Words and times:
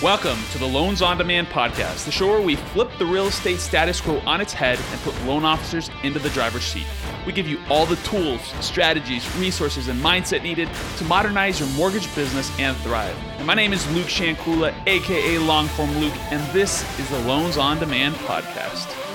Welcome 0.00 0.38
to 0.52 0.58
the 0.58 0.66
Loans 0.66 1.02
on 1.02 1.18
Demand 1.18 1.48
podcast, 1.48 2.04
the 2.04 2.12
show 2.12 2.28
where 2.28 2.40
we 2.40 2.54
flip 2.54 2.88
the 3.00 3.04
real 3.04 3.26
estate 3.26 3.58
status 3.58 4.00
quo 4.00 4.20
on 4.20 4.40
its 4.40 4.52
head 4.52 4.78
and 4.92 5.00
put 5.00 5.20
loan 5.24 5.44
officers 5.44 5.90
into 6.04 6.20
the 6.20 6.30
driver's 6.30 6.62
seat. 6.62 6.86
We 7.26 7.32
give 7.32 7.48
you 7.48 7.58
all 7.68 7.84
the 7.84 7.96
tools, 7.96 8.40
strategies, 8.60 9.28
resources, 9.38 9.88
and 9.88 10.00
mindset 10.00 10.44
needed 10.44 10.68
to 10.98 11.04
modernize 11.06 11.58
your 11.58 11.68
mortgage 11.70 12.14
business 12.14 12.56
and 12.60 12.76
thrive. 12.76 13.18
And 13.38 13.46
my 13.48 13.54
name 13.54 13.72
is 13.72 13.92
Luke 13.92 14.06
Shankula, 14.06 14.72
aka 14.86 15.34
Longform 15.38 15.98
Luke, 15.98 16.14
and 16.30 16.48
this 16.52 16.84
is 17.00 17.10
the 17.10 17.18
Loans 17.22 17.56
on 17.56 17.80
Demand 17.80 18.14
podcast. 18.14 19.07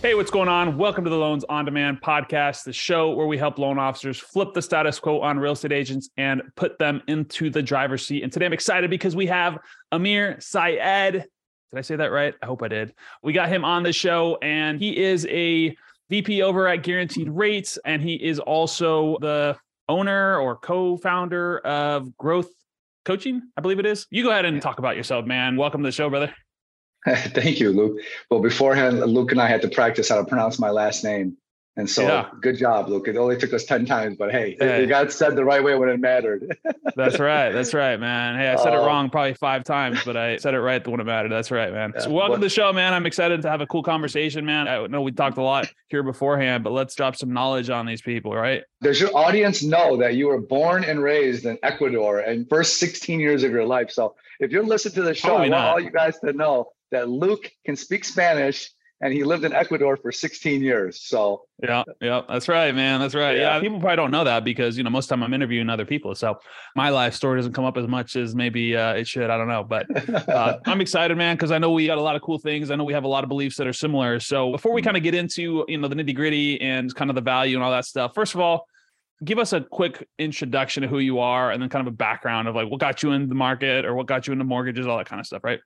Hey, 0.00 0.14
what's 0.14 0.30
going 0.30 0.48
on? 0.48 0.78
Welcome 0.78 1.02
to 1.02 1.10
the 1.10 1.16
Loans 1.16 1.44
on 1.48 1.64
Demand 1.64 2.00
podcast, 2.00 2.62
the 2.62 2.72
show 2.72 3.10
where 3.10 3.26
we 3.26 3.36
help 3.36 3.58
loan 3.58 3.80
officers 3.80 4.16
flip 4.16 4.54
the 4.54 4.62
status 4.62 5.00
quo 5.00 5.20
on 5.20 5.40
real 5.40 5.54
estate 5.54 5.72
agents 5.72 6.08
and 6.16 6.40
put 6.54 6.78
them 6.78 7.02
into 7.08 7.50
the 7.50 7.60
driver's 7.60 8.06
seat. 8.06 8.22
And 8.22 8.32
today 8.32 8.46
I'm 8.46 8.52
excited 8.52 8.90
because 8.90 9.16
we 9.16 9.26
have 9.26 9.58
Amir 9.90 10.36
Syed. 10.38 11.14
Did 11.14 11.24
I 11.74 11.80
say 11.80 11.96
that 11.96 12.12
right? 12.12 12.32
I 12.40 12.46
hope 12.46 12.62
I 12.62 12.68
did. 12.68 12.94
We 13.24 13.32
got 13.32 13.48
him 13.48 13.64
on 13.64 13.82
the 13.82 13.92
show, 13.92 14.38
and 14.40 14.78
he 14.78 14.96
is 14.96 15.26
a 15.26 15.76
VP 16.10 16.42
over 16.42 16.68
at 16.68 16.84
Guaranteed 16.84 17.28
Rates, 17.28 17.76
and 17.84 18.00
he 18.00 18.14
is 18.14 18.38
also 18.38 19.18
the 19.20 19.56
owner 19.88 20.38
or 20.38 20.54
co-founder 20.58 21.58
of 21.58 22.16
Growth 22.16 22.50
Coaching, 23.04 23.42
I 23.56 23.62
believe 23.62 23.80
it 23.80 23.86
is. 23.86 24.06
You 24.10 24.22
go 24.22 24.30
ahead 24.30 24.44
and 24.44 24.62
talk 24.62 24.78
about 24.78 24.96
yourself, 24.96 25.26
man. 25.26 25.56
Welcome 25.56 25.82
to 25.82 25.88
the 25.88 25.92
show, 25.92 26.08
brother. 26.08 26.32
Thank 27.06 27.60
you, 27.60 27.72
Luke. 27.72 28.00
Well, 28.30 28.40
beforehand, 28.40 29.00
Luke 29.00 29.32
and 29.32 29.40
I 29.40 29.48
had 29.48 29.62
to 29.62 29.68
practice 29.68 30.08
how 30.08 30.16
to 30.16 30.24
pronounce 30.24 30.58
my 30.58 30.70
last 30.70 31.04
name. 31.04 31.36
And 31.78 31.88
so 31.88 32.02
yeah. 32.02 32.28
good 32.42 32.58
job, 32.58 32.88
Luke. 32.88 33.06
It 33.06 33.16
only 33.16 33.36
took 33.36 33.52
us 33.52 33.64
10 33.64 33.86
times, 33.86 34.16
but 34.18 34.32
hey, 34.32 34.56
hey. 34.58 34.80
you 34.80 34.88
got 34.88 35.12
said 35.12 35.36
the 35.36 35.44
right 35.44 35.62
way 35.62 35.76
when 35.76 35.88
it 35.88 36.00
mattered. 36.00 36.58
That's 36.96 37.20
right. 37.20 37.52
That's 37.52 37.72
right, 37.72 38.00
man. 38.00 38.36
Hey, 38.36 38.48
I 38.48 38.56
said 38.56 38.74
uh, 38.74 38.78
it 38.78 38.84
wrong 38.84 39.10
probably 39.10 39.34
five 39.34 39.62
times, 39.62 40.00
but 40.04 40.16
I 40.16 40.38
said 40.38 40.54
it 40.54 40.60
right 40.60 40.84
when 40.88 40.98
it 40.98 41.04
mattered. 41.04 41.30
That's 41.30 41.52
right, 41.52 41.72
man. 41.72 41.92
Yeah, 41.94 42.02
so 42.02 42.10
welcome 42.10 42.40
to 42.40 42.40
the 42.40 42.50
show, 42.50 42.72
man. 42.72 42.94
I'm 42.94 43.06
excited 43.06 43.42
to 43.42 43.48
have 43.48 43.60
a 43.60 43.66
cool 43.68 43.84
conversation, 43.84 44.44
man. 44.44 44.66
I 44.66 44.84
know 44.88 45.02
we 45.02 45.12
talked 45.12 45.38
a 45.38 45.42
lot 45.42 45.68
here 45.88 46.02
beforehand, 46.02 46.64
but 46.64 46.72
let's 46.72 46.96
drop 46.96 47.14
some 47.14 47.32
knowledge 47.32 47.70
on 47.70 47.86
these 47.86 48.02
people, 48.02 48.34
right? 48.34 48.64
Does 48.82 49.00
your 49.00 49.16
audience 49.16 49.62
know 49.62 49.96
that 49.98 50.16
you 50.16 50.26
were 50.26 50.40
born 50.40 50.82
and 50.82 51.00
raised 51.00 51.46
in 51.46 51.58
Ecuador 51.62 52.18
and 52.18 52.48
first 52.48 52.78
16 52.78 53.20
years 53.20 53.44
of 53.44 53.52
your 53.52 53.64
life? 53.64 53.92
So 53.92 54.16
if 54.40 54.50
you're 54.50 54.64
listening 54.64 54.96
to 54.96 55.02
the 55.02 55.14
show, 55.14 55.36
I 55.36 55.48
want 55.48 55.54
all 55.54 55.78
you 55.78 55.92
guys 55.92 56.18
to 56.24 56.32
know 56.32 56.72
that 56.90 57.08
Luke 57.08 57.50
can 57.64 57.76
speak 57.76 58.04
Spanish 58.04 58.70
and 59.00 59.12
he 59.12 59.22
lived 59.22 59.44
in 59.44 59.52
Ecuador 59.52 59.96
for 59.96 60.10
16 60.10 60.60
years. 60.60 61.00
So 61.02 61.42
yeah, 61.62 61.84
yeah, 62.00 62.22
that's 62.28 62.48
right, 62.48 62.74
man. 62.74 63.00
That's 63.00 63.14
right. 63.14 63.36
Yeah. 63.36 63.54
yeah. 63.54 63.60
people 63.60 63.78
probably 63.78 63.96
don't 63.96 64.10
know 64.10 64.24
that 64.24 64.44
because 64.44 64.76
you 64.76 64.82
know 64.82 64.90
most 64.90 65.06
of 65.06 65.10
time 65.10 65.22
I'm 65.22 65.32
interviewing 65.34 65.70
other 65.70 65.84
people, 65.84 66.14
so 66.14 66.38
my 66.74 66.88
life 66.88 67.14
story 67.14 67.38
doesn't 67.38 67.52
come 67.52 67.64
up 67.64 67.76
as 67.76 67.86
much 67.86 68.16
as 68.16 68.34
maybe 68.34 68.76
uh, 68.76 68.94
it 68.94 69.06
should. 69.06 69.30
I 69.30 69.38
don't 69.38 69.48
know, 69.48 69.62
but 69.62 69.86
uh, 70.28 70.58
I'm 70.66 70.80
excited, 70.80 71.16
man, 71.16 71.36
because 71.36 71.52
I 71.52 71.58
know 71.58 71.70
we 71.70 71.86
got 71.86 71.98
a 71.98 72.02
lot 72.02 72.16
of 72.16 72.22
cool 72.22 72.38
things. 72.38 72.70
I 72.70 72.76
know 72.76 72.84
we 72.84 72.92
have 72.92 73.04
a 73.04 73.08
lot 73.08 73.24
of 73.24 73.28
beliefs 73.28 73.56
that 73.56 73.66
are 73.66 73.72
similar. 73.72 74.18
So 74.20 74.50
before 74.50 74.72
we 74.72 74.80
mm-hmm. 74.80 74.86
kind 74.86 74.96
of 74.96 75.02
get 75.02 75.14
into 75.14 75.64
you 75.68 75.78
know 75.78 75.88
the 75.88 75.96
nitty 75.96 76.14
gritty 76.14 76.60
and 76.60 76.92
kind 76.94 77.10
of 77.10 77.14
the 77.14 77.22
value 77.22 77.56
and 77.56 77.64
all 77.64 77.70
that 77.70 77.84
stuff, 77.84 78.14
first 78.14 78.34
of 78.34 78.40
all. 78.40 78.66
Give 79.24 79.40
us 79.40 79.52
a 79.52 79.60
quick 79.60 80.06
introduction 80.20 80.84
of 80.84 80.90
who 80.90 81.00
you 81.00 81.18
are 81.18 81.50
and 81.50 81.60
then 81.60 81.68
kind 81.68 81.84
of 81.84 81.92
a 81.92 81.96
background 81.96 82.46
of 82.46 82.54
like 82.54 82.70
what 82.70 82.78
got 82.78 83.02
you 83.02 83.10
in 83.10 83.28
the 83.28 83.34
market 83.34 83.84
or 83.84 83.96
what 83.96 84.06
got 84.06 84.28
you 84.28 84.32
into 84.32 84.44
mortgages, 84.44 84.86
all 84.86 84.96
that 84.96 85.08
kind 85.08 85.18
of 85.18 85.26
stuff, 85.26 85.42
right? 85.42 85.58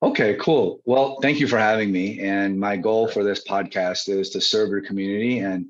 Okay, 0.00 0.36
cool. 0.40 0.80
Well, 0.84 1.18
thank 1.20 1.40
you 1.40 1.48
for 1.48 1.58
having 1.58 1.90
me. 1.90 2.20
And 2.20 2.58
my 2.58 2.76
goal 2.76 3.08
for 3.08 3.24
this 3.24 3.44
podcast 3.44 4.08
is 4.08 4.30
to 4.30 4.40
serve 4.40 4.70
your 4.70 4.80
community 4.80 5.40
and 5.40 5.66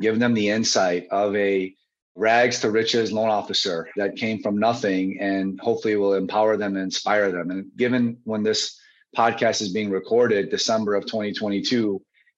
give 0.00 0.20
them 0.20 0.34
the 0.34 0.48
insight 0.48 1.08
of 1.10 1.34
a 1.34 1.74
rags 2.16 2.60
to 2.60 2.70
riches 2.70 3.12
loan 3.12 3.28
officer 3.28 3.88
that 3.96 4.16
came 4.16 4.40
from 4.40 4.58
nothing 4.58 5.18
and 5.20 5.58
hopefully 5.60 5.96
will 5.96 6.14
empower 6.14 6.56
them 6.56 6.76
and 6.76 6.84
inspire 6.84 7.32
them. 7.32 7.50
And 7.50 7.70
given 7.76 8.18
when 8.22 8.44
this 8.44 8.78
podcast 9.16 9.60
is 9.60 9.72
being 9.72 9.90
recorded, 9.90 10.50
December 10.50 10.94
of 10.94 11.06
2022, 11.06 11.74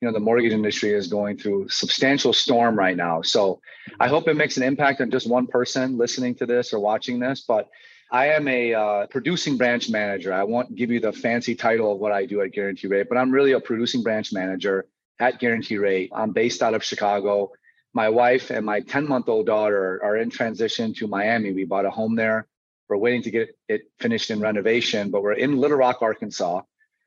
you 0.01 0.09
know, 0.09 0.13
the 0.13 0.21
mortgage 0.21 0.53
industry 0.53 0.93
is 0.93 1.07
going 1.07 1.37
through 1.37 1.69
substantial 1.69 2.33
storm 2.33 2.79
right 2.79 2.97
now. 2.97 3.21
So 3.21 3.61
I 4.01 4.09
hope 4.09 4.29
it 4.29 4.37
makes 4.37 4.57
an 4.57 4.63
impact 4.63 5.03
on 5.03 5.11
just 5.11 5.29
one 5.29 5.47
person 5.47 5.99
listening 5.99 6.35
to 6.37 6.47
this 6.47 6.73
or 6.73 6.81
watching 6.81 7.19
this, 7.19 7.45
but 7.47 7.69
I 8.11 8.29
am 8.29 8.47
a 8.47 8.73
uh, 8.73 9.07
producing 9.09 9.57
branch 9.57 9.91
manager. 9.91 10.33
I 10.33 10.45
won't 10.45 10.75
give 10.75 10.91
you 10.91 11.01
the 11.01 11.13
fancy 11.13 11.57
title 11.57 11.93
of 11.93 11.99
what 11.99 12.13
I 12.13 12.25
do 12.25 12.41
at 12.41 12.53
Guaranteed 12.53 12.91
Rate, 12.91 13.09
but 13.09 13.19
I'm 13.19 13.33
really 13.33 13.53
a 13.53 13.61
producing 13.61 14.03
branch 14.05 14.33
manager 14.33 14.87
at 15.19 15.41
Guaranteed 15.41 15.81
Rate. 15.81 16.13
I'm 16.15 16.33
based 16.33 16.63
out 16.63 16.75
of 16.75 16.85
Chicago. 16.85 17.51
My 17.95 18.09
wife 18.09 18.51
and 18.51 18.65
my 18.65 18.81
10 18.81 19.09
month 19.09 19.29
old 19.29 19.47
daughter 19.47 20.01
are 20.05 20.17
in 20.17 20.31
transition 20.31 20.95
to 20.95 21.09
Miami. 21.09 21.53
We 21.53 21.65
bought 21.65 21.85
a 21.85 21.91
home 21.91 22.15
there. 22.15 22.47
We're 22.89 22.99
waiting 22.99 23.23
to 23.23 23.31
get 23.33 23.59
it 23.69 23.91
finished 23.99 24.31
in 24.31 24.39
renovation, 24.39 25.11
but 25.11 25.23
we're 25.23 25.33
in 25.33 25.57
Little 25.57 25.79
Rock, 25.79 26.01
Arkansas, 26.01 26.61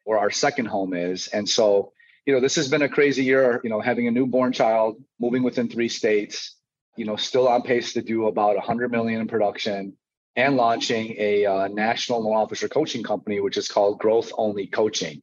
where 0.04 0.20
our 0.20 0.32
second 0.32 0.66
home 0.66 0.94
is. 0.94 1.28
And 1.28 1.48
so, 1.48 1.94
you 2.26 2.34
know, 2.34 2.42
this 2.42 2.56
has 2.56 2.68
been 2.68 2.82
a 2.82 2.90
crazy 2.90 3.24
year, 3.24 3.62
you 3.64 3.70
know, 3.70 3.80
having 3.80 4.10
a 4.10 4.12
newborn 4.12 4.52
child, 4.52 5.02
moving 5.18 5.44
within 5.44 5.70
three 5.70 5.88
states, 5.88 6.58
you 6.98 7.06
know, 7.06 7.16
still 7.16 7.48
on 7.48 7.62
pace 7.62 7.94
to 7.94 8.02
do 8.02 8.28
about 8.28 8.58
100 8.58 8.92
million 8.92 9.22
in 9.22 9.28
production 9.28 9.96
and 10.36 10.56
launching 10.56 11.16
a 11.18 11.46
uh, 11.46 11.68
national 11.68 12.22
loan 12.24 12.36
officer 12.36 12.68
coaching 12.68 13.04
company, 13.04 13.40
which 13.40 13.58
is 13.58 13.68
called 13.68 14.00
Growth 14.00 14.32
Only 14.38 14.68
Coaching. 14.68 15.22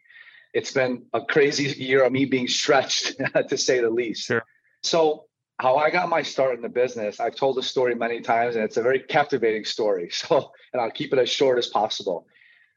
It's 0.52 0.72
been 0.72 1.06
a 1.12 1.20
crazy 1.20 1.64
year 1.82 2.04
of 2.04 2.12
me 2.12 2.24
being 2.24 2.48
stretched, 2.48 3.20
to 3.48 3.56
say 3.56 3.80
the 3.80 3.90
least. 3.90 4.26
Sure. 4.26 4.44
So, 4.82 5.24
how 5.58 5.76
I 5.76 5.90
got 5.90 6.10
my 6.10 6.20
start 6.20 6.54
in 6.54 6.62
the 6.62 6.68
business, 6.68 7.18
I've 7.18 7.34
told 7.34 7.56
the 7.56 7.62
story 7.62 7.94
many 7.94 8.20
times, 8.20 8.56
and 8.56 8.64
it's 8.64 8.76
a 8.76 8.82
very 8.82 9.00
captivating 9.00 9.64
story. 9.64 10.10
So, 10.12 10.52
and 10.72 10.82
I'll 10.82 10.90
keep 10.90 11.12
it 11.12 11.18
as 11.18 11.30
short 11.30 11.58
as 11.58 11.68
possible. 11.68 12.26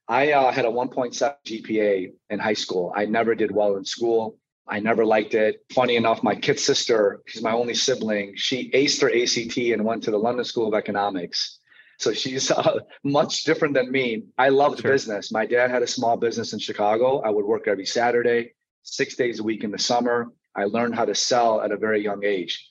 I 0.07 0.31
uh, 0.31 0.51
had 0.51 0.66
a 0.66 0.69
1.7 0.69 1.35
GPA 1.45 2.12
in 2.29 2.39
high 2.39 2.53
school. 2.53 2.91
I 2.95 3.06
never 3.06 3.35
did 3.35 3.51
well 3.51 3.75
in 3.75 3.85
school. 3.85 4.38
I 4.68 4.79
never 4.79 5.06
liked 5.06 5.34
it. 5.34 5.63
Funny 5.73 5.95
enough, 5.95 6.23
my 6.23 6.35
kid 6.35 6.59
sister, 6.59 7.22
she's 7.28 7.41
my 7.41 7.51
only 7.51 7.73
sibling, 7.73 8.34
she 8.35 8.69
aced 8.72 9.01
her 9.01 9.09
ACT 9.09 9.57
and 9.57 9.84
went 9.84 10.03
to 10.03 10.12
the 10.12 10.18
London 10.18 10.45
School 10.45 10.68
of 10.68 10.73
Economics. 10.73 11.58
So 11.99 12.13
she's 12.13 12.49
uh, 12.49 12.79
much 13.03 13.43
different 13.43 13.75
than 13.75 13.91
me. 13.91 14.23
I 14.37 14.49
loved 14.49 14.81
sure. 14.81 14.91
business. 14.91 15.31
My 15.31 15.45
dad 15.45 15.69
had 15.69 15.83
a 15.83 15.87
small 15.87 16.17
business 16.17 16.53
in 16.53 16.59
Chicago. 16.59 17.19
I 17.21 17.29
would 17.29 17.45
work 17.45 17.67
every 17.67 17.85
Saturday, 17.85 18.53
six 18.83 19.15
days 19.15 19.39
a 19.39 19.43
week 19.43 19.63
in 19.63 19.71
the 19.71 19.77
summer. 19.77 20.31
I 20.55 20.63
learned 20.63 20.95
how 20.95 21.05
to 21.05 21.13
sell 21.13 21.61
at 21.61 21.71
a 21.71 21.77
very 21.77 22.03
young 22.03 22.23
age. 22.23 22.67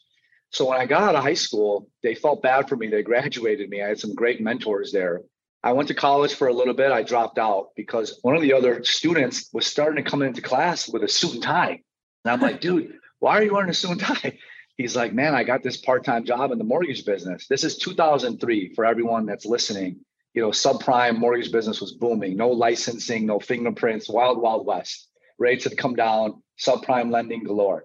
So 0.51 0.67
when 0.67 0.81
I 0.81 0.87
got 0.87 1.03
out 1.03 1.15
of 1.15 1.23
high 1.23 1.35
school, 1.35 1.91
they 2.03 2.15
felt 2.15 2.43
bad 2.43 2.69
for 2.69 2.77
me. 2.77 2.89
They 2.89 3.03
graduated 3.03 3.69
me. 3.69 3.83
I 3.83 3.89
had 3.89 4.01
some 4.01 4.15
great 4.15 4.41
mentors 4.41 4.93
there. 4.93 5.21
I 5.63 5.73
went 5.73 5.89
to 5.89 5.95
college 5.95 6.35
for 6.35 6.49
a 6.49 6.53
little 6.53 6.73
bit. 6.73 6.91
I 6.91 7.03
dropped 7.03 7.39
out 7.39 7.71
because 7.77 8.19
one 8.23 8.35
of 8.35 8.43
the 8.43 8.55
other 8.55 8.83
students 8.85 9.51
was 9.53 9.67
starting 9.67 10.03
to 10.03 10.11
come 10.11 10.23
into 10.23 10.41
class 10.41 10.89
with 10.89 11.03
a 11.03 11.09
suit 11.09 11.35
and 11.35 11.43
tie. 11.43 11.83
And 12.25 12.33
I'm 12.33 12.41
like, 12.41 12.61
dude, 12.61 12.95
why 13.19 13.39
are 13.39 13.43
you 13.43 13.53
wearing 13.53 13.69
a 13.69 13.75
suit 13.75 13.91
and 13.91 14.01
tie? 14.01 14.39
He's 14.79 14.97
like, 14.97 15.13
man, 15.13 15.35
I 15.35 15.45
got 15.45 15.63
this 15.63 15.77
part-time 15.77 16.25
job 16.25 16.53
in 16.53 16.59
the 16.59 16.65
mortgage 16.65 17.05
business. 17.05 17.47
This 17.49 17.65
is 17.65 17.77
2003 17.77 18.75
for 18.75 18.87
everyone 18.87 19.27
that's 19.27 19.45
listening. 19.45 20.01
You 20.33 20.43
know, 20.43 20.51
subprime 20.51 21.19
mortgage 21.19 21.53
business 21.53 21.81
was 21.81 21.93
booming. 21.93 22.37
No 22.37 22.49
licensing, 22.49 23.27
no 23.27 23.41
fingerprints, 23.41 24.09
wild, 24.09 24.41
wild 24.41 24.65
west. 24.65 25.09
Rates 25.39 25.65
had 25.65 25.77
come 25.77 25.95
down, 25.95 26.43
subprime 26.59 27.11
lending 27.11 27.45
galore. 27.45 27.85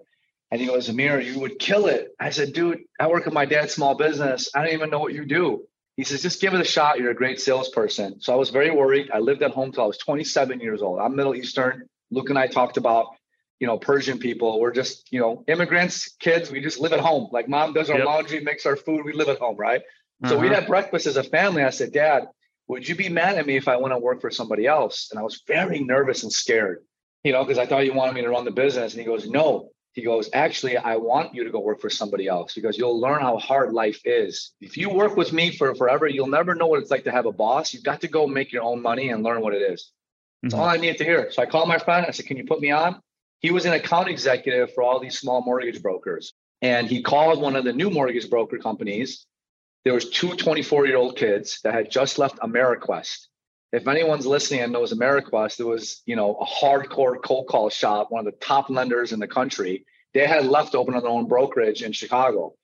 And 0.50 0.60
he 0.60 0.68
goes, 0.68 0.88
Amir, 0.88 1.20
you 1.20 1.40
would 1.40 1.58
kill 1.58 1.86
it. 1.86 2.14
I 2.20 2.30
said, 2.30 2.52
dude, 2.52 2.84
I 3.00 3.08
work 3.08 3.26
at 3.26 3.32
my 3.32 3.44
dad's 3.44 3.74
small 3.74 3.96
business. 3.96 4.50
I 4.54 4.62
don't 4.62 4.74
even 4.74 4.90
know 4.90 5.00
what 5.00 5.12
you 5.12 5.24
do. 5.24 5.64
He 5.96 6.04
says, 6.04 6.22
just 6.22 6.40
give 6.40 6.54
it 6.54 6.60
a 6.60 6.64
shot. 6.64 6.98
You're 6.98 7.10
a 7.10 7.14
great 7.14 7.40
salesperson. 7.40 8.20
So 8.20 8.32
I 8.32 8.36
was 8.36 8.50
very 8.50 8.70
worried. 8.70 9.10
I 9.12 9.18
lived 9.18 9.42
at 9.42 9.50
home 9.52 9.72
till 9.72 9.84
I 9.84 9.86
was 9.86 9.98
27 9.98 10.60
years 10.60 10.82
old. 10.82 11.00
I'm 11.00 11.16
Middle 11.16 11.34
Eastern. 11.34 11.88
Luke 12.10 12.30
and 12.30 12.38
I 12.38 12.46
talked 12.46 12.76
about 12.76 13.16
you 13.64 13.68
know, 13.68 13.78
Persian 13.78 14.18
people. 14.18 14.60
We're 14.60 14.74
just, 14.74 15.10
you 15.10 15.18
know, 15.18 15.42
immigrants, 15.48 16.16
kids. 16.20 16.50
We 16.50 16.60
just 16.60 16.78
live 16.78 16.92
at 16.92 17.00
home. 17.00 17.30
Like 17.32 17.48
mom 17.48 17.72
does 17.72 17.88
our 17.88 17.96
yep. 17.96 18.04
laundry, 18.04 18.40
makes 18.40 18.66
our 18.66 18.76
food. 18.76 19.06
We 19.06 19.14
live 19.14 19.30
at 19.30 19.38
home, 19.38 19.56
right? 19.56 19.80
Uh-huh. 19.80 20.28
So 20.28 20.38
we 20.38 20.48
uh-huh. 20.48 20.56
had 20.56 20.66
breakfast 20.66 21.06
as 21.06 21.16
a 21.16 21.22
family. 21.22 21.62
I 21.62 21.70
said, 21.70 21.90
Dad, 21.90 22.24
would 22.68 22.86
you 22.86 22.94
be 22.94 23.08
mad 23.08 23.38
at 23.38 23.46
me 23.46 23.56
if 23.56 23.66
I 23.66 23.78
went 23.78 23.94
to 23.94 23.98
work 23.98 24.20
for 24.20 24.30
somebody 24.30 24.66
else? 24.66 25.08
And 25.10 25.18
I 25.18 25.22
was 25.22 25.40
very 25.48 25.78
nervous 25.78 26.24
and 26.24 26.30
scared, 26.30 26.84
you 27.22 27.32
know, 27.32 27.42
because 27.42 27.56
I 27.56 27.64
thought 27.64 27.86
you 27.86 27.94
wanted 27.94 28.16
me 28.16 28.20
to 28.20 28.28
run 28.28 28.44
the 28.44 28.50
business. 28.50 28.92
And 28.92 29.00
he 29.00 29.06
goes, 29.06 29.26
No. 29.26 29.70
He 29.94 30.02
goes, 30.02 30.28
Actually, 30.34 30.76
I 30.76 30.96
want 30.96 31.34
you 31.34 31.44
to 31.44 31.50
go 31.50 31.60
work 31.60 31.80
for 31.80 31.88
somebody 31.88 32.28
else 32.28 32.52
because 32.52 32.76
you'll 32.76 33.00
learn 33.00 33.22
how 33.22 33.38
hard 33.38 33.72
life 33.72 34.02
is. 34.04 34.52
If 34.60 34.76
you 34.76 34.90
work 34.90 35.16
with 35.16 35.32
me 35.32 35.52
for 35.52 35.74
forever, 35.74 36.06
you'll 36.06 36.26
never 36.26 36.54
know 36.54 36.66
what 36.66 36.80
it's 36.80 36.90
like 36.90 37.04
to 37.04 37.12
have 37.12 37.24
a 37.24 37.32
boss. 37.32 37.72
You've 37.72 37.82
got 37.82 38.02
to 38.02 38.08
go 38.08 38.26
make 38.26 38.52
your 38.52 38.62
own 38.62 38.82
money 38.82 39.08
and 39.08 39.22
learn 39.22 39.40
what 39.40 39.54
it 39.54 39.62
is. 39.62 39.90
That's 40.42 40.52
mm-hmm. 40.52 40.60
all 40.60 40.68
I 40.68 40.76
needed 40.76 40.98
to 40.98 41.04
hear. 41.04 41.30
So 41.30 41.40
I 41.40 41.46
called 41.46 41.68
my 41.68 41.78
friend. 41.78 42.04
I 42.06 42.10
said, 42.10 42.26
Can 42.26 42.36
you 42.36 42.44
put 42.44 42.60
me 42.60 42.70
on? 42.70 43.00
He 43.44 43.50
was 43.50 43.66
an 43.66 43.74
account 43.74 44.08
executive 44.08 44.72
for 44.72 44.82
all 44.82 44.98
these 44.98 45.18
small 45.18 45.42
mortgage 45.42 45.82
brokers. 45.82 46.32
And 46.62 46.88
he 46.88 47.02
called 47.02 47.42
one 47.42 47.56
of 47.56 47.64
the 47.64 47.74
new 47.74 47.90
mortgage 47.90 48.30
broker 48.30 48.56
companies. 48.56 49.26
There 49.84 49.92
was 49.92 50.08
two 50.08 50.34
24 50.34 50.86
year 50.86 50.96
old 50.96 51.18
kids 51.18 51.60
that 51.62 51.74
had 51.74 51.90
just 51.90 52.18
left 52.18 52.38
AmeriQuest. 52.38 53.26
If 53.70 53.86
anyone's 53.86 54.24
listening 54.24 54.60
and 54.60 54.72
knows 54.72 54.94
AmeriQuest, 54.94 55.60
it 55.60 55.64
was, 55.64 56.00
you 56.06 56.16
know, 56.16 56.36
a 56.36 56.46
hardcore 56.46 57.22
cold 57.22 57.46
call 57.46 57.68
shop, 57.68 58.10
one 58.10 58.26
of 58.26 58.32
the 58.32 58.38
top 58.38 58.70
lenders 58.70 59.12
in 59.12 59.20
the 59.20 59.28
country. 59.28 59.84
They 60.14 60.26
had 60.26 60.46
left 60.46 60.72
to 60.72 60.78
open 60.78 60.94
their 60.94 61.06
own 61.06 61.28
brokerage 61.28 61.82
in 61.82 61.92
Chicago. 61.92 62.54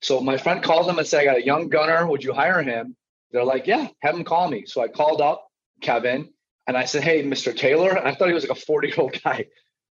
So 0.00 0.22
my 0.22 0.38
friend 0.38 0.62
called 0.62 0.88
them 0.88 0.96
and 0.96 1.06
said, 1.06 1.20
I 1.20 1.24
got 1.26 1.36
a 1.36 1.44
young 1.44 1.68
gunner. 1.68 2.06
Would 2.06 2.24
you 2.24 2.32
hire 2.32 2.62
him? 2.62 2.96
They're 3.32 3.44
like, 3.44 3.66
yeah, 3.66 3.88
have 4.00 4.14
him 4.14 4.24
call 4.24 4.48
me. 4.48 4.64
So 4.64 4.80
I 4.80 4.88
called 4.88 5.20
up 5.20 5.46
Kevin 5.82 6.30
and 6.66 6.74
I 6.74 6.86
said, 6.86 7.02
hey, 7.02 7.22
Mr. 7.22 7.54
Taylor. 7.54 7.98
I 7.98 8.14
thought 8.14 8.28
he 8.28 8.34
was 8.34 8.48
like 8.48 8.56
a 8.56 8.60
40 8.60 8.88
year 8.88 8.96
old 8.96 9.22
guy. 9.22 9.44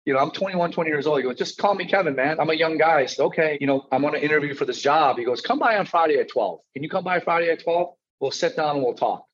You 0.05 0.13
know, 0.13 0.19
I'm 0.19 0.31
21, 0.31 0.71
20 0.71 0.89
years 0.89 1.05
old. 1.05 1.19
He 1.19 1.23
goes, 1.23 1.37
just 1.37 1.57
call 1.57 1.75
me 1.75 1.85
Kevin, 1.85 2.15
man. 2.15 2.39
I'm 2.39 2.49
a 2.49 2.53
young 2.53 2.77
guy. 2.77 3.01
I 3.01 3.05
said, 3.05 3.23
okay, 3.25 3.57
you 3.61 3.67
know, 3.67 3.85
I'm 3.91 4.05
on 4.05 4.15
an 4.15 4.21
interview 4.21 4.53
for 4.53 4.65
this 4.65 4.81
job. 4.81 5.17
He 5.17 5.25
goes, 5.25 5.41
come 5.41 5.59
by 5.59 5.77
on 5.77 5.85
Friday 5.85 6.17
at 6.19 6.29
12. 6.29 6.59
Can 6.73 6.83
you 6.83 6.89
come 6.89 7.03
by 7.03 7.19
Friday 7.19 7.49
at 7.51 7.63
12? 7.63 7.93
We'll 8.19 8.31
sit 8.31 8.55
down 8.55 8.77
and 8.77 8.83
we'll 8.83 8.95
talk. 8.95 9.25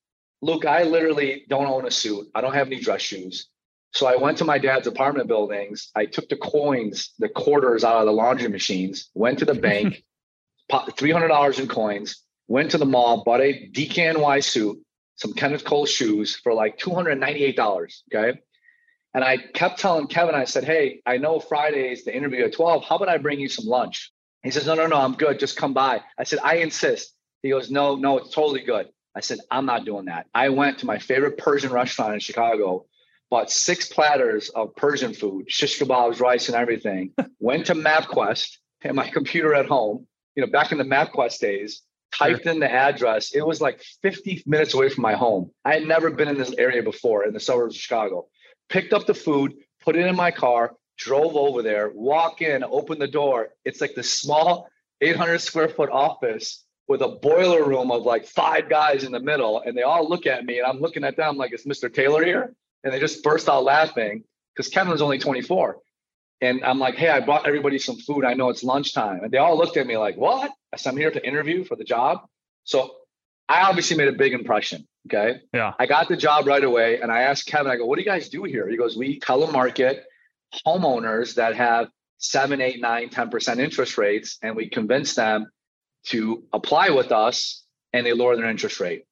Luke, 0.41 0.65
I 0.65 0.83
literally 0.83 1.45
don't 1.49 1.67
own 1.67 1.85
a 1.87 1.91
suit. 1.91 2.27
I 2.35 2.41
don't 2.41 2.53
have 2.53 2.67
any 2.67 2.79
dress 2.79 3.01
shoes. 3.01 3.47
So 3.93 4.07
I 4.07 4.17
went 4.17 4.39
to 4.39 4.45
my 4.45 4.57
dad's 4.57 4.87
apartment 4.87 5.27
buildings. 5.27 5.89
I 5.95 6.05
took 6.05 6.27
the 6.27 6.35
coins, 6.35 7.13
the 7.17 7.29
quarters 7.29 7.85
out 7.85 8.01
of 8.01 8.05
the 8.05 8.11
laundry 8.11 8.49
machines, 8.49 9.09
went 9.13 9.39
to 9.39 9.45
the 9.45 9.53
bank, 9.53 10.03
$300 10.71 11.59
in 11.59 11.67
coins, 11.67 12.21
went 12.49 12.71
to 12.71 12.77
the 12.77 12.85
mall, 12.85 13.23
bought 13.23 13.39
a 13.39 13.69
DKNY 13.71 14.43
suit, 14.43 14.79
some 15.15 15.33
Kenneth 15.33 15.63
Cole 15.63 15.85
shoes 15.85 16.35
for 16.35 16.53
like 16.53 16.77
$298. 16.77 18.01
Okay. 18.13 18.39
And 19.15 19.23
I 19.23 19.37
kept 19.37 19.79
telling 19.79 20.07
Kevin, 20.07 20.35
I 20.35 20.43
said, 20.43 20.65
Hey, 20.65 21.01
I 21.05 21.15
know 21.15 21.39
Friday's 21.39 22.03
the 22.03 22.13
interview 22.13 22.43
at 22.43 22.53
12. 22.53 22.83
How 22.83 22.97
about 22.97 23.07
I 23.07 23.17
bring 23.17 23.39
you 23.39 23.47
some 23.47 23.65
lunch? 23.65 24.11
He 24.43 24.51
says, 24.51 24.67
No, 24.67 24.75
no, 24.75 24.87
no, 24.87 24.97
I'm 24.97 25.13
good. 25.13 25.39
Just 25.39 25.55
come 25.55 25.73
by. 25.73 26.01
I 26.19 26.25
said, 26.25 26.39
I 26.43 26.57
insist. 26.57 27.13
He 27.41 27.49
goes, 27.49 27.71
No, 27.71 27.95
no, 27.95 28.17
it's 28.17 28.35
totally 28.35 28.61
good. 28.61 28.89
I 29.15 29.21
said, 29.21 29.39
I'm 29.49 29.65
not 29.65 29.85
doing 29.85 30.05
that. 30.05 30.27
I 30.35 30.49
went 30.49 30.79
to 30.79 30.85
my 30.85 30.99
favorite 30.99 31.37
Persian 31.37 31.71
restaurant 31.71 32.13
in 32.13 32.19
Chicago, 32.19 32.87
bought 33.29 33.49
six 33.49 33.87
platters 33.87 34.49
of 34.49 34.75
Persian 34.75 35.13
food, 35.13 35.49
shish 35.49 35.79
kebabs, 35.79 36.19
rice, 36.19 36.49
and 36.49 36.57
everything. 36.57 37.13
went 37.39 37.67
to 37.67 37.73
MapQuest 37.73 38.57
and 38.81 38.97
my 38.97 39.09
computer 39.09 39.53
at 39.53 39.65
home, 39.65 40.05
you 40.35 40.45
know, 40.45 40.51
back 40.51 40.73
in 40.73 40.77
the 40.77 40.83
MapQuest 40.83 41.39
days, 41.39 41.83
typed 42.13 42.43
sure. 42.43 42.51
in 42.51 42.59
the 42.59 42.69
address. 42.69 43.33
It 43.33 43.47
was 43.47 43.61
like 43.61 43.81
50 44.01 44.43
minutes 44.45 44.73
away 44.73 44.89
from 44.89 45.03
my 45.03 45.13
home. 45.13 45.51
I 45.63 45.73
had 45.73 45.87
never 45.87 46.11
been 46.11 46.27
in 46.27 46.37
this 46.37 46.53
area 46.57 46.83
before 46.83 47.23
in 47.23 47.33
the 47.33 47.39
suburbs 47.39 47.75
of 47.75 47.81
Chicago. 47.81 48.27
Picked 48.69 48.93
up 48.93 49.05
the 49.05 49.13
food, 49.13 49.53
put 49.83 49.95
it 49.95 50.05
in 50.05 50.15
my 50.15 50.31
car, 50.31 50.75
drove 50.97 51.35
over 51.35 51.61
there, 51.61 51.91
walk 51.93 52.41
in, 52.41 52.63
open 52.63 52.99
the 52.99 53.07
door. 53.07 53.49
It's 53.63 53.81
like 53.81 53.95
this 53.95 54.11
small 54.11 54.69
800 55.01 55.39
square 55.39 55.69
foot 55.69 55.89
office 55.89 56.63
with 56.87 57.01
a 57.01 57.07
boiler 57.07 57.63
room 57.67 57.91
of 57.91 58.03
like 58.03 58.25
five 58.25 58.69
guys 58.69 59.03
in 59.03 59.11
the 59.11 59.19
middle. 59.19 59.61
And 59.61 59.77
they 59.77 59.81
all 59.81 60.07
look 60.07 60.25
at 60.25 60.45
me 60.45 60.59
and 60.59 60.67
I'm 60.67 60.79
looking 60.79 61.03
at 61.03 61.17
them 61.17 61.37
like, 61.37 61.51
it's 61.51 61.65
Mr. 61.65 61.93
Taylor 61.93 62.23
here? 62.23 62.53
And 62.83 62.93
they 62.93 62.99
just 62.99 63.23
burst 63.23 63.49
out 63.49 63.63
laughing 63.63 64.23
because 64.55 64.69
Kevin's 64.69 65.01
only 65.01 65.17
24. 65.17 65.77
And 66.41 66.63
I'm 66.63 66.79
like, 66.79 66.95
hey, 66.95 67.09
I 67.09 67.21
brought 67.21 67.47
everybody 67.47 67.79
some 67.79 67.97
food. 67.97 68.25
I 68.25 68.33
know 68.33 68.49
it's 68.49 68.63
lunchtime. 68.63 69.21
And 69.23 69.31
they 69.31 69.37
all 69.37 69.57
looked 69.57 69.77
at 69.77 69.87
me 69.87 69.97
like, 69.97 70.15
what? 70.17 70.51
I 70.71 70.77
said, 70.77 70.91
I'm 70.91 70.97
here 70.97 71.11
to 71.11 71.25
interview 71.25 71.63
for 71.63 71.75
the 71.75 71.83
job. 71.83 72.19
So 72.65 72.95
I 73.47 73.61
obviously 73.61 73.97
made 73.97 74.07
a 74.07 74.13
big 74.13 74.33
impression. 74.33 74.87
Okay. 75.07 75.41
Yeah. 75.53 75.73
I 75.77 75.85
got 75.85 76.07
the 76.07 76.17
job 76.17 76.47
right 76.47 76.63
away. 76.63 76.99
And 76.99 77.11
I 77.11 77.21
asked 77.21 77.45
Kevin, 77.45 77.71
I 77.71 77.75
go, 77.75 77.85
what 77.85 77.97
do 77.97 78.01
you 78.01 78.09
guys 78.09 78.29
do 78.29 78.43
here? 78.43 78.67
He 78.67 78.77
goes, 78.77 78.97
we 78.97 79.19
telemarket 79.19 80.01
homeowners 80.65 81.35
that 81.35 81.55
have 81.55 81.89
seven, 82.17 82.59
eight, 82.61 82.81
nine, 82.81 83.09
10% 83.09 83.59
interest 83.59 83.97
rates. 83.97 84.39
And 84.41 84.55
we 84.55 84.69
convince 84.69 85.13
them 85.13 85.51
to 86.07 86.43
apply 86.53 86.89
with 86.89 87.11
us 87.11 87.63
and 87.93 88.05
they 88.05 88.13
lower 88.13 88.35
their 88.35 88.49
interest 88.49 88.79
rate. 88.79 89.03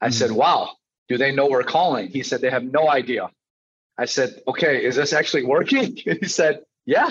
I 0.00 0.06
mm-hmm. 0.06 0.12
said, 0.12 0.32
wow, 0.32 0.70
do 1.08 1.18
they 1.18 1.32
know 1.32 1.46
we're 1.46 1.62
calling? 1.62 2.08
He 2.08 2.22
said, 2.22 2.40
they 2.40 2.50
have 2.50 2.64
no 2.64 2.88
idea. 2.88 3.30
I 3.98 4.06
said, 4.06 4.40
okay, 4.48 4.84
is 4.84 4.96
this 4.96 5.12
actually 5.12 5.44
working? 5.44 5.96
he 5.96 6.26
said, 6.26 6.60
yeah. 6.86 7.10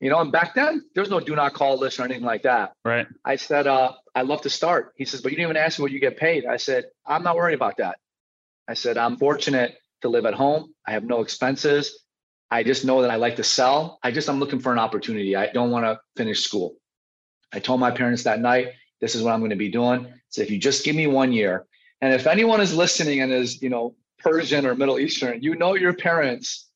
You 0.00 0.10
know, 0.10 0.20
and 0.20 0.30
back 0.32 0.54
then 0.54 0.82
there's 0.94 1.08
no 1.08 1.20
do 1.20 1.34
not 1.34 1.54
call 1.54 1.78
list 1.78 1.98
or 1.98 2.04
anything 2.04 2.24
like 2.24 2.42
that. 2.42 2.72
Right. 2.84 3.06
I 3.24 3.36
said, 3.36 3.66
uh, 3.66 3.92
I'd 4.14 4.26
love 4.26 4.42
to 4.42 4.50
start. 4.50 4.92
He 4.96 5.04
says, 5.04 5.22
but 5.22 5.32
you 5.32 5.36
didn't 5.36 5.50
even 5.50 5.56
ask 5.56 5.78
me 5.78 5.82
what 5.82 5.92
you 5.92 6.00
get 6.00 6.16
paid. 6.16 6.44
I 6.46 6.56
said, 6.56 6.84
I'm 7.06 7.22
not 7.22 7.36
worried 7.36 7.54
about 7.54 7.78
that. 7.78 7.98
I 8.68 8.74
said, 8.74 8.98
I'm 8.98 9.16
fortunate 9.16 9.76
to 10.02 10.08
live 10.08 10.26
at 10.26 10.34
home. 10.34 10.74
I 10.86 10.92
have 10.92 11.04
no 11.04 11.20
expenses. 11.22 12.00
I 12.50 12.62
just 12.62 12.84
know 12.84 13.02
that 13.02 13.10
I 13.10 13.16
like 13.16 13.36
to 13.36 13.44
sell. 13.44 13.98
I 14.02 14.10
just, 14.10 14.28
I'm 14.28 14.38
looking 14.38 14.60
for 14.60 14.72
an 14.72 14.78
opportunity. 14.78 15.34
I 15.36 15.50
don't 15.52 15.70
want 15.70 15.86
to 15.86 15.98
finish 16.16 16.40
school. 16.40 16.76
I 17.52 17.58
told 17.58 17.80
my 17.80 17.90
parents 17.90 18.24
that 18.24 18.40
night, 18.40 18.68
this 19.00 19.14
is 19.14 19.22
what 19.22 19.32
I'm 19.32 19.40
going 19.40 19.50
to 19.50 19.56
be 19.56 19.70
doing. 19.70 20.12
So 20.28 20.42
if 20.42 20.50
you 20.50 20.58
just 20.58 20.84
give 20.84 20.96
me 20.96 21.06
one 21.06 21.32
year, 21.32 21.66
and 22.00 22.12
if 22.12 22.26
anyone 22.26 22.60
is 22.60 22.74
listening 22.74 23.20
and 23.20 23.32
is, 23.32 23.62
you 23.62 23.70
know, 23.70 23.94
Persian 24.18 24.66
or 24.66 24.74
Middle 24.74 24.98
Eastern, 24.98 25.42
you 25.42 25.54
know 25.54 25.74
your 25.74 25.94
parents. 25.94 26.68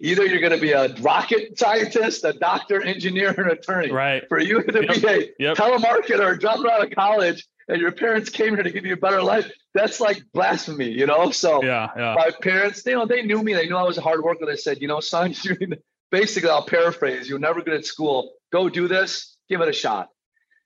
Either 0.00 0.26
you're 0.26 0.40
going 0.40 0.52
to 0.52 0.60
be 0.60 0.72
a 0.72 0.94
rocket 0.96 1.58
scientist, 1.58 2.24
a 2.24 2.32
doctor, 2.32 2.82
engineer, 2.82 3.30
an 3.30 3.50
attorney. 3.50 3.90
Right. 3.90 4.22
For 4.28 4.38
you 4.38 4.62
to 4.62 4.82
yep. 4.84 5.00
be 5.00 5.06
a 5.06 5.30
yep. 5.38 5.56
telemarketer, 5.56 6.38
dropping 6.38 6.66
out 6.70 6.84
of 6.84 6.90
college, 6.94 7.46
and 7.68 7.80
your 7.80 7.92
parents 7.92 8.30
came 8.30 8.54
here 8.54 8.62
to 8.62 8.70
give 8.70 8.84
you 8.84 8.94
a 8.94 8.98
better 8.98 9.22
life. 9.22 9.50
That's 9.74 10.00
like 10.00 10.22
blasphemy, 10.32 10.90
you 10.90 11.06
know. 11.06 11.30
So 11.30 11.62
yeah, 11.62 11.88
yeah. 11.96 12.14
my 12.16 12.30
parents, 12.42 12.84
you 12.84 12.94
know, 12.94 13.06
they 13.06 13.22
knew 13.22 13.42
me. 13.42 13.54
They 13.54 13.66
knew 13.66 13.76
I 13.76 13.82
was 13.82 13.98
a 13.98 14.02
hard 14.02 14.22
worker. 14.22 14.44
They 14.46 14.56
said, 14.56 14.80
you 14.80 14.88
know, 14.88 15.00
son, 15.00 15.34
basically, 16.10 16.50
I'll 16.50 16.66
paraphrase. 16.66 17.28
You're 17.28 17.38
never 17.38 17.62
good 17.62 17.74
at 17.74 17.86
school. 17.86 18.32
Go 18.52 18.68
do 18.68 18.88
this. 18.88 19.36
Give 19.48 19.60
it 19.60 19.68
a 19.68 19.72
shot. 19.72 20.08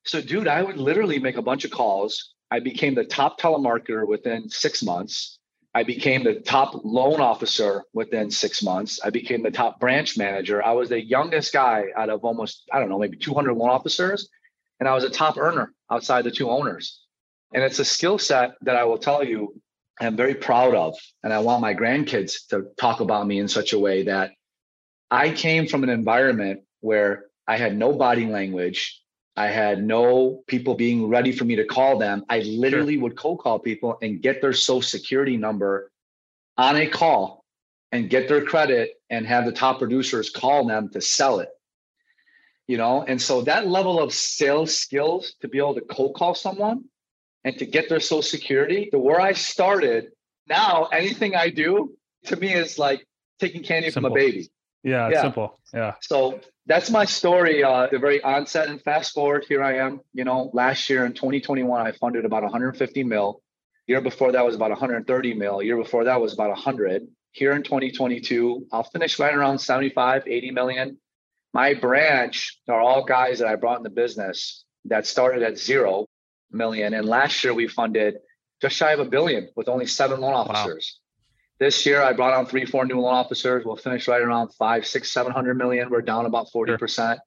So, 0.05 0.21
dude, 0.21 0.49
I 0.49 0.63
would 0.63 0.79
literally 0.79 1.19
make 1.19 1.37
a 1.37 1.43
bunch 1.43 1.65
of 1.65 1.71
calls. 1.71 2.35
I 2.51 2.61
became 2.61 2.95
the 2.95 3.05
top 3.05 3.41
telemarketer 3.41 4.07
within 4.07 4.49
six 4.49 4.83
months. 4.83 5.36
I 5.77 5.83
became 5.83 6.25
the 6.25 6.37
top 6.37 6.81
loan 6.85 7.21
officer 7.21 7.85
within 7.93 8.31
six 8.31 8.63
months. 8.63 8.99
I 9.05 9.11
became 9.11 9.43
the 9.43 9.51
top 9.51 9.79
branch 9.79 10.17
manager. 10.17 10.65
I 10.65 10.73
was 10.73 10.89
the 10.89 11.05
youngest 11.05 11.53
guy 11.53 11.89
out 11.95 12.09
of 12.09 12.25
almost, 12.25 12.63
I 12.73 12.81
don't 12.81 12.89
know, 12.89 12.99
maybe 12.99 13.19
200 13.19 13.53
loan 13.53 13.69
officers. 13.69 14.31
And 14.81 14.89
I 14.89 14.95
was 14.95 15.05
a 15.05 15.11
top 15.11 15.37
earner 15.37 15.75
outside 15.91 16.25
the 16.25 16.31
two 16.31 16.49
owners. 16.49 17.03
And 17.53 17.63
it's 17.63 17.79
a 17.79 17.85
skill 17.85 18.19
set 18.19 18.53
that 18.63 18.75
I 18.75 18.85
will 18.85 18.97
tell 18.97 19.23
you 19.23 19.61
I'm 20.01 20.17
very 20.17 20.35
proud 20.35 20.75
of. 20.75 20.95
And 21.23 21.31
I 21.31 21.41
want 21.41 21.61
my 21.61 21.75
grandkids 21.75 22.47
to 22.49 22.69
talk 22.79 23.01
about 23.01 23.27
me 23.27 23.39
in 23.39 23.47
such 23.47 23.75
a 23.75 23.79
way 23.79 24.05
that 24.05 24.31
I 25.11 25.29
came 25.29 25.67
from 25.67 25.83
an 25.83 25.91
environment 25.91 26.61
where 26.81 27.27
I 27.47 27.59
had 27.59 27.77
no 27.77 27.93
body 27.93 28.25
language. 28.25 28.99
I 29.37 29.49
had 29.49 29.85
no 29.85 30.43
people 30.47 30.75
being 30.75 31.09
ready 31.09 31.31
for 31.31 31.45
me 31.45 31.57
to 31.57 31.65
call 31.65 31.99
them. 31.99 32.25
I 32.31 32.41
literally 32.41 32.95
sure. 32.95 33.03
would 33.03 33.17
cold 33.17 33.41
call 33.41 33.59
people 33.59 33.99
and 34.01 34.23
get 34.23 34.41
their 34.41 34.55
social 34.55 34.83
security 34.83 35.37
number 35.37 35.91
on 36.57 36.77
a 36.77 36.87
call 36.87 37.45
and 37.93 38.09
get 38.09 38.29
their 38.29 38.45
credit 38.45 38.95
and 39.11 39.27
have 39.27 39.45
the 39.45 39.53
top 39.53 39.79
producers 39.79 40.31
call 40.31 40.67
them 40.67 40.89
to 40.91 41.01
sell 41.01 41.41
it. 41.41 41.51
You 42.67 42.79
know, 42.79 43.05
and 43.07 43.21
so 43.21 43.43
that 43.43 43.69
level 43.69 44.01
of 44.01 44.13
sales 44.13 44.77
skills 44.77 45.35
to 45.41 45.49
be 45.49 45.59
able 45.59 45.75
to 45.75 45.83
cold 45.83 46.17
call 46.17 46.35
someone 46.35 46.85
and 47.45 47.57
to 47.59 47.67
get 47.67 47.89
their 47.89 48.01
social 48.01 48.23
security, 48.23 48.89
the 48.91 48.99
where 48.99 49.21
I 49.21 49.33
started, 49.33 50.09
now 50.49 50.87
anything 50.87 51.37
I 51.37 51.51
do 51.51 51.97
to 52.25 52.37
me 52.37 52.53
is 52.53 52.79
like 52.79 53.07
taking 53.39 53.63
candy 53.63 53.91
Simple. 53.91 54.11
from 54.11 54.19
a 54.19 54.21
baby. 54.21 54.51
Yeah, 54.83 55.11
yeah. 55.11 55.23
simple. 55.23 55.61
Yeah. 55.73 55.95
So 56.01 56.41
that's 56.67 56.91
my 56.91 57.05
story. 57.05 57.63
Uh, 57.63 57.87
the 57.91 57.99
very 57.99 58.21
onset 58.23 58.69
and 58.69 58.83
fast 58.83 59.15
forward, 59.15 59.47
here 59.49 59.63
I 59.63 59.79
am. 59.79 60.01
You 60.13 60.25
know, 60.25 60.51
last 60.53 60.91
year 60.91 61.07
in 61.07 61.13
2021, 61.13 61.87
I 61.87 61.93
funded 61.93 62.25
about 62.25 62.43
150 62.43 63.05
mil. 63.05 63.41
Year 63.87 64.01
before 64.01 64.33
that 64.33 64.45
was 64.45 64.57
about 64.57 64.71
130 64.71 65.35
mil. 65.35 65.63
Year 65.63 65.77
before 65.77 66.05
that 66.05 66.21
was 66.21 66.33
about 66.33 66.51
100. 66.51 67.07
Here 67.31 67.53
in 67.53 67.63
2022, 67.63 68.67
I'll 68.73 68.83
finish 68.83 69.19
right 69.19 69.35
around 69.35 69.59
75, 69.61 70.25
80 70.27 70.51
million. 70.51 70.99
My 71.53 71.75
branch 71.75 72.59
are 72.69 72.81
all 72.81 73.05
guys 73.05 73.39
that 73.39 73.49
I 73.49 73.55
brought 73.55 73.79
in 73.79 73.85
the 73.85 73.91
business 73.91 74.65
that 74.87 75.07
started 75.07 75.43
at 75.43 75.59
zero 75.59 76.07
million. 76.51 76.95
And 76.95 77.07
last 77.07 77.45
year 77.45 77.55
we 77.55 77.69
funded 77.69 78.17
just 78.61 78.77
shy 78.77 78.93
of 78.93 79.01
a 79.01 79.05
billion 79.05 79.51
with 79.55 79.69
only 79.69 79.87
seven 79.87 80.21
loan 80.21 80.35
officers. 80.35 80.99
This 81.59 81.87
year, 81.87 82.03
I 82.03 82.13
brought 82.13 82.35
on 82.35 82.47
three, 82.47 82.67
four 82.67 82.85
new 82.85 83.01
loan 83.01 83.15
officers. 83.15 83.65
We'll 83.65 83.77
finish 83.77 84.07
right 84.09 84.21
around 84.21 84.53
five, 84.55 84.87
six, 84.87 85.11
seven 85.11 85.33
hundred 85.33 85.57
million. 85.57 85.89
We're 85.91 86.03
down 86.03 86.27
about 86.27 86.51
forty 86.53 86.77
percent. 86.77 87.21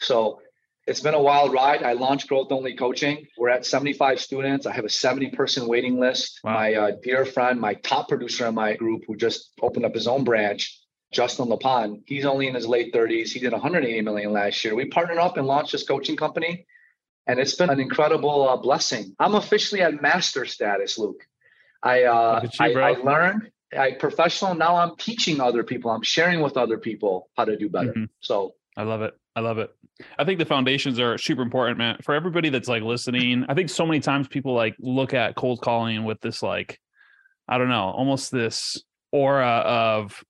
So 0.00 0.40
it's 0.86 1.00
been 1.00 1.14
a 1.14 1.22
wild 1.22 1.52
ride. 1.52 1.82
I 1.82 1.92
launched 1.92 2.28
growth 2.28 2.50
only 2.50 2.74
coaching. 2.74 3.26
We're 3.38 3.50
at 3.50 3.66
75 3.66 4.18
students. 4.20 4.66
I 4.66 4.72
have 4.72 4.84
a 4.84 4.88
70 4.88 5.30
person 5.30 5.68
waiting 5.68 6.00
list. 6.00 6.40
Wow. 6.42 6.54
My 6.54 6.74
uh, 6.74 6.90
dear 7.02 7.24
friend, 7.24 7.60
my 7.60 7.74
top 7.74 8.08
producer 8.08 8.46
in 8.46 8.54
my 8.54 8.74
group, 8.74 9.02
who 9.06 9.14
just 9.16 9.52
opened 9.60 9.84
up 9.84 9.94
his 9.94 10.08
own 10.08 10.24
branch, 10.24 10.80
Justin 11.12 11.46
LaPon, 11.46 12.02
he's 12.06 12.24
only 12.24 12.48
in 12.48 12.54
his 12.54 12.66
late 12.66 12.94
30s. 12.94 13.28
He 13.28 13.40
did 13.40 13.52
180 13.52 14.00
million 14.00 14.32
last 14.32 14.64
year. 14.64 14.74
We 14.74 14.86
partnered 14.86 15.18
up 15.18 15.36
and 15.36 15.46
launched 15.46 15.72
this 15.72 15.86
coaching 15.86 16.16
company, 16.16 16.66
and 17.26 17.38
it's 17.38 17.54
been 17.54 17.70
an 17.70 17.80
incredible 17.80 18.48
uh, 18.48 18.56
blessing. 18.56 19.14
I'm 19.18 19.34
officially 19.34 19.82
at 19.82 20.00
master 20.00 20.44
status, 20.46 20.98
Luke. 20.98 21.24
I 21.82 22.04
uh, 22.04 22.40
you, 22.42 22.50
I, 22.58 22.72
I 22.72 22.90
learned 22.92 23.50
I 23.76 23.92
professional 23.92 24.54
now 24.54 24.76
I'm 24.76 24.96
teaching 24.96 25.40
other 25.40 25.62
people. 25.62 25.90
I'm 25.90 26.02
sharing 26.02 26.40
with 26.40 26.56
other 26.56 26.78
people 26.78 27.30
how 27.36 27.44
to 27.44 27.56
do 27.56 27.68
better. 27.68 27.90
Mm-hmm. 27.90 28.04
So 28.20 28.54
I 28.76 28.82
love 28.82 29.02
it. 29.02 29.14
I 29.36 29.40
love 29.40 29.58
it. 29.58 29.70
I 30.18 30.24
think 30.24 30.38
the 30.38 30.46
foundations 30.46 30.98
are 30.98 31.18
super 31.18 31.42
important, 31.42 31.78
man. 31.78 31.98
For 32.02 32.14
everybody 32.14 32.48
that's 32.48 32.68
like 32.68 32.82
listening, 32.82 33.44
I 33.48 33.54
think 33.54 33.70
so 33.70 33.86
many 33.86 34.00
times 34.00 34.28
people 34.28 34.54
like 34.54 34.74
look 34.80 35.14
at 35.14 35.36
cold 35.36 35.60
calling 35.60 36.04
with 36.04 36.20
this 36.20 36.42
like, 36.42 36.80
I 37.48 37.58
don't 37.58 37.68
know, 37.68 37.90
almost 37.90 38.32
this 38.32 38.82
aura 39.12 39.46
of 39.46 40.24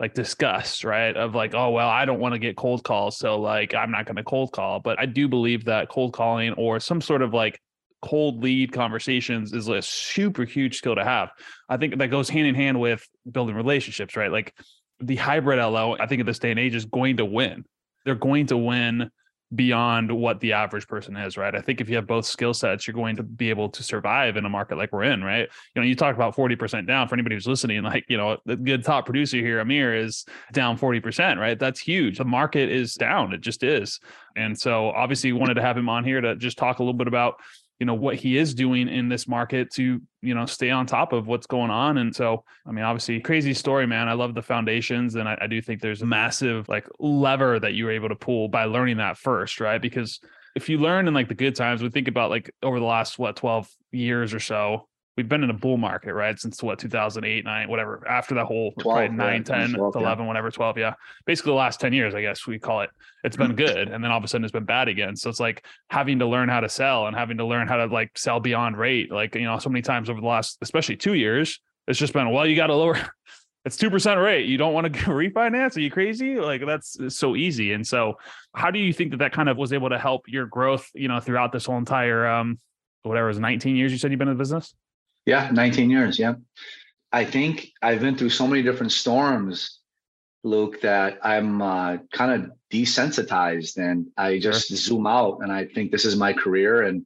like 0.00 0.14
disgust, 0.14 0.84
right? 0.84 1.16
Of 1.16 1.34
like, 1.34 1.54
oh 1.54 1.70
well, 1.70 1.88
I 1.88 2.04
don't 2.04 2.20
want 2.20 2.34
to 2.34 2.38
get 2.38 2.56
cold 2.56 2.84
calls, 2.84 3.18
so 3.18 3.40
like 3.40 3.74
I'm 3.74 3.90
not 3.90 4.04
going 4.04 4.16
to 4.16 4.24
cold 4.24 4.52
call. 4.52 4.80
But 4.80 4.98
I 5.00 5.06
do 5.06 5.28
believe 5.28 5.64
that 5.64 5.88
cold 5.88 6.12
calling 6.12 6.52
or 6.52 6.80
some 6.80 7.00
sort 7.00 7.22
of 7.22 7.32
like 7.32 7.60
cold 8.02 8.42
lead 8.42 8.72
conversations 8.72 9.52
is 9.52 9.68
a 9.68 9.82
super 9.82 10.44
huge 10.44 10.76
skill 10.76 10.94
to 10.94 11.04
have. 11.04 11.30
I 11.68 11.76
think 11.76 11.98
that 11.98 12.08
goes 12.08 12.28
hand 12.28 12.46
in 12.46 12.54
hand 12.54 12.80
with 12.80 13.06
building 13.30 13.56
relationships, 13.56 14.16
right? 14.16 14.30
Like 14.30 14.54
the 15.00 15.16
hybrid 15.16 15.58
LO, 15.58 15.96
I 15.98 16.06
think 16.06 16.20
at 16.20 16.26
this 16.26 16.38
day 16.38 16.50
and 16.50 16.60
age 16.60 16.74
is 16.74 16.84
going 16.84 17.18
to 17.18 17.24
win. 17.24 17.64
They're 18.04 18.14
going 18.14 18.46
to 18.46 18.56
win 18.56 19.10
beyond 19.54 20.12
what 20.12 20.40
the 20.40 20.52
average 20.52 20.86
person 20.86 21.16
is, 21.16 21.38
right? 21.38 21.54
I 21.54 21.60
think 21.60 21.80
if 21.80 21.88
you 21.88 21.96
have 21.96 22.06
both 22.06 22.26
skill 22.26 22.52
sets, 22.52 22.86
you're 22.86 22.94
going 22.94 23.16
to 23.16 23.22
be 23.22 23.48
able 23.48 23.70
to 23.70 23.82
survive 23.82 24.36
in 24.36 24.44
a 24.44 24.48
market 24.48 24.76
like 24.76 24.92
we're 24.92 25.04
in, 25.04 25.24
right? 25.24 25.48
You 25.74 25.80
know, 25.80 25.86
you 25.86 25.94
talk 25.94 26.14
about 26.14 26.36
40% 26.36 26.86
down 26.86 27.08
for 27.08 27.14
anybody 27.14 27.34
who's 27.34 27.46
listening, 27.46 27.82
like, 27.84 28.04
you 28.08 28.18
know, 28.18 28.36
the 28.44 28.56
good 28.56 28.84
top 28.84 29.06
producer 29.06 29.38
here, 29.38 29.60
Amir, 29.60 29.94
is 29.94 30.26
down 30.52 30.78
40%, 30.78 31.38
right? 31.38 31.58
That's 31.58 31.80
huge. 31.80 32.18
The 32.18 32.24
market 32.24 32.70
is 32.70 32.94
down. 32.94 33.32
It 33.32 33.40
just 33.40 33.62
is. 33.62 33.98
And 34.36 34.58
so 34.58 34.90
obviously 34.90 35.32
wanted 35.32 35.54
to 35.54 35.62
have 35.62 35.76
him 35.76 35.88
on 35.88 36.04
here 36.04 36.20
to 36.20 36.36
just 36.36 36.58
talk 36.58 36.78
a 36.78 36.82
little 36.82 36.92
bit 36.94 37.08
about 37.08 37.36
you 37.78 37.86
know 37.86 37.94
what 37.94 38.16
he 38.16 38.36
is 38.36 38.54
doing 38.54 38.88
in 38.88 39.08
this 39.08 39.28
market 39.28 39.72
to 39.74 40.00
you 40.20 40.34
know 40.34 40.46
stay 40.46 40.70
on 40.70 40.86
top 40.86 41.12
of 41.12 41.26
what's 41.26 41.46
going 41.46 41.70
on. 41.70 41.98
And 41.98 42.14
so 42.14 42.44
i 42.66 42.72
mean 42.72 42.84
obviously 42.84 43.20
crazy 43.20 43.54
story 43.54 43.86
man. 43.86 44.08
I 44.08 44.14
love 44.14 44.34
the 44.34 44.42
foundations 44.42 45.14
and 45.14 45.28
I, 45.28 45.38
I, 45.40 45.46
do 45.46 45.60
think 45.60 45.80
there's 45.80 46.02
a 46.02 46.06
massive 46.06 46.68
like 46.68 46.88
lever 46.98 47.60
that 47.60 47.74
you 47.74 47.84
were 47.84 47.92
able 47.92 48.08
to 48.08 48.16
pull 48.16 48.48
by 48.48 48.64
learning 48.64 48.96
that 48.96 49.18
first 49.18 49.60
right? 49.60 49.80
Because 49.80 50.20
if 50.56 50.68
you 50.68 50.78
learn 50.78 51.06
in 51.06 51.14
like 51.14 51.28
the 51.28 51.34
good 51.34 51.54
times 51.54 51.82
we 51.82 51.90
think 51.90 52.08
about 52.08 52.30
like 52.30 52.50
over 52.62 52.80
the 52.80 52.86
last 52.86 53.18
what 53.18 53.36
12 53.36 53.70
years 53.92 54.34
or 54.34 54.40
so 54.40 54.87
we've 55.18 55.28
been 55.28 55.42
in 55.42 55.50
a 55.50 55.54
bull 55.54 55.76
market, 55.76 56.14
right? 56.14 56.38
Since 56.38 56.62
what 56.62 56.78
2008, 56.78 57.44
nine, 57.44 57.68
whatever. 57.68 58.06
After 58.08 58.36
that 58.36 58.44
whole 58.44 58.70
12, 58.78 59.10
9, 59.10 59.42
10, 59.42 59.72
12, 59.74 59.96
11, 59.96 60.22
yeah. 60.22 60.28
whatever, 60.28 60.48
12. 60.48 60.78
Yeah. 60.78 60.94
Basically 61.26 61.50
the 61.50 61.56
last 61.56 61.80
10 61.80 61.92
years, 61.92 62.14
I 62.14 62.22
guess 62.22 62.46
we 62.46 62.60
call 62.60 62.82
it. 62.82 62.90
It's 63.24 63.36
been 63.36 63.56
good. 63.56 63.88
And 63.88 64.02
then 64.02 64.12
all 64.12 64.18
of 64.18 64.22
a 64.22 64.28
sudden 64.28 64.44
it's 64.44 64.52
been 64.52 64.64
bad 64.64 64.86
again. 64.86 65.16
So 65.16 65.28
it's 65.28 65.40
like 65.40 65.66
having 65.90 66.20
to 66.20 66.26
learn 66.26 66.48
how 66.48 66.60
to 66.60 66.68
sell 66.68 67.08
and 67.08 67.16
having 67.16 67.38
to 67.38 67.44
learn 67.44 67.66
how 67.66 67.78
to 67.78 67.86
like 67.86 68.16
sell 68.16 68.38
beyond 68.38 68.76
rate. 68.76 69.10
Like, 69.10 69.34
you 69.34 69.42
know, 69.42 69.58
so 69.58 69.70
many 69.70 69.82
times 69.82 70.08
over 70.08 70.20
the 70.20 70.26
last, 70.26 70.58
especially 70.62 70.94
two 70.94 71.14
years, 71.14 71.58
it's 71.88 71.98
just 71.98 72.12
been, 72.12 72.30
well, 72.30 72.46
you 72.46 72.54
got 72.54 72.68
to 72.68 72.76
lower. 72.76 72.96
It's 73.64 73.76
2% 73.76 74.24
rate. 74.24 74.46
You 74.46 74.56
don't 74.56 74.72
want 74.72 74.86
to 74.94 75.00
refinance. 75.10 75.76
Are 75.76 75.80
you 75.80 75.90
crazy? 75.90 76.36
Like 76.36 76.64
that's 76.64 76.96
so 77.08 77.36
easy. 77.36 77.72
And 77.74 77.86
so 77.86 78.14
how 78.54 78.70
do 78.70 78.78
you 78.78 78.94
think 78.94 79.10
that 79.10 79.18
that 79.18 79.32
kind 79.32 79.48
of 79.48 79.58
was 79.58 79.74
able 79.74 79.90
to 79.90 79.98
help 79.98 80.22
your 80.26 80.46
growth, 80.46 80.88
you 80.94 81.08
know, 81.08 81.20
throughout 81.20 81.52
this 81.52 81.66
whole 81.66 81.76
entire, 81.76 82.26
um, 82.26 82.60
whatever 83.02 83.26
it 83.26 83.30
was 83.30 83.40
19 83.40 83.76
years 83.76 83.92
you 83.92 83.98
said 83.98 84.10
you've 84.10 84.18
been 84.18 84.28
in 84.28 84.36
the 84.36 84.40
business? 84.40 84.72
Yeah, 85.28 85.50
19 85.52 85.90
years. 85.90 86.18
Yeah. 86.18 86.36
I 87.12 87.26
think 87.26 87.72
I've 87.82 88.00
been 88.00 88.16
through 88.16 88.30
so 88.30 88.46
many 88.46 88.62
different 88.62 88.92
storms, 88.92 89.80
Luke, 90.42 90.80
that 90.80 91.18
I'm 91.22 91.60
uh, 91.60 91.98
kind 92.14 92.32
of 92.32 92.50
desensitized 92.72 93.76
and 93.76 94.06
I 94.16 94.38
just 94.38 94.68
sure. 94.68 94.76
zoom 94.78 95.06
out 95.06 95.40
and 95.42 95.52
I 95.52 95.66
think 95.66 95.92
this 95.92 96.06
is 96.06 96.16
my 96.16 96.32
career. 96.32 96.80
And, 96.80 97.04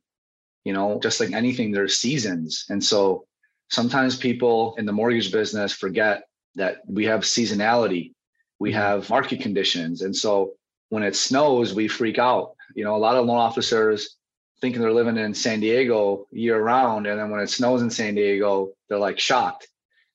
you 0.62 0.72
know, 0.72 1.00
just 1.02 1.18
like 1.18 1.32
anything, 1.32 1.72
there's 1.72 1.98
seasons. 1.98 2.64
And 2.68 2.82
so 2.82 3.26
sometimes 3.70 4.14
people 4.14 4.76
in 4.78 4.86
the 4.86 4.92
mortgage 4.92 5.32
business 5.32 5.72
forget 5.72 6.22
that 6.54 6.82
we 6.86 7.06
have 7.06 7.22
seasonality, 7.22 8.12
we 8.60 8.70
mm-hmm. 8.70 8.78
have 8.78 9.10
market 9.10 9.40
conditions. 9.40 10.02
And 10.02 10.14
so 10.14 10.52
when 10.90 11.02
it 11.02 11.16
snows, 11.16 11.74
we 11.74 11.88
freak 11.88 12.20
out. 12.20 12.54
You 12.76 12.84
know, 12.84 12.94
a 12.94 13.02
lot 13.02 13.16
of 13.16 13.26
loan 13.26 13.38
officers 13.38 14.16
thinking 14.62 14.80
they're 14.80 14.92
living 14.92 15.18
in 15.18 15.34
San 15.34 15.60
Diego 15.60 16.26
year 16.30 16.62
round. 16.62 17.06
And 17.08 17.18
then 17.18 17.30
when 17.30 17.40
it 17.40 17.50
snows 17.50 17.82
in 17.82 17.90
San 17.90 18.14
Diego, 18.14 18.70
they're 18.88 18.96
like 18.96 19.18
shocked. 19.18 19.66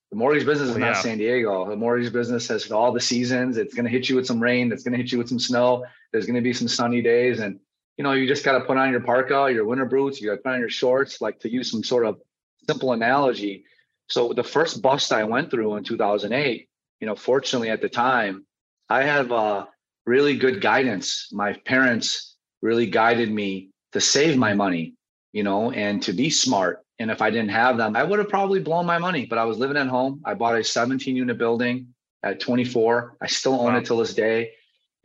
The 0.10 0.16
mortgage 0.16 0.46
business 0.46 0.70
is 0.70 0.78
oh, 0.78 0.80
not 0.80 0.96
San 0.96 1.18
Diego. 1.18 1.70
The 1.70 1.76
mortgage 1.76 2.14
business 2.14 2.48
has 2.48 2.72
all 2.72 2.94
the 2.94 3.02
seasons. 3.02 3.58
It's 3.58 3.76
going 3.76 3.84
to 3.84 3.92
hit 3.92 4.08
you 4.08 4.16
with 4.16 4.26
some 4.26 4.42
rain. 4.42 4.72
It's 4.72 4.84
going 4.84 4.94
to 4.94 4.98
hit 4.98 5.12
you 5.12 5.18
with 5.18 5.28
some 5.28 5.38
snow. 5.38 5.86
There's 6.14 6.26
going 6.26 6.38
to 6.38 6.42
be 6.42 6.54
some 6.54 6.70
sunny 6.70 7.02
days. 7.02 7.42
And, 7.42 7.60
you 7.98 8.06
know, 8.06 8.14
you 8.14 8.26
just 8.26 8.46
got 8.46 8.54
to 8.54 8.62
put 8.62 8.78
on 8.78 8.90
your 8.90 9.02
parka, 9.02 9.52
your 9.52 9.66
winter 9.66 9.86
boots, 9.86 10.22
you 10.22 10.30
got 10.30 10.38
to 10.38 10.42
put 10.42 10.54
on 10.54 10.62
your 10.62 10.70
shorts, 10.70 11.20
like 11.20 11.42
to 11.42 11.52
use 11.52 11.70
some 11.70 11.84
sort 11.84 12.06
of 12.06 12.22
simple 12.66 12.94
analogy. 12.94 13.66
So 14.08 14.32
the 14.32 14.46
first 14.46 14.82
bust 14.82 15.12
I 15.12 15.26
went 15.26 15.52
through 15.52 15.76
in 15.76 15.84
2008, 15.84 16.70
you 17.02 17.08
know, 17.08 17.16
fortunately 17.16 17.70
at 17.70 17.82
the 17.82 17.90
time, 17.90 18.46
I 18.90 19.04
have 19.04 19.30
uh, 19.34 19.66
really 20.06 20.38
good 20.38 20.62
guidance. 20.62 21.28
My 21.34 21.52
parents 21.66 22.38
really 22.62 22.86
guided 22.86 23.30
me 23.30 23.72
to 23.98 24.02
save 24.06 24.38
my 24.38 24.54
money, 24.54 24.94
you 25.34 25.44
know, 25.44 25.72
and 25.72 26.02
to 26.04 26.14
be 26.14 26.30
smart. 26.30 26.84
And 27.00 27.10
if 27.10 27.22
I 27.22 27.30
didn't 27.30 27.50
have 27.50 27.78
them, 27.78 27.96
I 27.96 28.04
would 28.04 28.20
have 28.20 28.30
probably 28.30 28.60
blown 28.60 28.86
my 28.86 29.00
money. 29.00 29.26
But 29.26 29.40
I 29.40 29.46
was 29.46 29.58
living 29.58 29.78
at 29.78 29.88
home. 29.88 30.22
I 30.24 30.36
bought 30.36 30.56
a 30.56 30.64
17 30.64 31.16
unit 31.16 31.38
building 31.38 31.94
at 32.24 32.40
24. 32.40 33.18
I 33.22 33.28
still 33.28 33.54
own 33.54 33.74
wow. 33.74 33.78
it 33.78 33.86
till 33.86 33.98
this 33.98 34.14
day. 34.14 34.52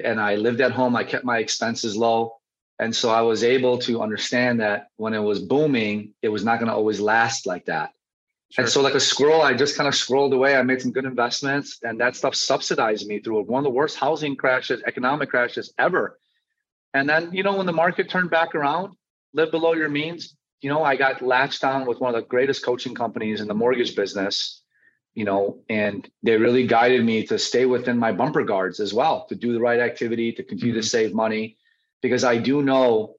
And 0.02 0.20
I 0.20 0.36
lived 0.36 0.60
at 0.60 0.72
home. 0.72 0.94
I 0.94 1.04
kept 1.04 1.24
my 1.24 1.38
expenses 1.38 1.96
low. 1.96 2.36
And 2.78 2.94
so 2.94 3.10
I 3.10 3.22
was 3.22 3.44
able 3.44 3.78
to 3.78 4.02
understand 4.02 4.60
that 4.60 4.88
when 4.96 5.14
it 5.14 5.20
was 5.20 5.38
booming, 5.40 6.14
it 6.20 6.28
was 6.28 6.44
not 6.44 6.58
going 6.58 6.68
to 6.68 6.74
always 6.74 7.00
last 7.00 7.46
like 7.46 7.66
that. 7.66 7.92
Sure. 8.50 8.64
And 8.64 8.70
so, 8.70 8.82
like 8.82 8.94
a 8.94 9.00
squirrel, 9.00 9.40
I 9.40 9.54
just 9.54 9.76
kind 9.78 9.88
of 9.88 9.94
scrolled 9.94 10.34
away. 10.34 10.56
I 10.56 10.62
made 10.62 10.82
some 10.82 10.92
good 10.92 11.06
investments, 11.06 11.78
and 11.82 11.98
that 12.00 12.16
stuff 12.16 12.34
subsidized 12.34 13.06
me 13.06 13.18
through 13.18 13.42
one 13.44 13.60
of 13.60 13.64
the 13.64 13.70
worst 13.70 13.96
housing 13.96 14.36
crashes, 14.36 14.82
economic 14.86 15.30
crashes 15.30 15.72
ever. 15.78 16.18
And 16.94 17.08
then, 17.08 17.32
you 17.32 17.42
know, 17.42 17.56
when 17.56 17.66
the 17.66 17.72
market 17.72 18.10
turned 18.10 18.30
back 18.30 18.54
around, 18.54 18.94
live 19.32 19.50
below 19.50 19.72
your 19.72 19.88
means, 19.88 20.36
you 20.60 20.68
know, 20.68 20.82
I 20.82 20.96
got 20.96 21.22
latched 21.22 21.64
on 21.64 21.86
with 21.86 22.00
one 22.00 22.14
of 22.14 22.20
the 22.20 22.28
greatest 22.28 22.64
coaching 22.64 22.94
companies 22.94 23.40
in 23.40 23.48
the 23.48 23.54
mortgage 23.54 23.96
business, 23.96 24.62
you 25.14 25.24
know, 25.24 25.60
and 25.68 26.08
they 26.22 26.36
really 26.36 26.66
guided 26.66 27.04
me 27.04 27.26
to 27.26 27.38
stay 27.38 27.66
within 27.66 27.98
my 27.98 28.12
bumper 28.12 28.44
guards 28.44 28.78
as 28.78 28.94
well, 28.94 29.26
to 29.28 29.34
do 29.34 29.52
the 29.52 29.60
right 29.60 29.80
activity, 29.80 30.32
to 30.32 30.44
continue 30.44 30.74
mm-hmm. 30.74 30.80
to 30.82 30.86
save 30.86 31.14
money. 31.14 31.56
Because 32.00 32.24
I 32.24 32.36
do 32.36 32.62
know 32.62 33.16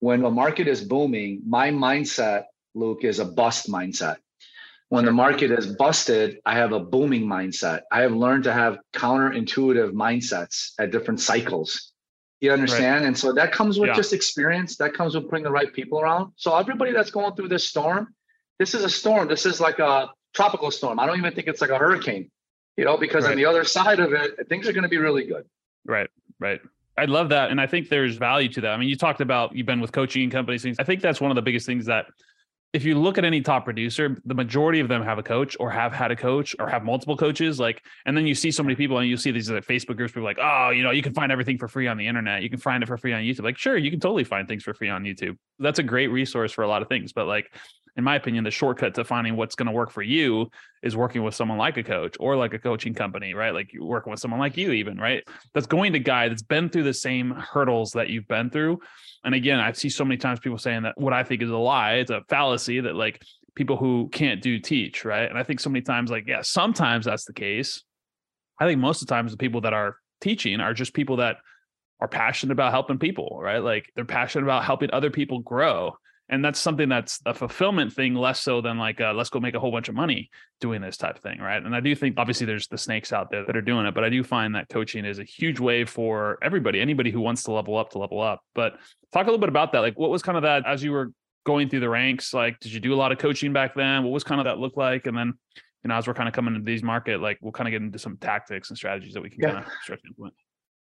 when 0.00 0.22
the 0.22 0.30
market 0.30 0.68
is 0.68 0.82
booming, 0.82 1.42
my 1.46 1.70
mindset, 1.70 2.44
Luke, 2.74 3.02
is 3.02 3.18
a 3.18 3.24
bust 3.24 3.70
mindset. 3.70 4.16
When 4.88 5.04
the 5.04 5.12
market 5.12 5.50
is 5.50 5.66
busted, 5.66 6.38
I 6.46 6.54
have 6.54 6.72
a 6.72 6.78
booming 6.78 7.26
mindset. 7.26 7.82
I 7.90 8.02
have 8.02 8.12
learned 8.12 8.44
to 8.44 8.52
have 8.52 8.78
counterintuitive 8.94 9.92
mindsets 9.92 10.72
at 10.78 10.92
different 10.92 11.20
cycles. 11.20 11.92
You 12.40 12.52
understand? 12.52 13.02
Right. 13.02 13.06
And 13.08 13.18
so 13.18 13.32
that 13.32 13.52
comes 13.52 13.78
with 13.78 13.88
yeah. 13.88 13.94
just 13.94 14.12
experience. 14.12 14.76
That 14.76 14.92
comes 14.92 15.14
with 15.14 15.28
putting 15.28 15.44
the 15.44 15.50
right 15.50 15.72
people 15.72 16.00
around. 16.00 16.32
So 16.36 16.56
everybody 16.56 16.92
that's 16.92 17.10
going 17.10 17.34
through 17.34 17.48
this 17.48 17.66
storm, 17.66 18.14
this 18.58 18.74
is 18.74 18.84
a 18.84 18.90
storm. 18.90 19.28
This 19.28 19.46
is 19.46 19.60
like 19.60 19.78
a 19.78 20.10
tropical 20.34 20.70
storm. 20.70 21.00
I 21.00 21.06
don't 21.06 21.18
even 21.18 21.34
think 21.34 21.48
it's 21.48 21.60
like 21.60 21.70
a 21.70 21.78
hurricane, 21.78 22.30
you 22.76 22.84
know, 22.84 22.98
because 22.98 23.24
right. 23.24 23.32
on 23.32 23.36
the 23.36 23.46
other 23.46 23.64
side 23.64 24.00
of 24.00 24.12
it, 24.12 24.48
things 24.48 24.68
are 24.68 24.72
going 24.72 24.82
to 24.82 24.88
be 24.88 24.98
really 24.98 25.24
good. 25.24 25.44
Right. 25.86 26.10
Right. 26.38 26.60
I 26.98 27.06
love 27.06 27.28
that. 27.30 27.50
And 27.50 27.60
I 27.60 27.66
think 27.66 27.88
there's 27.88 28.16
value 28.16 28.48
to 28.50 28.60
that. 28.62 28.72
I 28.72 28.76
mean, 28.76 28.88
you 28.88 28.96
talked 28.96 29.20
about 29.20 29.54
you've 29.54 29.66
been 29.66 29.80
with 29.80 29.92
coaching 29.92 30.30
companies. 30.30 30.66
I 30.78 30.84
think 30.84 31.00
that's 31.00 31.20
one 31.20 31.30
of 31.30 31.34
the 31.34 31.42
biggest 31.42 31.66
things 31.66 31.86
that 31.86 32.06
if 32.76 32.84
you 32.84 32.94
look 32.94 33.16
at 33.16 33.24
any 33.24 33.40
top 33.40 33.64
producer, 33.64 34.18
the 34.26 34.34
majority 34.34 34.80
of 34.80 34.88
them 34.88 35.02
have 35.02 35.16
a 35.16 35.22
coach 35.22 35.56
or 35.58 35.70
have 35.70 35.94
had 35.94 36.10
a 36.10 36.16
coach 36.16 36.54
or 36.58 36.68
have 36.68 36.84
multiple 36.84 37.16
coaches. 37.16 37.58
Like, 37.58 37.82
and 38.04 38.14
then 38.14 38.26
you 38.26 38.34
see 38.34 38.50
so 38.50 38.62
many 38.62 38.74
people 38.74 38.98
and 38.98 39.08
you 39.08 39.16
see 39.16 39.30
these 39.30 39.50
like 39.50 39.64
Facebook 39.64 39.96
groups, 39.96 40.12
people 40.12 40.24
like, 40.24 40.36
oh, 40.38 40.68
you 40.68 40.82
know, 40.82 40.90
you 40.90 41.00
can 41.00 41.14
find 41.14 41.32
everything 41.32 41.56
for 41.56 41.68
free 41.68 41.86
on 41.86 41.96
the 41.96 42.06
internet. 42.06 42.42
You 42.42 42.50
can 42.50 42.58
find 42.58 42.82
it 42.82 42.86
for 42.86 42.98
free 42.98 43.14
on 43.14 43.22
YouTube. 43.22 43.44
Like, 43.44 43.56
sure, 43.56 43.78
you 43.78 43.90
can 43.90 43.98
totally 43.98 44.24
find 44.24 44.46
things 44.46 44.62
for 44.62 44.74
free 44.74 44.90
on 44.90 45.04
YouTube. 45.04 45.38
That's 45.58 45.78
a 45.78 45.82
great 45.82 46.08
resource 46.08 46.52
for 46.52 46.64
a 46.64 46.68
lot 46.68 46.82
of 46.82 46.88
things. 46.88 47.14
But 47.14 47.26
like, 47.26 47.50
in 47.96 48.04
my 48.04 48.16
opinion, 48.16 48.44
the 48.44 48.50
shortcut 48.50 48.94
to 48.94 49.04
finding 49.04 49.36
what's 49.36 49.54
going 49.54 49.66
to 49.66 49.72
work 49.72 49.90
for 49.90 50.02
you 50.02 50.50
is 50.82 50.96
working 50.96 51.22
with 51.22 51.34
someone 51.34 51.56
like 51.56 51.76
a 51.78 51.82
coach 51.82 52.16
or 52.20 52.36
like 52.36 52.52
a 52.52 52.58
coaching 52.58 52.94
company, 52.94 53.32
right? 53.32 53.54
Like 53.54 53.72
you're 53.72 53.84
working 53.84 54.10
with 54.10 54.20
someone 54.20 54.38
like 54.38 54.56
you, 54.56 54.72
even, 54.72 54.98
right? 54.98 55.22
That's 55.54 55.66
going 55.66 55.94
to 55.94 55.98
guide, 55.98 56.30
that's 56.30 56.42
been 56.42 56.68
through 56.68 56.84
the 56.84 56.94
same 56.94 57.30
hurdles 57.30 57.92
that 57.92 58.10
you've 58.10 58.28
been 58.28 58.50
through. 58.50 58.80
And 59.24 59.34
again, 59.34 59.58
I 59.60 59.72
see 59.72 59.88
so 59.88 60.04
many 60.04 60.18
times 60.18 60.40
people 60.40 60.58
saying 60.58 60.82
that 60.82 61.00
what 61.00 61.12
I 61.12 61.24
think 61.24 61.42
is 61.42 61.50
a 61.50 61.56
lie, 61.56 61.94
it's 61.94 62.10
a 62.10 62.22
fallacy 62.28 62.80
that 62.80 62.94
like 62.94 63.22
people 63.54 63.76
who 63.78 64.10
can't 64.12 64.42
do 64.42 64.58
teach, 64.58 65.04
right? 65.04 65.28
And 65.28 65.38
I 65.38 65.42
think 65.42 65.60
so 65.60 65.70
many 65.70 65.82
times, 65.82 66.10
like, 66.10 66.26
yeah, 66.26 66.42
sometimes 66.42 67.06
that's 67.06 67.24
the 67.24 67.32
case. 67.32 67.82
I 68.60 68.66
think 68.66 68.80
most 68.80 69.02
of 69.02 69.08
the 69.08 69.14
times 69.14 69.32
the 69.32 69.38
people 69.38 69.62
that 69.62 69.72
are 69.72 69.96
teaching 70.20 70.60
are 70.60 70.74
just 70.74 70.94
people 70.94 71.16
that 71.16 71.38
are 72.00 72.08
passionate 72.08 72.52
about 72.52 72.72
helping 72.72 72.98
people, 72.98 73.38
right? 73.40 73.62
Like 73.62 73.90
they're 73.96 74.04
passionate 74.04 74.44
about 74.44 74.64
helping 74.64 74.90
other 74.92 75.10
people 75.10 75.40
grow. 75.40 75.96
And 76.28 76.44
that's 76.44 76.58
something 76.58 76.88
that's 76.88 77.20
a 77.24 77.32
fulfillment 77.32 77.92
thing, 77.92 78.14
less 78.14 78.40
so 78.40 78.60
than 78.60 78.78
like, 78.78 79.00
uh, 79.00 79.12
let's 79.14 79.30
go 79.30 79.38
make 79.38 79.54
a 79.54 79.60
whole 79.60 79.70
bunch 79.70 79.88
of 79.88 79.94
money 79.94 80.28
doing 80.60 80.80
this 80.80 80.96
type 80.96 81.16
of 81.16 81.22
thing, 81.22 81.38
right? 81.38 81.62
And 81.62 81.74
I 81.74 81.80
do 81.80 81.94
think 81.94 82.18
obviously 82.18 82.46
there's 82.46 82.66
the 82.66 82.78
snakes 82.78 83.12
out 83.12 83.30
there 83.30 83.46
that 83.46 83.56
are 83.56 83.62
doing 83.62 83.86
it, 83.86 83.94
but 83.94 84.02
I 84.02 84.08
do 84.08 84.24
find 84.24 84.54
that 84.56 84.68
coaching 84.68 85.04
is 85.04 85.20
a 85.20 85.24
huge 85.24 85.60
way 85.60 85.84
for 85.84 86.38
everybody, 86.42 86.80
anybody 86.80 87.12
who 87.12 87.20
wants 87.20 87.44
to 87.44 87.52
level 87.52 87.76
up 87.76 87.90
to 87.90 87.98
level 87.98 88.20
up. 88.20 88.40
But 88.54 88.72
talk 89.12 89.22
a 89.22 89.26
little 89.26 89.38
bit 89.38 89.48
about 89.48 89.72
that. 89.72 89.80
Like, 89.80 89.98
what 89.98 90.10
was 90.10 90.22
kind 90.22 90.36
of 90.36 90.42
that 90.42 90.66
as 90.66 90.82
you 90.82 90.90
were 90.90 91.12
going 91.44 91.68
through 91.68 91.80
the 91.80 91.88
ranks? 91.88 92.34
Like, 92.34 92.58
did 92.58 92.72
you 92.72 92.80
do 92.80 92.92
a 92.92 92.96
lot 92.96 93.12
of 93.12 93.18
coaching 93.18 93.52
back 93.52 93.76
then? 93.76 94.02
What 94.02 94.10
was 94.10 94.24
kind 94.24 94.40
of 94.40 94.46
that 94.46 94.58
look 94.58 94.76
like? 94.76 95.06
And 95.06 95.16
then, 95.16 95.34
you 95.84 95.88
know, 95.88 95.94
as 95.94 96.08
we're 96.08 96.14
kind 96.14 96.28
of 96.28 96.34
coming 96.34 96.56
into 96.56 96.66
these 96.66 96.82
market, 96.82 97.20
like 97.20 97.38
we'll 97.40 97.52
kind 97.52 97.68
of 97.68 97.72
get 97.72 97.82
into 97.82 98.00
some 98.00 98.16
tactics 98.16 98.70
and 98.70 98.76
strategies 98.76 99.14
that 99.14 99.22
we 99.22 99.30
can 99.30 99.40
yeah. 99.40 99.52
kind 99.52 99.64
of 99.64 99.72
start 99.84 100.02
to 100.02 100.08
implement. 100.08 100.34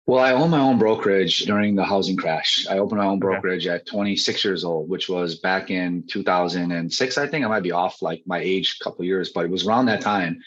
Well, 0.06 0.24
I 0.24 0.34
owned 0.34 0.52
my 0.52 0.60
own 0.60 0.80
brokerage 0.80 1.40
during 1.46 1.76
the 1.76 1.84
housing 1.84 2.18
crash. 2.18 2.66
I 2.68 2.80
opened 2.80 3.00
my 3.00 3.06
own 3.06 3.20
brokerage 3.20 3.68
okay. 3.68 3.76
at 3.76 3.86
26 3.86 4.44
years 4.44 4.64
old, 4.64 4.90
which 4.90 5.08
was 5.08 5.40
back 5.40 5.70
in 5.70 6.04
2006. 6.08 7.18
I 7.18 7.28
think 7.28 7.46
I 7.46 7.48
might 7.48 7.62
be 7.62 7.72
off 7.72 8.02
like 8.02 8.24
my 8.26 8.40
age 8.40 8.78
a 8.80 8.84
couple 8.84 9.06
years, 9.06 9.32
but 9.32 9.46
it 9.46 9.52
was 9.52 9.68
around 9.68 9.86
that 9.86 10.02
time. 10.02 10.40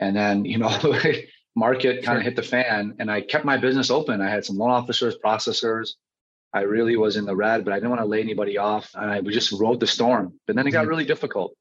And 0.00 0.16
then, 0.16 0.46
you 0.46 0.56
know, 0.56 0.70
the 0.78 1.26
market 1.54 2.02
kind 2.02 2.16
of 2.16 2.24
hit 2.24 2.34
the 2.34 2.42
fan 2.42 2.96
and 2.98 3.10
I 3.10 3.20
kept 3.20 3.44
my 3.44 3.58
business 3.58 3.90
open. 3.90 4.22
I 4.22 4.30
had 4.30 4.44
some 4.44 4.56
loan 4.56 4.70
officers, 4.70 5.16
processors, 5.22 5.90
I 6.54 6.60
really 6.60 6.96
was 6.96 7.16
in 7.16 7.24
the 7.24 7.34
red, 7.34 7.64
but 7.64 7.72
I 7.72 7.76
didn't 7.76 7.90
want 7.90 8.00
to 8.00 8.06
lay 8.06 8.20
anybody 8.20 8.58
off. 8.58 8.88
And 8.94 9.10
I 9.10 9.20
just 9.20 9.50
rode 9.50 9.80
the 9.80 9.88
storm. 9.88 10.38
But 10.46 10.54
then 10.54 10.66
it 10.66 10.70
got 10.70 10.82
mm-hmm. 10.82 10.90
really 10.90 11.04
difficult. 11.04 11.56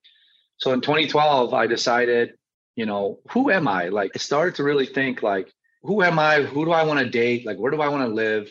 So 0.57 0.71
in 0.71 0.81
2012, 0.81 1.51
I 1.51 1.65
decided, 1.65 2.33
you 2.75 2.85
know, 2.85 3.19
who 3.31 3.49
am 3.49 3.67
I? 3.67 3.89
Like 3.89 4.11
I 4.13 4.19
started 4.19 4.55
to 4.55 4.63
really 4.63 4.85
think 4.85 5.23
like, 5.23 5.51
who 5.83 6.01
am 6.01 6.17
I? 6.17 6.41
Who 6.41 6.65
do 6.65 6.71
I 6.71 6.83
want 6.83 6.99
to 6.99 7.09
date? 7.09 7.45
Like, 7.45 7.57
where 7.57 7.71
do 7.71 7.81
I 7.81 7.89
want 7.89 8.07
to 8.07 8.13
live? 8.13 8.49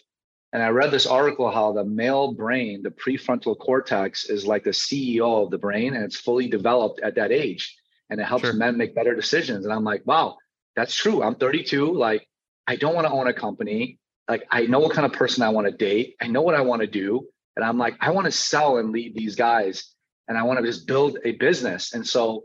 And 0.53 0.63
I 0.63 0.69
read 0.69 0.91
this 0.91 1.07
article 1.07 1.51
how 1.51 1.73
the 1.73 1.85
male 1.85 2.33
brain, 2.33 2.83
the 2.83 2.91
prefrontal 2.91 3.59
cortex, 3.59 4.27
is 4.27 4.47
like 4.47 4.65
the 4.65 4.71
CEO 4.71 5.43
of 5.43 5.51
the 5.51 5.59
brain 5.59 5.95
and 5.95 6.05
it's 6.05 6.21
fully 6.21 6.47
developed 6.47 7.01
at 7.01 7.15
that 7.15 7.33
age. 7.33 7.75
And 8.11 8.21
it 8.21 8.25
helps 8.25 8.45
sure. 8.45 8.53
men 8.53 8.77
make 8.77 8.95
better 8.95 9.15
decisions. 9.15 9.65
And 9.65 9.73
I'm 9.73 9.85
like, 9.85 10.03
wow, 10.05 10.37
that's 10.77 10.95
true. 10.95 11.23
I'm 11.23 11.37
32. 11.37 11.95
Like, 11.95 12.29
I 12.67 12.77
don't 12.77 12.95
want 12.95 13.07
to 13.07 13.13
own 13.13 13.29
a 13.29 13.33
company. 13.33 13.99
Like, 14.29 14.45
I 14.51 14.67
know 14.67 14.81
what 14.81 14.93
kind 14.93 15.07
of 15.07 15.15
person 15.15 15.43
I 15.43 15.49
want 15.49 15.67
to 15.67 15.73
date. 15.73 16.17
I 16.21 16.27
know 16.27 16.43
what 16.43 16.55
I 16.55 16.61
want 16.61 16.83
to 16.83 16.87
do. 16.87 17.27
And 17.57 17.65
I'm 17.65 17.79
like, 17.79 17.97
I 18.01 18.11
want 18.11 18.27
to 18.27 18.33
sell 18.33 18.77
and 18.77 18.93
lead 18.93 19.15
these 19.15 19.37
guys. 19.37 19.95
And 20.29 20.37
I 20.37 20.43
want 20.43 20.61
to 20.61 20.67
just 20.67 20.87
build 20.87 21.19
a 21.25 21.33
business. 21.33 21.95
And 21.95 22.07
so 22.07 22.45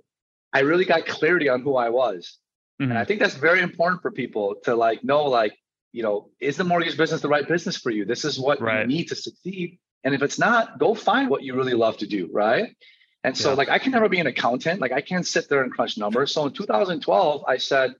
I 0.53 0.61
really 0.61 0.85
got 0.85 1.05
clarity 1.05 1.49
on 1.49 1.61
who 1.61 1.75
I 1.75 1.89
was. 1.89 2.37
Mm-hmm. 2.81 2.91
And 2.91 2.99
I 2.99 3.05
think 3.05 3.19
that's 3.19 3.35
very 3.35 3.61
important 3.61 4.01
for 4.01 4.11
people 4.11 4.55
to 4.65 4.75
like 4.75 5.03
know, 5.03 5.25
like, 5.25 5.57
you 5.93 6.03
know, 6.03 6.29
is 6.39 6.57
the 6.57 6.63
mortgage 6.63 6.97
business 6.97 7.21
the 7.21 7.29
right 7.29 7.47
business 7.47 7.77
for 7.77 7.89
you? 7.89 8.05
This 8.05 8.23
is 8.23 8.39
what 8.39 8.61
right. 8.61 8.81
you 8.81 8.87
need 8.87 9.07
to 9.07 9.15
succeed. 9.15 9.79
And 10.03 10.13
if 10.13 10.21
it's 10.21 10.37
not, 10.37 10.79
go 10.79 10.93
find 10.93 11.29
what 11.29 11.43
you 11.43 11.55
really 11.55 11.73
love 11.73 11.97
to 11.97 12.07
do, 12.07 12.29
right? 12.31 12.75
And 13.23 13.35
so, 13.35 13.49
yeah. 13.49 13.55
like, 13.55 13.69
I 13.69 13.79
can 13.79 13.91
never 13.91 14.07
be 14.07 14.19
an 14.19 14.27
accountant. 14.27 14.79
Like, 14.79 14.91
I 14.91 15.01
can't 15.01 15.25
sit 15.25 15.49
there 15.49 15.63
and 15.63 15.71
crunch 15.71 15.97
numbers. 15.97 16.31
So 16.31 16.45
in 16.45 16.53
2012, 16.53 17.43
I 17.47 17.57
said, 17.57 17.95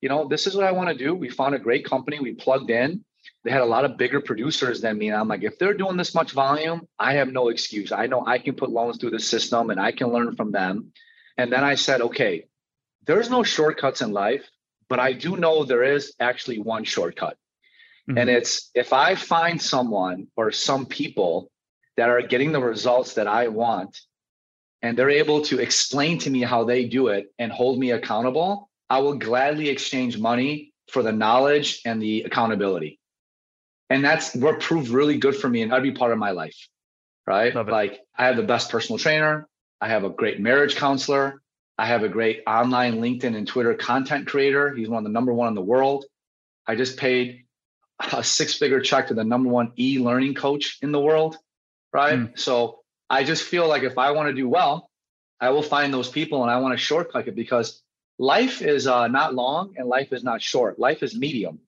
you 0.00 0.08
know, 0.08 0.28
this 0.28 0.46
is 0.46 0.54
what 0.54 0.64
I 0.64 0.72
want 0.72 0.88
to 0.88 0.94
do. 0.94 1.14
We 1.14 1.28
found 1.28 1.54
a 1.54 1.58
great 1.58 1.84
company. 1.84 2.20
We 2.20 2.34
plugged 2.34 2.70
in. 2.70 3.04
They 3.44 3.50
had 3.50 3.60
a 3.60 3.66
lot 3.66 3.84
of 3.84 3.96
bigger 3.96 4.20
producers 4.20 4.80
than 4.80 4.96
me. 4.96 5.08
And 5.08 5.16
I'm 5.16 5.28
like, 5.28 5.42
if 5.42 5.58
they're 5.58 5.74
doing 5.74 5.96
this 5.96 6.14
much 6.14 6.32
volume, 6.32 6.86
I 6.98 7.14
have 7.14 7.28
no 7.28 7.48
excuse. 7.48 7.92
I 7.92 8.06
know 8.06 8.24
I 8.26 8.38
can 8.38 8.54
put 8.54 8.70
loans 8.70 8.98
through 8.98 9.10
the 9.10 9.20
system 9.20 9.70
and 9.70 9.80
I 9.80 9.92
can 9.92 10.08
learn 10.08 10.36
from 10.36 10.52
them. 10.52 10.92
And 11.36 11.52
then 11.52 11.64
I 11.64 11.74
said, 11.74 12.00
okay, 12.00 12.46
there's 13.06 13.30
no 13.30 13.42
shortcuts 13.42 14.00
in 14.00 14.12
life, 14.12 14.48
but 14.88 14.98
I 14.98 15.12
do 15.12 15.36
know 15.36 15.64
there 15.64 15.84
is 15.84 16.14
actually 16.20 16.58
one 16.58 16.84
shortcut. 16.84 17.36
Mm-hmm. 18.08 18.18
And 18.18 18.30
it's 18.30 18.70
if 18.74 18.92
I 18.92 19.14
find 19.14 19.60
someone 19.60 20.28
or 20.36 20.52
some 20.52 20.86
people 20.86 21.50
that 21.96 22.08
are 22.08 22.22
getting 22.22 22.52
the 22.52 22.60
results 22.60 23.14
that 23.14 23.26
I 23.26 23.48
want, 23.48 23.98
and 24.82 24.96
they're 24.96 25.10
able 25.10 25.42
to 25.42 25.58
explain 25.58 26.18
to 26.18 26.30
me 26.30 26.40
how 26.40 26.64
they 26.64 26.86
do 26.86 27.08
it 27.08 27.32
and 27.38 27.52
hold 27.52 27.78
me 27.78 27.90
accountable, 27.90 28.70
I 28.88 29.00
will 29.00 29.14
gladly 29.14 29.68
exchange 29.68 30.18
money 30.18 30.72
for 30.88 31.02
the 31.02 31.12
knowledge 31.12 31.82
and 31.84 32.00
the 32.00 32.22
accountability. 32.22 32.98
And 33.90 34.04
that's 34.04 34.34
what 34.34 34.60
proved 34.60 34.88
really 34.88 35.18
good 35.18 35.36
for 35.36 35.48
me 35.48 35.62
and 35.62 35.70
that'd 35.70 35.82
be 35.82 35.92
part 35.92 36.12
of 36.12 36.18
my 36.18 36.30
life. 36.30 36.56
Right. 37.26 37.54
Like 37.54 38.00
I 38.16 38.26
have 38.26 38.36
the 38.36 38.42
best 38.42 38.70
personal 38.70 38.98
trainer. 38.98 39.46
I 39.80 39.88
have 39.88 40.04
a 40.04 40.10
great 40.10 40.40
marriage 40.40 40.76
counselor. 40.76 41.39
I 41.80 41.86
have 41.86 42.02
a 42.02 42.10
great 42.10 42.42
online 42.46 43.00
LinkedIn 43.00 43.34
and 43.34 43.48
Twitter 43.48 43.72
content 43.72 44.26
creator. 44.26 44.74
He's 44.74 44.90
one 44.90 44.98
of 44.98 45.04
the 45.04 45.14
number 45.14 45.32
one 45.32 45.48
in 45.48 45.54
the 45.54 45.62
world. 45.62 46.04
I 46.66 46.74
just 46.74 46.98
paid 46.98 47.46
a 48.12 48.22
six 48.22 48.54
figure 48.54 48.80
check 48.80 49.08
to 49.08 49.14
the 49.14 49.24
number 49.24 49.48
one 49.48 49.72
e 49.78 49.98
learning 49.98 50.34
coach 50.34 50.76
in 50.82 50.92
the 50.92 51.00
world. 51.00 51.38
Right. 51.90 52.18
Mm. 52.18 52.38
So 52.38 52.80
I 53.08 53.24
just 53.24 53.44
feel 53.44 53.66
like 53.66 53.82
if 53.82 53.96
I 53.96 54.10
want 54.10 54.28
to 54.28 54.34
do 54.34 54.46
well, 54.46 54.90
I 55.40 55.48
will 55.50 55.62
find 55.62 55.90
those 55.90 56.10
people 56.10 56.42
and 56.42 56.50
I 56.50 56.58
want 56.58 56.78
to 56.78 56.84
shortcut 56.84 57.26
it 57.26 57.34
because 57.34 57.82
life 58.18 58.60
is 58.60 58.86
uh, 58.86 59.08
not 59.08 59.34
long 59.34 59.72
and 59.78 59.88
life 59.88 60.12
is 60.12 60.22
not 60.22 60.42
short. 60.42 60.78
Life 60.78 61.02
is 61.02 61.16
medium. 61.16 61.60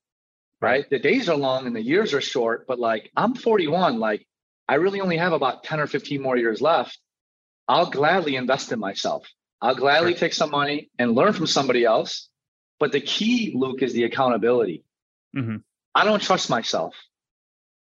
Right. 0.61 0.89
The 0.91 0.99
days 0.99 1.31
are 1.31 1.37
long 1.37 1.67
and 1.67 1.75
the 1.75 1.83
years 1.83 2.13
are 2.13 2.21
short, 2.21 2.67
but 2.67 2.79
like 2.79 3.11
I'm 3.17 3.35
41, 3.35 3.99
like 3.99 4.27
I 4.69 4.75
really 4.75 5.01
only 5.01 5.17
have 5.17 5.33
about 5.33 5.65
10 5.65 5.81
or 5.81 5.87
15 5.87 6.21
more 6.21 6.37
years 6.37 6.61
left. 6.61 6.99
I'll 7.67 7.89
gladly 7.89 8.37
invest 8.37 8.73
in 8.73 8.79
myself. 8.79 9.27
I'll 9.63 9.77
gladly 9.77 10.15
take 10.15 10.35
some 10.35 10.51
money 10.51 10.91
and 10.99 11.15
learn 11.15 11.33
from 11.33 11.47
somebody 11.47 11.85
else. 11.85 12.29
But 12.81 12.91
the 12.91 13.01
key, 13.01 13.53
Luke, 13.55 13.81
is 13.81 13.93
the 13.93 14.03
accountability. 14.03 14.85
Mm-hmm. 15.37 15.59
I 15.95 16.05
don't 16.05 16.21
trust 16.21 16.51
myself. 16.51 16.97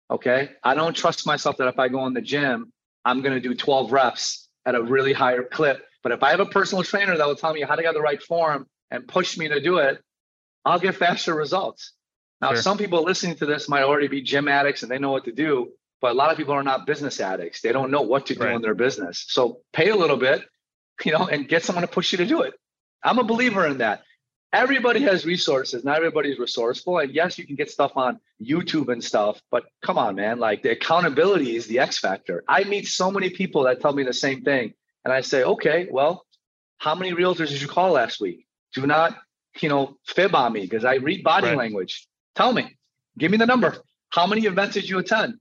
Okay. 0.09 0.51
I 0.63 0.75
don't 0.75 0.95
trust 0.95 1.27
myself 1.27 1.57
that 1.57 1.67
if 1.67 1.81
I 1.81 1.89
go 1.89 2.07
in 2.07 2.15
the 2.15 2.23
gym, 2.23 2.73
I'm 3.05 3.23
going 3.23 3.35
to 3.35 3.41
do 3.41 3.55
12 3.57 3.91
reps 3.91 4.49
at 4.65 4.77
a 4.77 4.83
really 4.83 5.13
higher 5.13 5.43
clip. 5.43 5.85
But 6.05 6.13
if 6.13 6.23
I 6.23 6.31
have 6.31 6.39
a 6.39 6.47
personal 6.47 6.85
trainer 6.85 7.17
that 7.17 7.27
will 7.27 7.35
tell 7.35 7.53
me 7.53 7.63
how 7.63 7.75
to 7.75 7.83
get 7.83 7.95
the 7.95 8.01
right 8.01 8.23
form 8.23 8.69
and 8.93 9.09
push 9.09 9.37
me 9.37 9.49
to 9.49 9.61
do 9.61 9.79
it, 9.79 10.01
I'll 10.65 10.79
get 10.79 10.95
faster 10.95 11.35
results. 11.35 11.93
Now, 12.41 12.53
sure. 12.53 12.63
some 12.63 12.79
people 12.79 13.03
listening 13.03 13.37
to 13.37 13.47
this 13.47 13.69
might 13.69 13.83
already 13.83 14.09
be 14.09 14.23
gym 14.23 14.47
addicts 14.47 14.83
and 14.83 14.93
they 14.93 14.99
know 14.99 15.11
what 15.11 15.25
to 15.25 15.33
do, 15.33 15.73
but 16.01 16.13
a 16.13 16.15
lot 16.15 16.31
of 16.31 16.37
people 16.37 16.55
are 16.55 16.63
not 16.63 16.87
business 16.87 17.21
addicts. 17.21 17.63
They 17.63 17.73
don't 17.73 17.91
know 17.91 18.03
what 18.03 18.27
to 18.27 18.35
do 18.35 18.45
right. 18.45 18.55
in 18.55 18.63
their 18.63 18.75
business. 18.75 19.25
So 19.29 19.61
pay 19.73 19.91
a 19.91 19.97
little 19.97 20.17
bit, 20.17 20.43
you 21.05 21.13
know, 21.13 21.27
and 21.27 21.49
get 21.49 21.65
someone 21.65 21.83
to 21.83 21.89
push 21.89 22.13
you 22.13 22.19
to 22.19 22.27
do 22.27 22.43
it. 22.43 22.55
I'm 23.03 23.19
a 23.19 23.25
believer 23.25 23.67
in 23.67 23.79
that. 23.79 24.03
Everybody 24.53 25.03
has 25.03 25.27
resources. 25.27 25.85
Not 25.85 25.97
everybody's 25.97 26.39
resourceful. 26.39 26.99
And 26.99 27.13
yes, 27.13 27.39
you 27.39 27.47
can 27.47 27.57
get 27.57 27.71
stuff 27.71 27.93
on 27.97 28.21
YouTube 28.41 28.89
and 28.93 29.03
stuff, 29.03 29.43
but 29.51 29.65
come 29.83 29.99
on, 29.99 30.15
man. 30.15 30.39
Like 30.39 30.63
the 30.63 30.71
accountability 30.71 31.57
is 31.57 31.67
the 31.67 31.81
X 31.81 31.99
factor. 31.99 32.45
I 32.47 32.63
meet 32.65 32.87
so 32.87 33.11
many 33.11 33.31
people 33.31 33.65
that 33.65 33.81
tell 33.81 33.93
me 33.93 34.05
the 34.05 34.13
same 34.13 34.43
thing. 34.43 34.75
And 35.05 35.13
I 35.13 35.23
say, 35.23 35.43
okay, 35.43 35.89
well, 35.91 36.25
how 36.79 36.95
many 36.95 37.13
realtors 37.13 37.49
did 37.49 37.61
you 37.61 37.69
call 37.69 37.93
last 37.93 38.21
week? 38.21 38.47
Do 38.75 38.87
not, 38.87 39.17
you 39.61 39.69
know, 39.69 39.97
fib 40.07 40.35
on 40.35 40.53
me 40.53 40.61
because 40.61 40.85
I 40.85 40.95
read 40.97 41.25
body 41.25 41.49
right. 41.49 41.57
language. 41.57 42.07
Tell 42.37 42.53
me, 42.53 42.77
give 43.19 43.31
me 43.31 43.37
the 43.37 43.47
number. 43.47 43.77
How 44.11 44.27
many 44.27 44.47
events 44.47 44.75
did 44.75 44.89
you 44.89 44.99
attend? 44.99 45.35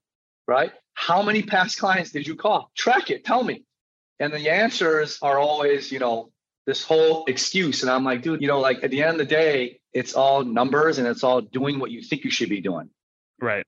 Right? 0.48 0.72
How 0.96 1.22
many 1.22 1.44
past 1.44 1.78
clients 1.78 2.12
did 2.12 2.28
you 2.28 2.36
call? 2.36 2.72
Track 2.76 3.12
it. 3.12 3.24
Tell 3.26 3.44
me. 3.44 3.63
And 4.19 4.34
the 4.34 4.49
answers 4.49 5.17
are 5.21 5.39
always, 5.39 5.91
you 5.91 5.99
know, 5.99 6.32
this 6.65 6.84
whole 6.84 7.26
excuse. 7.26 7.82
And 7.82 7.91
I'm 7.91 8.04
like, 8.04 8.21
dude, 8.21 8.41
you 8.41 8.47
know, 8.47 8.60
like 8.60 8.84
at 8.84 8.91
the 8.91 9.02
end 9.02 9.13
of 9.13 9.17
the 9.17 9.26
day, 9.26 9.80
it's 9.93 10.13
all 10.13 10.43
numbers 10.43 10.97
and 10.97 11.08
it's 11.08 11.23
all 11.23 11.41
doing 11.41 11.80
what 11.80 11.91
you 11.91 12.02
think 12.02 12.23
you 12.23 12.32
should 12.32 12.49
be 12.49 12.62
doing. 12.62 12.89
Right. 13.41 13.65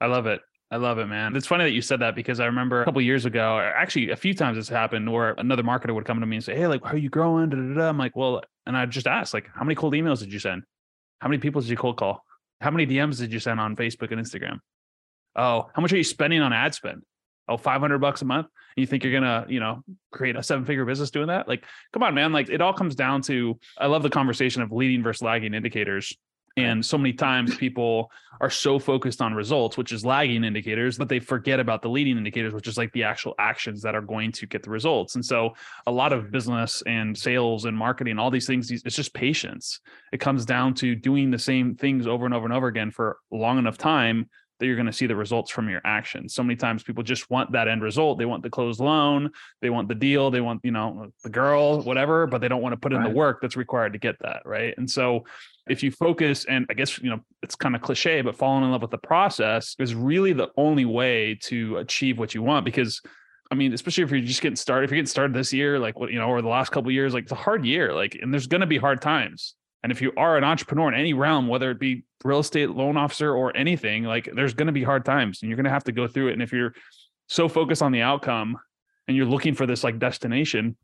I 0.00 0.06
love 0.06 0.26
it. 0.26 0.40
I 0.70 0.76
love 0.76 0.98
it, 0.98 1.06
man. 1.06 1.34
It's 1.34 1.46
funny 1.46 1.64
that 1.64 1.70
you 1.70 1.80
said 1.80 2.00
that 2.00 2.14
because 2.14 2.40
I 2.40 2.46
remember 2.46 2.82
a 2.82 2.84
couple 2.84 3.00
years 3.00 3.24
ago, 3.24 3.58
actually 3.58 4.10
a 4.10 4.16
few 4.16 4.34
times 4.34 4.56
this 4.56 4.68
happened 4.68 5.10
where 5.10 5.34
another 5.38 5.62
marketer 5.62 5.94
would 5.94 6.04
come 6.04 6.20
to 6.20 6.26
me 6.26 6.36
and 6.36 6.44
say, 6.44 6.54
Hey, 6.54 6.66
like, 6.66 6.84
how 6.84 6.92
are 6.92 6.98
you 6.98 7.08
growing? 7.08 7.78
I'm 7.80 7.96
like, 7.96 8.14
well, 8.14 8.42
and 8.66 8.76
I 8.76 8.84
just 8.84 9.06
asked, 9.06 9.32
like, 9.32 9.48
how 9.54 9.64
many 9.64 9.74
cold 9.74 9.94
emails 9.94 10.18
did 10.18 10.32
you 10.32 10.38
send? 10.38 10.64
How 11.20 11.28
many 11.28 11.40
people 11.40 11.62
did 11.62 11.70
you 11.70 11.76
cold 11.76 11.96
call? 11.96 12.22
How 12.60 12.70
many 12.70 12.86
DMs 12.86 13.18
did 13.18 13.32
you 13.32 13.38
send 13.40 13.60
on 13.60 13.76
Facebook 13.76 14.12
and 14.12 14.20
Instagram? 14.20 14.58
Oh, 15.36 15.70
how 15.72 15.80
much 15.80 15.92
are 15.92 15.96
you 15.96 16.04
spending 16.04 16.42
on 16.42 16.52
ad 16.52 16.74
spend? 16.74 17.02
oh 17.48 17.56
500 17.56 17.98
bucks 17.98 18.22
a 18.22 18.24
month 18.24 18.46
you 18.78 18.86
think 18.86 19.04
you're 19.04 19.12
gonna 19.12 19.46
you 19.48 19.60
know 19.60 19.82
create 20.10 20.36
a 20.36 20.42
seven 20.42 20.64
figure 20.64 20.84
business 20.84 21.10
doing 21.10 21.28
that 21.28 21.48
like 21.48 21.64
come 21.92 22.02
on 22.02 22.14
man 22.14 22.32
like 22.32 22.48
it 22.48 22.60
all 22.60 22.72
comes 22.72 22.94
down 22.94 23.20
to 23.22 23.58
i 23.78 23.86
love 23.86 24.02
the 24.02 24.10
conversation 24.10 24.62
of 24.62 24.72
leading 24.72 25.02
versus 25.02 25.22
lagging 25.22 25.54
indicators 25.54 26.16
and 26.58 26.84
so 26.84 26.98
many 26.98 27.12
times 27.12 27.56
people 27.56 28.10
are 28.40 28.50
so 28.50 28.78
focused 28.80 29.22
on 29.22 29.32
results, 29.32 29.76
which 29.76 29.92
is 29.92 30.04
lagging 30.04 30.42
indicators, 30.42 30.98
but 30.98 31.08
they 31.08 31.20
forget 31.20 31.60
about 31.60 31.82
the 31.82 31.88
leading 31.88 32.16
indicators, 32.16 32.52
which 32.52 32.66
is 32.66 32.76
like 32.76 32.92
the 32.92 33.04
actual 33.04 33.34
actions 33.38 33.82
that 33.82 33.94
are 33.94 34.02
going 34.02 34.32
to 34.32 34.46
get 34.46 34.64
the 34.64 34.70
results. 34.70 35.14
And 35.14 35.24
so 35.24 35.54
a 35.86 35.92
lot 35.92 36.12
of 36.12 36.32
business 36.32 36.82
and 36.84 37.16
sales 37.16 37.64
and 37.64 37.76
marketing, 37.76 38.18
all 38.18 38.30
these 38.30 38.46
things, 38.46 38.70
it's 38.72 38.96
just 38.96 39.14
patience. 39.14 39.80
It 40.12 40.18
comes 40.18 40.44
down 40.44 40.74
to 40.74 40.96
doing 40.96 41.30
the 41.30 41.38
same 41.38 41.76
things 41.76 42.08
over 42.08 42.24
and 42.24 42.34
over 42.34 42.46
and 42.46 42.54
over 42.54 42.66
again 42.66 42.90
for 42.90 43.18
long 43.30 43.58
enough 43.58 43.78
time 43.78 44.28
that 44.58 44.66
you're 44.66 44.76
going 44.76 44.86
to 44.86 44.92
see 44.92 45.06
the 45.06 45.16
results 45.16 45.50
from 45.50 45.68
your 45.68 45.80
actions. 45.84 46.34
So 46.34 46.42
many 46.42 46.56
times 46.56 46.82
people 46.82 47.02
just 47.02 47.30
want 47.30 47.52
that 47.52 47.68
end 47.68 47.82
result. 47.82 48.18
They 48.18 48.24
want 48.24 48.42
the 48.42 48.50
closed 48.50 48.80
loan, 48.80 49.30
they 49.60 49.70
want 49.70 49.88
the 49.88 49.94
deal, 49.94 50.30
they 50.30 50.40
want, 50.40 50.60
you 50.64 50.70
know, 50.70 51.12
the 51.22 51.30
girl, 51.30 51.82
whatever, 51.82 52.26
but 52.26 52.40
they 52.40 52.48
don't 52.48 52.62
want 52.62 52.72
to 52.72 52.76
put 52.76 52.92
in 52.92 52.98
right. 52.98 53.08
the 53.08 53.14
work 53.14 53.40
that's 53.40 53.56
required 53.56 53.92
to 53.92 53.98
get 53.98 54.16
that. 54.20 54.42
Right. 54.44 54.74
And 54.76 54.90
so 54.90 55.24
if 55.68 55.82
you 55.82 55.90
focus, 55.90 56.44
and 56.46 56.66
I 56.70 56.74
guess, 56.74 56.98
you 57.00 57.10
know, 57.10 57.20
it's 57.42 57.54
kind 57.54 57.76
of 57.76 57.82
cliche, 57.82 58.20
but 58.22 58.36
falling 58.36 58.64
in 58.64 58.72
love 58.72 58.82
with 58.82 58.90
the 58.90 58.98
process 58.98 59.76
is 59.78 59.94
really 59.94 60.32
the 60.32 60.48
only 60.56 60.84
way 60.84 61.38
to 61.42 61.76
achieve 61.78 62.18
what 62.18 62.34
you 62.34 62.42
want 62.42 62.64
because 62.64 63.00
I 63.50 63.54
mean, 63.54 63.72
especially 63.72 64.04
if 64.04 64.10
you're 64.10 64.20
just 64.20 64.42
getting 64.42 64.56
started, 64.56 64.84
if 64.84 64.90
you're 64.90 64.96
getting 64.96 65.06
started 65.06 65.34
this 65.34 65.52
year, 65.52 65.78
like 65.78 65.98
what, 65.98 66.12
you 66.12 66.18
know, 66.18 66.28
or 66.28 66.42
the 66.42 66.48
last 66.48 66.70
couple 66.70 66.90
years, 66.90 67.14
like 67.14 67.24
it's 67.24 67.32
a 67.32 67.36
hard 67.36 67.64
year, 67.64 67.94
like, 67.94 68.18
and 68.20 68.32
there's 68.32 68.46
going 68.46 68.60
to 68.60 68.66
be 68.66 68.76
hard 68.76 69.00
times. 69.00 69.54
And 69.82 69.92
if 69.92 70.02
you 70.02 70.12
are 70.16 70.36
an 70.36 70.44
entrepreneur 70.44 70.88
in 70.88 70.98
any 70.98 71.12
realm, 71.12 71.48
whether 71.48 71.70
it 71.70 71.78
be 71.78 72.04
real 72.24 72.40
estate 72.40 72.70
loan 72.70 72.96
officer 72.96 73.32
or 73.32 73.56
anything, 73.56 74.04
like 74.04 74.28
there's 74.34 74.54
going 74.54 74.66
to 74.66 74.72
be 74.72 74.82
hard 74.82 75.04
times 75.04 75.40
and 75.40 75.48
you're 75.48 75.56
going 75.56 75.64
to 75.64 75.70
have 75.70 75.84
to 75.84 75.92
go 75.92 76.08
through 76.08 76.28
it. 76.28 76.32
And 76.32 76.42
if 76.42 76.52
you're 76.52 76.74
so 77.28 77.48
focused 77.48 77.82
on 77.82 77.92
the 77.92 78.02
outcome 78.02 78.56
and 79.06 79.16
you're 79.16 79.26
looking 79.26 79.54
for 79.54 79.66
this 79.66 79.84
like 79.84 79.98
destination, 79.98 80.76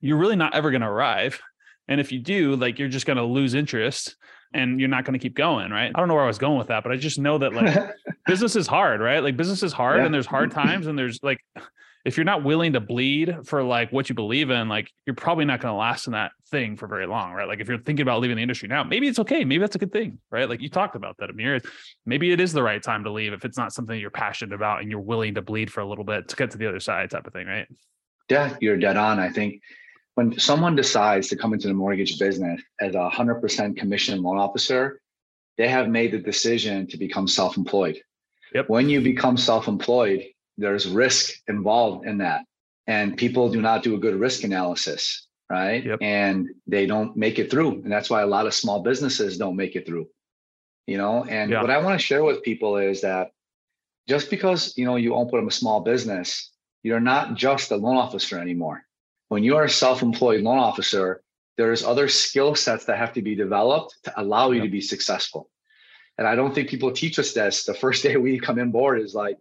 you're 0.00 0.16
really 0.16 0.36
not 0.36 0.54
ever 0.54 0.70
going 0.70 0.80
to 0.80 0.88
arrive. 0.88 1.40
And 1.86 2.00
if 2.00 2.12
you 2.12 2.18
do, 2.18 2.56
like 2.56 2.78
you're 2.78 2.88
just 2.88 3.06
going 3.06 3.18
to 3.18 3.24
lose 3.24 3.54
interest 3.54 4.16
and 4.54 4.80
you're 4.80 4.88
not 4.88 5.04
going 5.04 5.18
to 5.18 5.18
keep 5.18 5.34
going, 5.34 5.70
right? 5.70 5.92
I 5.94 5.98
don't 5.98 6.08
know 6.08 6.14
where 6.14 6.24
I 6.24 6.28
was 6.28 6.38
going 6.38 6.56
with 6.56 6.68
that, 6.68 6.82
but 6.82 6.92
I 6.92 6.96
just 6.96 7.18
know 7.18 7.38
that 7.38 7.52
like 7.52 7.90
business 8.26 8.56
is 8.56 8.66
hard, 8.66 9.00
right? 9.00 9.22
Like 9.22 9.36
business 9.36 9.62
is 9.62 9.72
hard 9.72 9.98
yeah. 9.98 10.06
and 10.06 10.14
there's 10.14 10.26
hard 10.26 10.50
times 10.52 10.86
and 10.86 10.98
there's 10.98 11.20
like 11.22 11.40
if 12.04 12.18
you're 12.18 12.24
not 12.24 12.44
willing 12.44 12.74
to 12.74 12.80
bleed 12.80 13.34
for 13.44 13.62
like 13.62 13.90
what 13.90 14.08
you 14.08 14.14
believe 14.14 14.50
in, 14.50 14.68
like 14.68 14.90
you're 15.06 15.14
probably 15.14 15.46
not 15.46 15.60
going 15.60 15.72
to 15.72 15.78
last 15.78 16.06
in 16.06 16.12
that 16.12 16.32
thing 16.50 16.76
for 16.76 16.86
very 16.86 17.06
long, 17.06 17.32
right? 17.32 17.48
Like 17.48 17.60
if 17.60 17.68
you're 17.68 17.78
thinking 17.78 18.02
about 18.02 18.20
leaving 18.20 18.36
the 18.36 18.42
industry 18.42 18.68
now, 18.68 18.84
maybe 18.84 19.08
it's 19.08 19.18
okay. 19.20 19.44
Maybe 19.44 19.60
that's 19.60 19.76
a 19.76 19.78
good 19.78 19.92
thing, 19.92 20.18
right? 20.30 20.48
Like 20.48 20.60
you 20.60 20.68
talked 20.68 20.96
about 20.96 21.16
that, 21.18 21.30
Amir. 21.30 21.60
Maybe 22.04 22.30
it 22.30 22.40
is 22.40 22.52
the 22.52 22.62
right 22.62 22.82
time 22.82 23.04
to 23.04 23.10
leave 23.10 23.32
if 23.32 23.44
it's 23.46 23.56
not 23.56 23.72
something 23.72 23.98
you're 23.98 24.10
passionate 24.10 24.54
about 24.54 24.82
and 24.82 24.90
you're 24.90 25.00
willing 25.00 25.34
to 25.36 25.42
bleed 25.42 25.72
for 25.72 25.80
a 25.80 25.88
little 25.88 26.04
bit 26.04 26.28
to 26.28 26.36
get 26.36 26.50
to 26.50 26.58
the 26.58 26.68
other 26.68 26.80
side, 26.80 27.10
type 27.10 27.26
of 27.26 27.32
thing, 27.32 27.46
right? 27.46 27.66
Yeah, 28.28 28.54
you're 28.60 28.76
dead 28.76 28.98
on. 28.98 29.18
I 29.18 29.30
think 29.30 29.62
when 30.14 30.38
someone 30.38 30.76
decides 30.76 31.28
to 31.28 31.36
come 31.36 31.54
into 31.54 31.68
the 31.68 31.74
mortgage 31.74 32.18
business 32.18 32.62
as 32.80 32.94
a 32.94 33.08
hundred 33.08 33.36
percent 33.36 33.78
commission 33.78 34.22
loan 34.22 34.36
officer, 34.36 35.00
they 35.56 35.68
have 35.68 35.88
made 35.88 36.12
the 36.12 36.18
decision 36.18 36.86
to 36.88 36.98
become 36.98 37.26
self-employed. 37.26 37.98
Yep. 38.54 38.68
When 38.68 38.88
you 38.88 39.00
become 39.00 39.36
self-employed, 39.36 40.24
there's 40.58 40.88
risk 40.88 41.34
involved 41.48 42.06
in 42.06 42.18
that. 42.18 42.44
And 42.86 43.16
people 43.16 43.48
do 43.48 43.62
not 43.62 43.82
do 43.82 43.94
a 43.94 43.98
good 43.98 44.14
risk 44.14 44.44
analysis, 44.44 45.26
right? 45.50 45.84
Yep. 45.84 45.98
And 46.02 46.48
they 46.66 46.86
don't 46.86 47.16
make 47.16 47.38
it 47.38 47.50
through. 47.50 47.82
And 47.82 47.90
that's 47.90 48.10
why 48.10 48.22
a 48.22 48.26
lot 48.26 48.46
of 48.46 48.54
small 48.54 48.82
businesses 48.82 49.38
don't 49.38 49.56
make 49.56 49.74
it 49.74 49.86
through. 49.86 50.08
You 50.86 50.98
know, 50.98 51.24
and 51.24 51.50
yeah. 51.50 51.62
what 51.62 51.70
I 51.70 51.78
want 51.78 51.98
to 51.98 52.06
share 52.06 52.24
with 52.24 52.42
people 52.42 52.76
is 52.76 53.00
that 53.00 53.30
just 54.06 54.28
because 54.28 54.76
you 54.76 54.84
know 54.84 54.96
you 54.96 55.14
open 55.14 55.40
up 55.40 55.48
a 55.48 55.50
small 55.50 55.80
business, 55.80 56.52
you're 56.82 57.00
not 57.00 57.36
just 57.36 57.70
a 57.70 57.76
loan 57.76 57.96
officer 57.96 58.38
anymore. 58.38 58.82
When 59.28 59.42
you 59.42 59.56
are 59.56 59.64
a 59.64 59.70
self-employed 59.70 60.42
loan 60.42 60.58
officer, 60.58 61.22
there's 61.56 61.84
other 61.84 62.08
skill 62.08 62.54
sets 62.54 62.84
that 62.84 62.98
have 62.98 63.14
to 63.14 63.22
be 63.22 63.34
developed 63.34 63.96
to 64.04 64.20
allow 64.20 64.50
you 64.50 64.56
yep. 64.56 64.64
to 64.64 64.70
be 64.70 64.82
successful. 64.82 65.48
And 66.18 66.26
I 66.26 66.34
don't 66.34 66.54
think 66.54 66.68
people 66.68 66.92
teach 66.92 67.18
us 67.18 67.32
this. 67.32 67.64
The 67.64 67.74
first 67.74 68.02
day 68.04 68.16
we 68.16 68.38
come 68.38 68.58
in 68.58 68.70
board 68.70 69.00
is 69.00 69.14
like, 69.14 69.38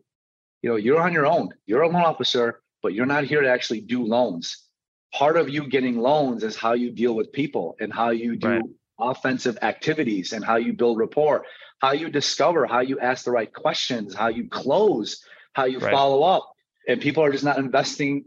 you 0.63 0.69
know, 0.69 0.77
you're 0.77 1.01
on 1.01 1.13
your 1.13 1.27
own. 1.27 1.49
You're 1.67 1.81
a 1.81 1.89
loan 1.89 2.01
officer, 2.01 2.61
but 2.81 2.93
you're 2.93 3.05
not 3.05 3.25
here 3.25 3.41
to 3.41 3.49
actually 3.49 3.81
do 3.81 4.03
loans. 4.03 4.65
Part 5.13 5.37
of 5.37 5.49
you 5.49 5.67
getting 5.67 5.99
loans 5.99 6.43
is 6.43 6.55
how 6.55 6.73
you 6.73 6.89
deal 6.89 7.13
with 7.13 7.31
people 7.31 7.75
and 7.79 7.93
how 7.93 8.09
you 8.09 8.37
do 8.37 8.47
right. 8.47 8.61
offensive 8.97 9.57
activities 9.61 10.31
and 10.31 10.43
how 10.43 10.55
you 10.55 10.73
build 10.73 10.97
rapport, 10.97 11.45
how 11.79 11.91
you 11.91 12.09
discover, 12.09 12.65
how 12.65 12.79
you 12.79 12.97
ask 12.99 13.25
the 13.25 13.31
right 13.31 13.53
questions, 13.53 14.15
how 14.15 14.29
you 14.29 14.47
close, 14.47 15.23
how 15.51 15.65
you 15.65 15.79
right. 15.79 15.91
follow 15.91 16.23
up. 16.23 16.49
And 16.87 16.99
people 16.99 17.23
are 17.23 17.31
just 17.31 17.43
not 17.43 17.59
investing 17.59 18.25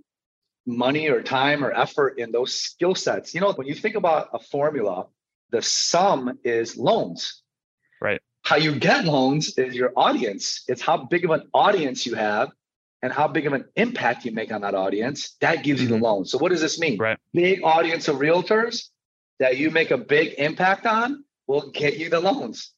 money 0.66 1.08
or 1.08 1.22
time 1.22 1.64
or 1.64 1.72
effort 1.72 2.18
in 2.18 2.32
those 2.32 2.54
skill 2.54 2.94
sets. 2.94 3.34
You 3.34 3.40
know, 3.40 3.52
when 3.52 3.66
you 3.66 3.74
think 3.74 3.94
about 3.94 4.28
a 4.34 4.38
formula, 4.38 5.06
the 5.50 5.62
sum 5.62 6.38
is 6.44 6.76
loans. 6.76 7.42
Right. 8.00 8.20
How 8.46 8.54
you 8.54 8.76
get 8.76 9.04
loans 9.04 9.58
is 9.58 9.74
your 9.74 9.92
audience. 9.96 10.62
It's 10.68 10.80
how 10.80 10.98
big 10.98 11.24
of 11.24 11.32
an 11.32 11.48
audience 11.52 12.06
you 12.06 12.14
have 12.14 12.52
and 13.02 13.12
how 13.12 13.26
big 13.26 13.44
of 13.48 13.52
an 13.52 13.64
impact 13.74 14.24
you 14.24 14.30
make 14.30 14.52
on 14.52 14.60
that 14.60 14.72
audience. 14.72 15.34
That 15.40 15.64
gives 15.64 15.82
you 15.82 15.88
the 15.88 15.96
mm-hmm. 15.96 16.04
loan. 16.04 16.26
So 16.26 16.38
what 16.38 16.52
does 16.52 16.60
this 16.60 16.78
mean? 16.78 16.96
Right. 16.96 17.18
Big 17.32 17.64
audience 17.64 18.06
of 18.06 18.18
realtors 18.18 18.90
that 19.40 19.56
you 19.56 19.72
make 19.72 19.90
a 19.90 19.98
big 19.98 20.34
impact 20.38 20.86
on 20.86 21.24
will 21.48 21.72
get 21.72 21.96
you 21.96 22.08
the 22.08 22.20
loans. 22.20 22.70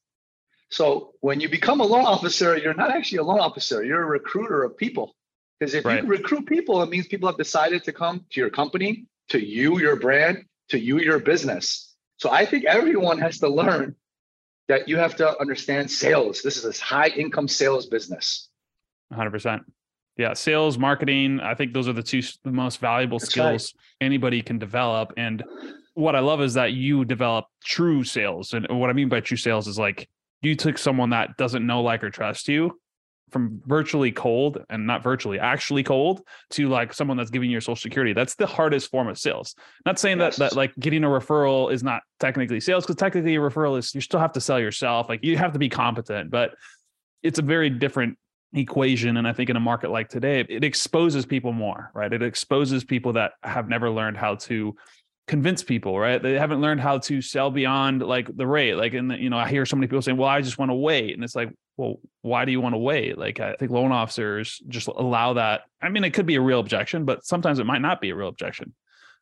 So 0.71 1.13
when 1.21 1.39
you 1.39 1.51
become 1.51 1.83
a 1.83 1.85
loan 1.85 2.07
officer, 2.07 2.57
you're 2.57 2.73
not 2.73 2.91
actually 2.91 3.19
a 3.19 3.25
loan 3.25 3.41
officer, 3.41 3.85
you're 3.85 4.03
a 4.03 4.07
recruiter 4.07 4.65
of 4.65 4.75
people. 4.75 5.15
Because 5.61 5.75
if 5.75 5.85
right. 5.85 6.03
you 6.03 6.09
recruit 6.09 6.47
people, 6.47 6.83
it 6.83 6.89
means 6.89 7.09
people 7.09 7.29
have 7.29 7.37
decided 7.37 7.85
to 7.85 7.93
come 7.93 8.25
to 8.31 8.41
your 8.41 8.49
company, 8.49 9.05
to 9.29 9.39
you, 9.39 9.79
your 9.81 9.97
brand, 9.97 10.47
to 10.71 10.79
you, 10.79 10.99
your 10.99 11.19
business. 11.19 11.95
So 12.17 12.31
I 12.31 12.47
think 12.47 12.65
everyone 12.65 13.19
has 13.19 13.39
to 13.41 13.51
learn 13.51 13.97
that 14.69 14.89
you 14.89 14.97
have 14.97 15.17
to 15.17 15.41
understand 15.41 15.91
sales. 15.91 16.43
This 16.43 16.63
is 16.63 16.81
a 16.81 16.85
high 16.85 17.09
income 17.09 17.49
sales 17.49 17.87
business. 17.87 18.49
100%. 19.13 19.61
Yeah, 20.17 20.35
sales, 20.35 20.79
marketing, 20.79 21.41
I 21.41 21.55
think 21.55 21.73
those 21.73 21.89
are 21.89 21.93
the 21.93 22.03
two 22.03 22.23
the 22.43 22.51
most 22.51 22.81
valuable 22.81 23.19
That's 23.19 23.31
skills 23.31 23.75
right. 23.75 24.07
anybody 24.07 24.43
can 24.43 24.59
develop 24.59 25.13
and 25.17 25.45
what 25.99 26.15
I 26.15 26.21
love 26.21 26.41
is 26.41 26.55
that 26.55 26.75
you 26.75 27.05
develop 27.05 27.47
true 27.65 28.05
sales. 28.05 28.53
And 28.53 28.69
what 28.71 28.89
I 28.89 28.93
mean 28.93 29.09
by 29.09 29.19
true 29.19 29.37
sales 29.37 29.67
is 29.67 29.81
like 29.81 30.09
you 30.43 30.55
took 30.55 30.79
someone 30.79 31.11
that 31.11 31.37
doesn't 31.37 31.67
know, 31.67 31.83
like, 31.83 32.05
or 32.05 32.11
trust 32.11 32.47
you 32.47 32.79
from 33.31 33.61
virtually 33.67 34.13
cold 34.13 34.65
and 34.71 34.87
not 34.87 35.03
virtually 35.03 35.39
actually 35.39 35.83
cold 35.83 36.23
to 36.51 36.69
like 36.69 36.93
someone 36.93 37.17
that's 37.17 37.31
giving 37.31 37.49
you 37.49 37.53
your 37.53 37.61
social 37.61 37.77
security 37.77 38.13
that's 38.13 38.35
the 38.35 38.47
hardest 38.47 38.91
form 38.91 39.09
of 39.09 39.19
sales 39.19 39.55
not 39.87 39.99
saying 39.99 40.19
yes. 40.19 40.37
that 40.37 40.51
that 40.51 40.57
like 40.57 40.73
getting 40.79 41.05
a 41.05 41.09
referral 41.09 41.73
is 41.73 41.83
not 41.83 42.03
technically 42.21 42.61
sales 42.61 42.85
because 42.85 42.97
technically 42.97 43.37
a 43.37 43.39
referral 43.39 43.79
is 43.79 43.95
you 43.95 44.01
still 44.01 44.21
have 44.21 44.33
to 44.33 44.41
sell 44.41 44.61
yourself 44.61 45.09
like 45.09 45.23
you 45.23 45.37
have 45.37 45.53
to 45.53 45.59
be 45.59 45.69
competent 45.69 46.31
but 46.31 46.55
it's 47.23 47.39
a 47.39 47.43
very 47.43 47.71
different 47.71 48.17
equation 48.55 49.19
and 49.19 49.29
i 49.29 49.33
think 49.33 49.51
in 49.51 49.57
a 49.57 49.61
market 49.61 49.91
like 49.91 50.09
today 50.09 50.45
it 50.49 50.65
exposes 50.65 51.27
people 51.27 51.53
more 51.53 51.91
right 51.95 52.13
it 52.13 52.23
exposes 52.23 52.83
people 52.85 53.13
that 53.13 53.33
have 53.43 53.69
never 53.69 53.91
learned 53.91 54.17
how 54.17 54.35
to 54.35 54.75
convince 55.29 55.63
people, 55.63 55.99
right? 55.99 56.21
They 56.21 56.39
haven't 56.39 56.61
learned 56.61 56.81
how 56.81 56.99
to 56.99 57.23
sell 57.23 57.51
beyond 57.51 58.03
like 58.03 58.35
the 58.35 58.47
rate. 58.47 58.75
Like, 58.75 58.95
and 58.95 59.13
you 59.13 59.31
know, 59.31 59.39
I 59.39 59.49
hear 59.49 59.65
so 59.65 59.77
many 59.77 59.87
people 59.87 60.03
saying, 60.03 60.17
"Well, 60.17 60.29
I 60.29 60.41
just 60.41 60.59
want 60.59 60.71
to 60.71 60.75
wait," 60.75 61.15
and 61.15 61.23
it's 61.23 61.37
like, 61.37 61.51
well, 61.79 62.01
why 62.23 62.45
do 62.45 62.51
you 62.51 62.61
want 62.61 62.75
to 62.75 62.79
wait? 62.79 63.17
Like, 63.17 63.39
I 63.39 63.55
think 63.55 63.71
loan 63.71 63.93
officers 63.93 64.61
just 64.69 64.89
allow 64.89 65.35
that. 65.35 65.63
I 65.81 65.89
mean, 65.89 66.03
it 66.03 66.11
could 66.11 66.27
be 66.27 66.35
a 66.35 66.41
real 66.41 66.59
objection, 66.59 67.05
but 67.05 67.25
sometimes 67.25 67.61
it 67.61 67.67
might 67.67 67.81
not 67.81 68.01
be 68.01 68.11
a 68.11 68.17
real 68.17 68.27
objection, 68.27 68.75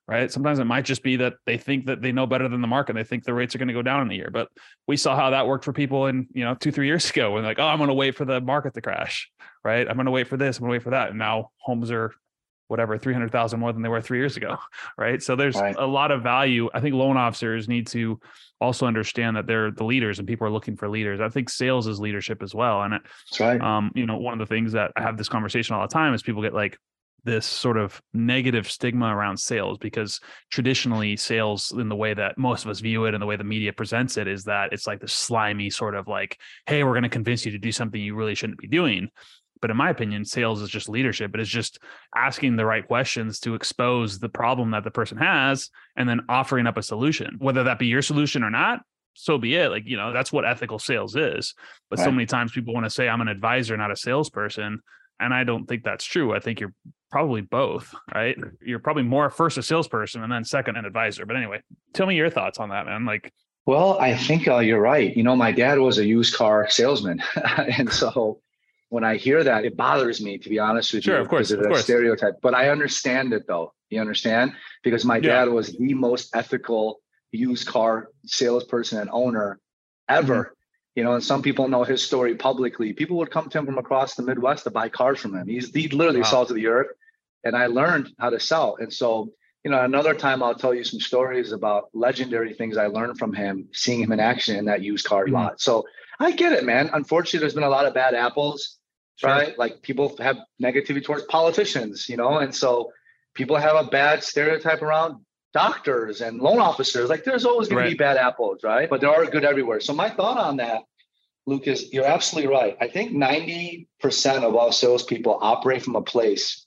right? 0.09 0.33
Sometimes 0.33 0.59
it 0.59 0.65
might 0.65 0.87
just 0.87 1.03
be 1.03 1.17
that 1.17 1.35
they 1.45 1.59
think 1.59 1.85
that 1.87 2.01
they 2.01 2.13
know 2.13 2.27
better 2.27 2.49
than 2.49 2.63
the 2.63 2.67
market. 2.67 2.95
They 2.95 3.05
think 3.05 3.25
the 3.25 3.35
rates 3.35 3.55
are 3.55 3.59
going 3.59 3.69
to 3.69 3.75
go 3.75 3.83
down 3.83 4.01
in 4.01 4.11
a 4.11 4.15
year. 4.15 4.31
But 4.33 4.49
we 4.89 4.97
saw 4.97 5.15
how 5.15 5.31
that 5.31 5.47
worked 5.47 5.67
for 5.67 5.75
people 5.75 6.07
in, 6.07 6.29
you 6.33 6.45
know, 6.45 6.55
two, 6.55 6.73
three 6.73 6.87
years 6.87 7.11
ago 7.11 7.33
when 7.33 7.45
like, 7.45 7.59
oh, 7.59 7.67
I'm 7.67 7.79
going 7.79 7.89
to 7.89 7.95
wait 7.95 8.17
for 8.17 8.25
the 8.25 8.41
market 8.41 8.73
to 8.73 8.81
crash, 8.81 9.31
right? 9.63 9.87
I'm 9.87 9.97
going 9.97 10.07
to 10.07 10.13
wait 10.13 10.27
for 10.27 10.39
this. 10.39 10.57
I'm 10.57 10.63
going 10.63 10.71
to 10.71 10.79
wait 10.79 10.83
for 10.83 10.91
that. 10.91 11.11
And 11.11 11.19
now 11.19 11.51
homes 11.59 11.91
are 11.91 12.15
whatever 12.69 12.99
300,000 12.99 13.61
more 13.61 13.73
than 13.73 13.83
they 13.83 13.89
were 13.89 14.01
3 14.01 14.19
years 14.19 14.37
ago, 14.37 14.57
right? 14.99 15.23
So 15.23 15.37
there's 15.37 15.57
right. 15.57 15.77
a 15.79 15.87
lot 15.87 16.11
of 16.11 16.23
value. 16.23 16.69
I 16.75 16.81
think 16.81 16.95
loan 16.95 17.17
officers 17.17 17.69
need 17.69 17.87
to 17.89 18.21
also 18.61 18.87
understand 18.87 19.37
that 19.37 19.47
they're 19.47 19.71
the 19.71 19.85
leaders 19.85 20.19
and 20.19 20.27
people 20.27 20.47
are 20.47 20.51
looking 20.51 20.77
for 20.77 20.89
leaders. 20.89 21.21
I 21.21 21.29
think 21.29 21.51
sales 21.51 21.87
is 21.87 22.01
leadership 22.01 22.43
as 22.43 22.55
well. 22.55 22.83
And 22.83 22.95
That's 22.95 23.41
right. 23.41 23.61
um, 23.61 23.93
you 23.95 24.07
know, 24.07 24.17
one 24.17 24.33
of 24.33 24.39
the 24.39 24.55
things 24.55 24.73
that 24.73 24.93
I 24.97 25.03
have 25.03 25.19
this 25.19 25.29
conversation 25.29 25.77
all 25.77 25.83
the 25.83 25.93
time 25.93 26.15
is 26.15 26.23
people 26.23 26.43
get 26.43 26.55
like 26.55 26.79
this 27.27 27.45
sort 27.45 27.77
of 27.77 28.01
negative 28.15 28.71
stigma 28.71 29.15
around 29.15 29.37
sales 29.37 29.79
because 29.79 30.21
traditionally 30.51 31.17
sales 31.17 31.73
in 31.77 31.89
the 31.89 31.97
way 31.97 32.15
that 32.15 32.39
most 32.39 32.65
of 32.65 32.71
us 32.71 32.79
view 32.79 33.05
it 33.05 33.15
and 33.15 33.21
the 33.21 33.27
way 33.27 33.37
the 33.37 33.45
media 33.45 33.73
presents 33.73 34.17
it 34.17 34.29
is 34.29 34.45
that 34.45 34.73
it's 34.73 34.87
like 34.87 35.01
the 35.01 35.09
slimy 35.09 35.69
sort 35.69 35.97
of 35.97 36.07
like 36.07 36.39
hey 36.67 36.85
we're 36.85 36.93
going 36.93 37.03
to 37.03 37.09
convince 37.09 37.45
you 37.45 37.51
to 37.51 37.59
do 37.59 37.73
something 37.73 38.01
you 38.01 38.15
really 38.15 38.37
shouldn't 38.37 38.61
be 38.61 38.69
doing 38.69 39.11
but 39.61 39.71
in 39.71 39.77
my 39.77 39.91
opinion, 39.91 40.25
sales 40.25 40.63
is 40.63 40.71
just 40.71 40.89
leadership. 40.89 41.35
It 41.35 41.41
is 41.41 41.49
just 41.49 41.79
asking 42.15 42.57
the 42.57 42.67
right 42.67 42.87
questions 42.87 43.41
to 43.41 43.55
expose 43.55 44.19
the 44.19 44.29
problem 44.29 44.71
that 44.73 44.85
the 44.85 44.91
person 44.91 45.19
has 45.19 45.71
and 45.97 46.09
then 46.09 46.21
offering 46.29 46.67
up 46.67 46.77
a 46.77 46.83
solution, 46.83 47.37
whether 47.39 47.65
that 47.65 47.79
be 47.79 47.87
your 47.87 48.03
solution 48.03 48.43
or 48.43 48.51
not. 48.51 48.81
So 49.15 49.39
be 49.39 49.55
it. 49.55 49.71
Like, 49.71 49.85
you 49.87 49.97
know, 49.97 50.13
that's 50.13 50.33
what 50.33 50.45
ethical 50.45 50.79
sales 50.79 51.17
is. 51.17 51.55
But 51.89 51.99
right. 51.99 52.05
so 52.05 52.13
many 52.13 52.27
times 52.27 52.53
people 52.53 52.75
want 52.75 52.85
to 52.85 52.91
say, 52.91 53.09
I'm 53.09 53.23
an 53.23 53.29
advisor, 53.29 53.77
not 53.77 53.91
a 53.91 53.97
salesperson. 53.97 54.81
And 55.19 55.33
I 55.33 55.45
don't 55.45 55.67
think 55.67 55.83
that's 55.83 56.05
true. 56.05 56.35
I 56.35 56.41
think 56.41 56.61
you're 56.61 56.75
probably 57.11 57.41
both, 57.41 57.95
right? 58.15 58.37
You're 58.61 58.79
probably 58.79 59.05
more 59.05 59.31
first 59.31 59.57
a 59.57 59.63
salesperson 59.63 60.23
and 60.23 60.31
then 60.31 60.45
second 60.45 60.77
an 60.77 60.85
advisor. 60.85 61.25
But 61.25 61.37
anyway, 61.37 61.63
tell 61.95 62.07
me 62.07 62.17
your 62.17 62.29
thoughts 62.29 62.59
on 62.59 62.69
that, 62.69 62.85
man. 62.85 63.07
Like, 63.07 63.33
well, 63.65 63.99
I 63.99 64.17
think 64.17 64.47
uh, 64.47 64.59
you're 64.59 64.81
right. 64.81 65.17
You 65.17 65.23
know, 65.23 65.35
my 65.35 65.51
dad 65.51 65.79
was 65.79 65.99
a 65.99 66.05
used 66.05 66.35
car 66.35 66.69
salesman. 66.69 67.23
and 67.57 67.91
so 67.91 68.41
when 68.89 69.05
I 69.05 69.17
hear 69.17 69.43
that, 69.43 69.65
it 69.65 69.77
bothers 69.77 70.21
me 70.23 70.39
to 70.39 70.49
be 70.49 70.59
honest 70.59 70.93
with 70.93 71.05
sure, 71.05 71.15
you. 71.15 71.17
Sure, 71.17 71.23
of 71.23 71.29
course, 71.29 71.51
of 71.51 71.63
course. 71.63 71.83
stereotype. 71.83 72.35
But 72.43 72.55
I 72.55 72.69
understand 72.71 73.33
it 73.33 73.47
though. 73.47 73.73
You 73.91 74.01
understand? 74.01 74.53
Because 74.83 75.05
my 75.05 75.17
yeah. 75.17 75.45
dad 75.45 75.49
was 75.49 75.77
the 75.77 75.95
most 75.95 76.35
ethical 76.35 77.01
used 77.33 77.67
car 77.67 78.09
salesperson 78.25 79.01
and 79.01 79.11
owner 79.13 79.61
ever. 80.09 80.35
Mm-hmm. 80.35 80.53
You 80.95 81.05
know, 81.05 81.13
and 81.13 81.23
some 81.23 81.43
people 81.43 81.69
know 81.69 81.85
his 81.85 82.03
story 82.03 82.35
publicly. 82.37 82.95
People 82.95 83.19
would 83.19 83.31
come 83.31 83.51
to 83.51 83.59
him 83.59 83.67
from 83.67 83.77
across 83.77 84.15
the 84.15 84.23
Midwest 84.23 84.65
to 84.65 84.71
buy 84.71 84.89
cars 84.89 85.21
from 85.21 85.35
him. 85.35 85.47
He's 85.47 85.73
he 85.73 85.89
literally 85.89 86.23
wow. 86.23 86.45
to 86.45 86.55
the 86.55 86.67
earth. 86.69 86.89
And 87.45 87.55
I 87.55 87.67
learned 87.67 88.09
how 88.19 88.31
to 88.31 88.41
sell. 88.41 88.77
And 88.81 88.91
so, 88.91 89.31
you 89.63 89.71
know, 89.71 89.85
another 89.85 90.15
time 90.15 90.43
I'll 90.43 90.55
tell 90.55 90.75
you 90.75 90.85
some 90.85 91.01
stories 91.01 91.53
about 91.53 91.91
legendary 91.93 92.55
things 92.55 92.79
I 92.79 92.87
learned 92.87 93.19
from 93.19 93.35
him, 93.35 93.69
seeing 93.75 94.01
him 94.01 94.11
in 94.11 94.21
action 94.21 94.57
in 94.57 94.65
that 94.65 94.83
used 94.83 95.07
car 95.07 95.27
mm-hmm. 95.27 95.35
lot. 95.35 95.61
So 95.61 95.85
I 96.19 96.33
get 96.33 96.55
it, 96.55 96.65
man. 96.65 96.89
Unfortunately, 96.95 97.41
there's 97.41 97.55
been 97.55 97.63
a 97.63 97.69
lot 97.69 97.85
of 97.85 97.93
bad 97.93 98.15
apples, 98.15 98.76
sure. 99.17 99.31
right? 99.31 99.59
Like 99.59 99.83
people 99.83 100.17
have 100.21 100.37
negativity 100.63 101.05
towards 101.05 101.25
politicians, 101.25 102.09
you 102.09 102.17
know, 102.17 102.39
and 102.39 102.55
so 102.55 102.93
people 103.35 103.57
have 103.57 103.77
a 103.77 103.89
bad 103.89 104.23
stereotype 104.23 104.83
around 104.83 105.25
doctors 105.53 106.21
and 106.21 106.39
loan 106.39 106.61
officers. 106.61 107.09
Like 107.09 107.25
there's 107.25 107.45
always 107.45 107.69
going 107.69 107.79
right. 107.79 107.91
to 107.91 107.91
be 107.91 107.99
bad 107.99 108.17
apples, 108.17 108.61
right? 108.63 108.89
But 108.89 109.01
there 109.01 109.11
are 109.11 109.25
good 109.27 109.45
everywhere. 109.45 109.81
So 109.81 109.93
my 109.93 110.11
thought 110.11 110.39
on 110.39 110.59
that, 110.59 110.83
Lucas, 111.47 111.93
you're 111.93 112.05
absolutely 112.05 112.51
right. 112.51 112.77
I 112.81 112.89
think 112.89 113.13
90% 113.13 113.87
of 114.43 114.55
all 114.55 114.73
salespeople 114.73 115.39
operate 115.41 115.83
from 115.83 115.97
a 115.97 116.03
place 116.03 116.67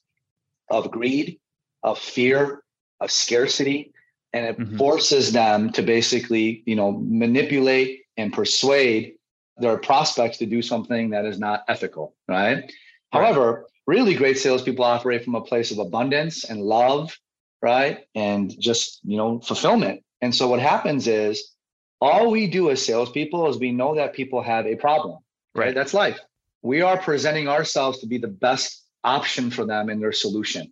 of 0.69 0.89
greed, 0.89 1.39
of 1.83 1.99
fear, 1.99 2.63
of 2.99 3.11
scarcity, 3.11 3.93
and 4.33 4.45
it 4.45 4.57
mm-hmm. 4.57 4.77
forces 4.77 5.31
them 5.31 5.71
to 5.73 5.81
basically, 5.81 6.63
you 6.65 6.75
know, 6.75 6.91
manipulate 6.91 8.01
and 8.17 8.31
persuade 8.31 9.15
there 9.59 9.71
are 9.71 9.77
prospects 9.77 10.37
to 10.37 10.45
do 10.45 10.61
something 10.61 11.11
that 11.11 11.25
is 11.25 11.39
not 11.39 11.63
ethical, 11.67 12.15
right? 12.27 12.55
right. 12.55 12.73
However, 13.11 13.67
really 13.87 14.13
great 14.13 14.37
salespeople 14.37 14.85
operate 14.85 15.23
from 15.23 15.35
a 15.35 15.41
place 15.41 15.71
of 15.71 15.79
abundance 15.79 16.43
and 16.43 16.61
love, 16.61 17.15
right? 17.61 18.05
And 18.15 18.53
just, 18.59 18.99
you 19.03 19.17
know, 19.17 19.39
fulfillment. 19.39 20.03
And 20.21 20.33
so 20.33 20.47
what 20.47 20.59
happens 20.59 21.07
is 21.07 21.55
all 22.01 22.31
we 22.31 22.47
do 22.47 22.69
as 22.69 22.85
salespeople 22.85 23.49
is 23.49 23.57
we 23.57 23.71
know 23.71 23.95
that 23.95 24.13
people 24.13 24.41
have 24.41 24.65
a 24.65 24.75
problem, 24.75 25.19
right? 25.55 25.65
right? 25.65 25.75
That's 25.75 25.93
life. 25.93 26.19
We 26.61 26.81
are 26.81 26.97
presenting 26.97 27.47
ourselves 27.47 27.99
to 27.99 28.07
be 28.07 28.17
the 28.17 28.27
best 28.27 28.85
option 29.03 29.49
for 29.49 29.65
them 29.65 29.89
in 29.89 29.99
their 29.99 30.11
solution. 30.11 30.71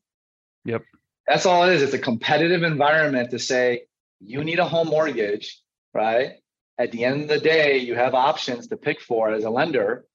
Yep. 0.65 0.83
That's 1.27 1.45
all 1.45 1.63
it 1.63 1.73
is. 1.73 1.81
It's 1.81 1.93
a 1.93 1.99
competitive 1.99 2.63
environment 2.63 3.31
to 3.31 3.39
say, 3.39 3.83
you 4.19 4.43
need 4.43 4.59
a 4.59 4.65
home 4.65 4.87
mortgage, 4.87 5.61
right? 5.93 6.33
At 6.77 6.91
the 6.91 7.05
end 7.05 7.23
of 7.23 7.27
the 7.27 7.39
day, 7.39 7.77
you 7.77 7.95
have 7.95 8.13
options 8.13 8.67
to 8.67 8.77
pick 8.77 9.01
for 9.01 9.29
as 9.29 9.43
a 9.43 9.49
lender. 9.49 10.05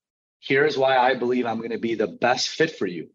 Here's 0.40 0.78
why 0.78 0.96
I 0.96 1.14
believe 1.14 1.46
I'm 1.46 1.58
going 1.58 1.70
to 1.70 1.78
be 1.78 1.94
the 1.94 2.06
best 2.06 2.48
fit 2.48 2.76
for 2.76 2.86
you. 2.86 3.10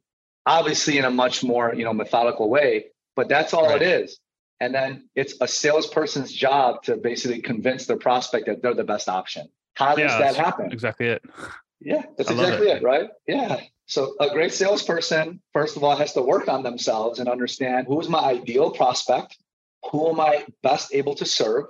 Obviously, 0.45 0.97
in 0.97 1.05
a 1.05 1.11
much 1.11 1.43
more 1.43 1.73
you 1.73 1.83
know 1.83 1.93
methodical 1.93 2.49
way, 2.49 2.87
but 3.15 3.29
that's 3.29 3.53
all 3.53 3.67
right. 3.67 3.81
it 3.81 4.03
is. 4.03 4.19
And 4.59 4.73
then 4.73 5.09
it's 5.15 5.35
a 5.39 5.47
salesperson's 5.47 6.31
job 6.31 6.83
to 6.83 6.97
basically 6.97 7.41
convince 7.41 7.85
their 7.85 7.97
prospect 7.97 8.47
that 8.47 8.61
they're 8.61 8.73
the 8.73 8.83
best 8.83 9.07
option. 9.07 9.49
How 9.75 9.95
does 9.95 10.11
yeah, 10.11 10.19
that 10.19 10.35
happen? 10.35 10.71
Exactly 10.71 11.07
it. 11.07 11.23
Yeah, 11.79 12.01
that's 12.17 12.31
exactly 12.31 12.69
it. 12.69 12.77
it, 12.77 12.83
right? 12.83 13.09
Yeah. 13.27 13.61
So 13.85 14.15
a 14.19 14.29
great 14.29 14.53
salesperson, 14.53 15.41
first 15.53 15.77
of 15.77 15.83
all, 15.83 15.95
has 15.95 16.13
to 16.13 16.21
work 16.21 16.47
on 16.47 16.63
themselves 16.63 17.19
and 17.19 17.29
understand 17.29 17.87
who's 17.87 18.09
my 18.09 18.19
ideal 18.19 18.71
prospect, 18.71 19.37
who 19.91 20.09
am 20.09 20.19
I 20.19 20.45
best 20.63 20.93
able 20.93 21.15
to 21.15 21.25
serve, 21.25 21.65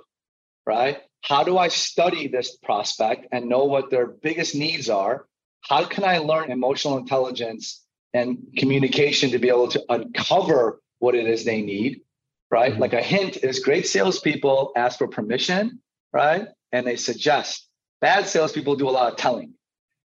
right? 0.66 0.98
How 1.22 1.44
do 1.44 1.58
I 1.58 1.68
study 1.68 2.28
this 2.28 2.56
prospect 2.56 3.26
and 3.32 3.48
know 3.48 3.64
what 3.64 3.90
their 3.90 4.06
biggest 4.06 4.54
needs 4.54 4.88
are? 4.88 5.26
How 5.62 5.84
can 5.84 6.04
I 6.04 6.18
learn 6.18 6.50
emotional 6.50 6.96
intelligence 6.96 7.84
and 8.14 8.38
communication 8.56 9.30
to 9.30 9.38
be 9.38 9.48
able 9.48 9.68
to 9.68 9.84
uncover 9.88 10.80
what 11.00 11.14
it 11.14 11.26
is 11.26 11.44
they 11.44 11.60
need? 11.60 12.00
right? 12.50 12.72
Mm-hmm. 12.72 12.80
Like 12.80 12.92
a 12.92 13.02
hint 13.02 13.38
is 13.38 13.60
great 13.60 13.86
salespeople 13.86 14.72
ask 14.76 14.98
for 14.98 15.08
permission, 15.08 15.80
right? 16.12 16.48
And 16.72 16.86
they 16.86 16.96
suggest. 16.96 17.68
Bad 18.00 18.26
salespeople 18.26 18.76
do 18.76 18.88
a 18.88 18.90
lot 18.90 19.12
of 19.12 19.18
telling, 19.18 19.54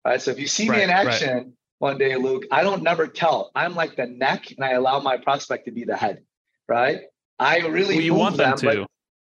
right? 0.06 0.22
So 0.22 0.32
if 0.32 0.40
you 0.40 0.48
see 0.48 0.70
right, 0.70 0.78
me 0.78 0.84
in 0.84 0.90
action 0.90 1.36
right. 1.36 1.48
one 1.80 1.98
day, 1.98 2.16
Luke, 2.16 2.44
I 2.52 2.64
don't 2.64 2.84
never 2.84 3.08
tell. 3.08 3.52
I'm 3.56 3.76
like 3.76 3.96
the 3.96 4.06
neck, 4.06 4.52
and 4.52 4.64
I 4.64 4.72
allow 4.72 5.00
my 5.00 5.18
prospect 5.18 5.66
to 5.66 5.72
be 5.72 5.86
the 5.86 5.98
head, 5.98 6.22
right? 6.68 7.02
I 7.40 7.60
really 7.60 7.96
well, 7.96 8.04
you 8.04 8.14
want 8.14 8.38
them, 8.38 8.56
them 8.56 8.76
to. 8.76 8.88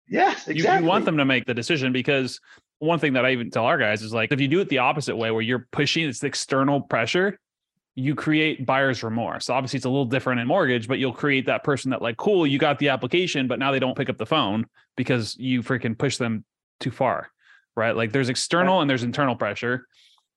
Yes, 0.10 0.48
exactly. 0.48 0.80
You, 0.80 0.84
you 0.84 0.90
want 0.90 1.06
them 1.06 1.18
to 1.18 1.26
make 1.26 1.46
the 1.46 1.54
decision 1.54 1.94
because 1.94 2.40
one 2.80 3.00
thing 3.00 3.14
that 3.14 3.26
I 3.26 3.32
even 3.32 3.52
tell 3.52 3.66
our 3.66 3.78
guys 3.78 4.02
is 4.02 4.14
like 4.14 4.32
if 4.32 4.40
you 4.40 4.48
do 4.48 4.60
it 4.62 4.70
the 4.70 4.80
opposite 4.80 5.16
way, 5.16 5.32
where 5.32 5.42
you're 5.42 5.68
pushing 5.72 6.08
it's 6.08 6.24
external 6.24 6.82
pressure, 6.82 7.40
you 7.96 8.16
create 8.16 8.66
buyer's 8.66 9.04
remorse. 9.04 9.50
Obviously, 9.50 9.78
it's 9.78 9.86
a 9.86 9.90
little 9.90 10.06
different 10.06 10.40
in 10.40 10.48
mortgage, 10.48 10.88
but 10.88 11.00
you'll 11.00 11.14
create 11.14 11.46
that 11.48 11.64
person 11.64 11.92
that 11.92 12.02
like, 12.02 12.18
cool, 12.18 12.48
you 12.48 12.58
got 12.58 12.80
the 12.80 12.90
application, 12.90 13.48
but 13.48 13.60
now 13.60 13.72
they 13.72 13.80
don't 13.80 13.98
pick 13.98 14.10
up 14.10 14.18
the 14.18 14.26
phone 14.26 14.66
because 14.96 15.36
you 15.38 15.62
freaking 15.62 15.98
push 15.98 16.18
them 16.18 16.46
too 16.80 16.92
far, 16.92 17.30
right? 17.76 17.96
Like 17.96 18.12
there's 18.12 18.30
external 18.30 18.82
and 18.82 18.90
there's 18.90 19.04
internal 19.04 19.36
pressure. 19.36 19.86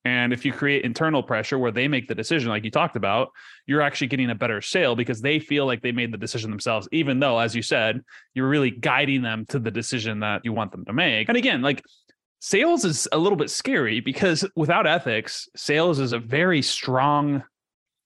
And 0.05 0.33
if 0.33 0.43
you 0.43 0.51
create 0.51 0.83
internal 0.83 1.23
pressure 1.23 1.57
where 1.57 1.71
they 1.71 1.87
make 1.87 2.07
the 2.07 2.15
decision, 2.15 2.49
like 2.49 2.65
you 2.65 2.71
talked 2.71 2.95
about, 2.95 3.29
you're 3.67 3.81
actually 3.81 4.07
getting 4.07 4.29
a 4.29 4.35
better 4.35 4.61
sale 4.61 4.95
because 4.95 5.21
they 5.21 5.39
feel 5.39 5.65
like 5.65 5.81
they 5.81 5.93
made 5.93 6.13
the 6.13 6.17
decision 6.17 6.49
themselves, 6.51 6.89
even 6.91 7.19
though, 7.19 7.39
as 7.39 7.55
you 7.55 7.61
said, 7.61 8.01
you're 8.33 8.49
really 8.49 8.71
guiding 8.71 9.21
them 9.21 9.45
to 9.47 9.59
the 9.59 9.71
decision 9.71 10.19
that 10.19 10.41
you 10.43 10.51
want 10.51 10.71
them 10.71 10.83
to 10.85 10.93
make. 10.93 11.29
And 11.29 11.37
again, 11.37 11.61
like 11.61 11.81
sales 12.39 12.83
is 12.83 13.07
a 13.13 13.17
little 13.17 13.37
bit 13.37 13.49
scary 13.49 14.01
because 14.01 14.45
without 14.55 14.85
ethics, 14.85 15.47
sales 15.55 15.99
is 15.99 16.11
a 16.11 16.19
very 16.19 16.61
strong 16.61 17.43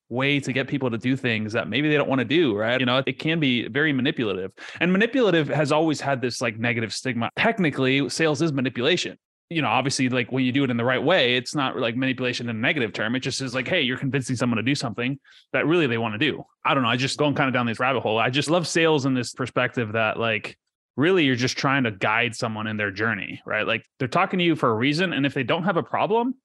way 0.10 0.40
to 0.40 0.54
get 0.54 0.68
people 0.68 0.90
to 0.92 0.98
do 0.98 1.18
things 1.18 1.52
that 1.54 1.68
maybe 1.68 1.90
they 1.90 1.98
don't 1.98 2.08
want 2.08 2.20
to 2.20 2.26
do, 2.26 2.56
right? 2.56 2.80
You 2.80 2.86
know, 2.86 3.04
it 3.06 3.20
can 3.20 3.40
be 3.40 3.68
very 3.68 3.92
manipulative. 3.92 4.52
And 4.80 4.92
manipulative 4.92 5.50
has 5.50 5.72
always 5.72 6.00
had 6.00 6.22
this 6.22 6.42
like 6.42 6.58
negative 6.58 6.94
stigma. 6.94 7.30
Technically, 7.36 8.08
sales 8.10 8.42
is 8.42 8.54
manipulation. 8.54 9.18
You 9.50 9.62
know, 9.62 9.70
obviously, 9.70 10.10
like 10.10 10.32
when 10.32 10.44
you 10.44 10.52
do 10.52 10.64
it 10.66 10.70
in 10.70 10.78
the 10.78 10.84
right 10.84 11.02
way, 11.02 11.36
it's 11.36 11.56
not 11.56 11.78
like 11.78 11.96
manipulation 11.96 12.50
in 12.50 12.56
a 12.56 12.60
negative 12.60 12.92
term. 12.92 13.16
It 13.16 13.22
just 13.22 13.42
is 13.42 13.56
like, 13.56 13.68
hey, 13.68 13.82
you're 13.82 13.98
convincing 13.98 14.36
someone 14.36 14.58
to 14.58 14.64
do 14.64 14.76
something 14.76 15.20
that 15.54 15.66
really 15.66 15.88
they 15.88 15.98
want 15.98 16.14
to 16.14 16.18
do. 16.18 16.44
I 16.66 16.74
don't 16.74 16.84
know. 16.84 16.90
I 16.90 16.98
just 16.98 17.18
going 17.18 17.34
kind 17.34 17.48
of 17.48 17.54
down 17.54 17.66
this 17.66 17.80
rabbit 17.80 18.02
hole. 18.02 18.20
I 18.20 18.30
just 18.30 18.50
love 18.50 18.68
sales 18.68 19.06
in 19.06 19.14
this 19.14 19.34
perspective 19.34 19.94
that 19.94 20.20
like 20.20 20.58
really 20.98 21.24
you're 21.24 21.36
just 21.36 21.58
trying 21.58 21.84
to 21.84 21.92
guide 21.92 22.36
someone 22.36 22.68
in 22.68 22.76
their 22.76 22.92
journey, 22.92 23.42
right? 23.46 23.66
Like 23.66 23.86
they're 24.00 24.10
talking 24.10 24.40
to 24.40 24.46
you 24.46 24.56
for 24.56 24.70
a 24.70 24.76
reason. 24.76 25.14
And 25.14 25.26
if 25.26 25.34
they 25.34 25.44
don't 25.44 25.64
have 25.64 25.78
a 25.78 25.84
problem, 25.84 26.36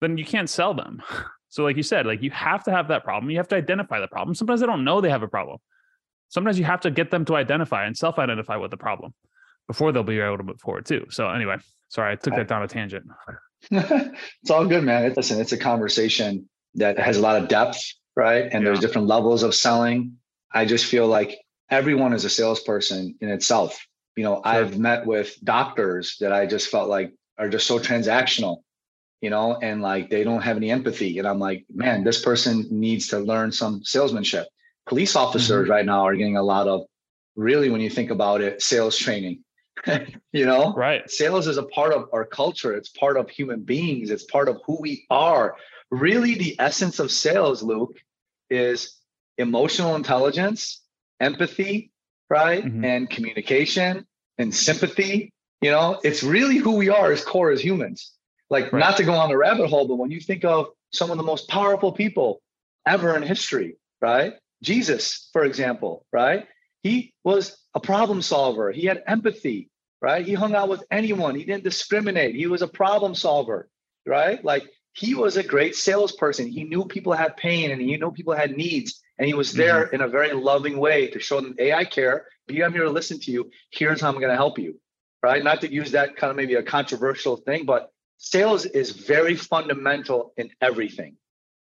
then 0.00 0.18
you 0.18 0.24
can't 0.24 0.50
sell 0.50 0.74
them. 0.74 1.02
So, 1.52 1.64
like 1.64 1.76
you 1.76 1.82
said, 1.82 2.06
like 2.06 2.22
you 2.22 2.30
have 2.30 2.62
to 2.62 2.70
have 2.70 2.86
that 2.88 3.02
problem. 3.02 3.28
You 3.28 3.38
have 3.38 3.48
to 3.48 3.56
identify 3.56 3.98
the 3.98 4.06
problem. 4.06 4.36
Sometimes 4.36 4.60
they 4.60 4.68
don't 4.68 4.84
know 4.84 5.00
they 5.00 5.10
have 5.10 5.24
a 5.24 5.28
problem. 5.28 5.58
Sometimes 6.28 6.60
you 6.60 6.64
have 6.64 6.82
to 6.82 6.92
get 6.92 7.10
them 7.10 7.24
to 7.24 7.34
identify 7.34 7.86
and 7.86 7.96
self-identify 7.96 8.54
with 8.54 8.70
the 8.70 8.76
problem 8.76 9.14
before 9.66 9.92
they'll 9.92 10.02
be 10.02 10.20
able 10.20 10.38
to 10.38 10.42
move 10.42 10.60
forward 10.60 10.86
too. 10.86 11.06
So, 11.10 11.28
anyway, 11.28 11.56
sorry, 11.88 12.12
I 12.12 12.16
took 12.16 12.34
that 12.34 12.48
down 12.48 12.62
a 12.62 12.68
tangent. 12.68 13.06
it's 13.70 14.50
all 14.50 14.66
good, 14.66 14.84
man. 14.84 15.12
Listen, 15.16 15.40
it's 15.40 15.52
a 15.52 15.58
conversation 15.58 16.48
that 16.74 16.98
has 16.98 17.16
a 17.16 17.20
lot 17.20 17.40
of 17.40 17.48
depth, 17.48 17.82
right? 18.16 18.44
And 18.44 18.52
yeah. 18.52 18.60
there's 18.60 18.80
different 18.80 19.06
levels 19.06 19.42
of 19.42 19.54
selling. 19.54 20.16
I 20.52 20.64
just 20.64 20.86
feel 20.86 21.06
like 21.06 21.38
everyone 21.70 22.12
is 22.12 22.24
a 22.24 22.30
salesperson 22.30 23.16
in 23.20 23.28
itself. 23.28 23.86
You 24.16 24.24
know, 24.24 24.36
sure. 24.36 24.42
I've 24.44 24.78
met 24.78 25.06
with 25.06 25.36
doctors 25.44 26.16
that 26.20 26.32
I 26.32 26.46
just 26.46 26.68
felt 26.68 26.88
like 26.88 27.12
are 27.38 27.48
just 27.48 27.66
so 27.66 27.78
transactional 27.78 28.62
you 29.20 29.30
know, 29.30 29.56
and 29.56 29.82
like 29.82 30.10
they 30.10 30.24
don't 30.24 30.42
have 30.42 30.56
any 30.56 30.70
empathy. 30.70 31.18
And 31.18 31.28
I'm 31.28 31.38
like, 31.38 31.64
man, 31.72 32.04
this 32.04 32.22
person 32.22 32.66
needs 32.70 33.08
to 33.08 33.18
learn 33.18 33.52
some 33.52 33.84
salesmanship. 33.84 34.46
Police 34.86 35.14
officers 35.14 35.64
mm-hmm. 35.64 35.70
right 35.70 35.84
now 35.84 36.06
are 36.06 36.16
getting 36.16 36.36
a 36.36 36.42
lot 36.42 36.66
of 36.66 36.82
really, 37.36 37.70
when 37.70 37.80
you 37.80 37.90
think 37.90 38.10
about 38.10 38.40
it, 38.40 38.62
sales 38.62 38.96
training. 38.96 39.44
you 40.32 40.46
know, 40.46 40.72
right? 40.74 41.08
Sales 41.10 41.46
is 41.46 41.56
a 41.56 41.62
part 41.62 41.92
of 41.92 42.08
our 42.12 42.24
culture, 42.24 42.74
it's 42.74 42.88
part 42.88 43.16
of 43.16 43.28
human 43.30 43.60
beings, 43.60 44.10
it's 44.10 44.24
part 44.24 44.48
of 44.48 44.60
who 44.66 44.78
we 44.80 45.06
are. 45.10 45.56
Really, 45.90 46.34
the 46.34 46.56
essence 46.58 46.98
of 46.98 47.10
sales, 47.10 47.62
Luke, 47.62 47.96
is 48.48 48.96
emotional 49.38 49.96
intelligence, 49.96 50.82
empathy, 51.18 51.90
right? 52.28 52.64
Mm-hmm. 52.64 52.84
And 52.84 53.10
communication 53.10 54.06
and 54.38 54.54
sympathy. 54.54 55.32
You 55.60 55.70
know, 55.70 56.00
it's 56.02 56.22
really 56.22 56.56
who 56.56 56.76
we 56.76 56.88
are 56.88 57.12
as 57.12 57.24
core 57.24 57.50
as 57.50 57.62
humans. 57.62 58.12
Like, 58.48 58.72
right. 58.72 58.80
not 58.80 58.96
to 58.96 59.04
go 59.04 59.14
on 59.14 59.30
a 59.30 59.36
rabbit 59.36 59.68
hole, 59.68 59.86
but 59.86 59.96
when 59.96 60.10
you 60.10 60.20
think 60.20 60.44
of 60.44 60.68
some 60.92 61.10
of 61.10 61.16
the 61.16 61.22
most 61.22 61.48
powerful 61.48 61.92
people 61.92 62.40
ever 62.86 63.16
in 63.16 63.22
history, 63.22 63.76
right? 64.00 64.34
Jesus, 64.62 65.28
for 65.32 65.44
example, 65.44 66.04
right? 66.12 66.46
He 66.82 67.12
was 67.24 67.56
a 67.74 67.80
problem 67.80 68.22
solver. 68.22 68.72
He 68.72 68.86
had 68.86 69.02
empathy, 69.06 69.69
right? 70.00 70.24
He 70.24 70.34
hung 70.34 70.54
out 70.54 70.68
with 70.68 70.84
anyone. 70.90 71.34
He 71.34 71.44
didn't 71.44 71.64
discriminate. 71.64 72.34
He 72.34 72.46
was 72.46 72.62
a 72.62 72.68
problem 72.68 73.14
solver, 73.14 73.68
right? 74.06 74.42
Like 74.44 74.64
he 74.92 75.14
was 75.14 75.36
a 75.36 75.42
great 75.42 75.76
salesperson. 75.76 76.48
He 76.48 76.64
knew 76.64 76.84
people 76.84 77.12
had 77.12 77.36
pain 77.36 77.70
and 77.70 77.80
he 77.80 77.96
knew 77.96 78.10
people 78.10 78.34
had 78.34 78.56
needs. 78.56 79.00
And 79.18 79.26
he 79.26 79.34
was 79.34 79.52
there 79.52 79.86
mm-hmm. 79.86 79.96
in 79.96 80.00
a 80.00 80.08
very 80.08 80.32
loving 80.32 80.78
way 80.78 81.08
to 81.08 81.20
show 81.20 81.40
them, 81.40 81.54
hey, 81.58 81.72
I 81.72 81.84
care. 81.84 82.26
Be 82.46 82.64
I'm 82.64 82.72
here 82.72 82.84
to 82.84 82.90
listen 82.90 83.20
to 83.20 83.30
you. 83.30 83.50
Here's 83.70 84.00
how 84.00 84.08
I'm 84.08 84.14
going 84.14 84.30
to 84.30 84.36
help 84.36 84.58
you, 84.58 84.80
right? 85.22 85.44
Not 85.44 85.60
to 85.60 85.72
use 85.72 85.92
that 85.92 86.16
kind 86.16 86.30
of 86.30 86.36
maybe 86.36 86.54
a 86.54 86.62
controversial 86.62 87.36
thing, 87.36 87.66
but 87.66 87.92
sales 88.16 88.64
is 88.64 88.90
very 88.90 89.36
fundamental 89.36 90.32
in 90.36 90.50
everything. 90.60 91.16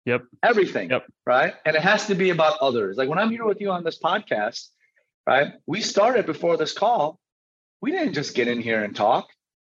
Yep. 0.06 0.24
Everything. 0.42 0.90
Yep. 0.90 1.06
Right. 1.26 1.54
And 1.66 1.76
it 1.76 1.82
has 1.82 2.06
to 2.06 2.14
be 2.14 2.30
about 2.30 2.58
others. 2.60 2.96
Like 2.96 3.08
when 3.08 3.18
I'm 3.18 3.30
here 3.30 3.44
with 3.44 3.60
you 3.60 3.70
on 3.70 3.84
this 3.84 3.98
podcast, 3.98 4.68
right? 5.26 5.52
We 5.66 5.80
started 5.80 6.26
before 6.26 6.56
this 6.56 6.72
call. 6.72 7.18
We 7.80 7.90
didn't 7.92 8.14
just 8.14 8.34
get 8.34 8.48
in 8.48 8.60
here 8.60 8.82
and 8.82 8.94
talk, 8.94 9.28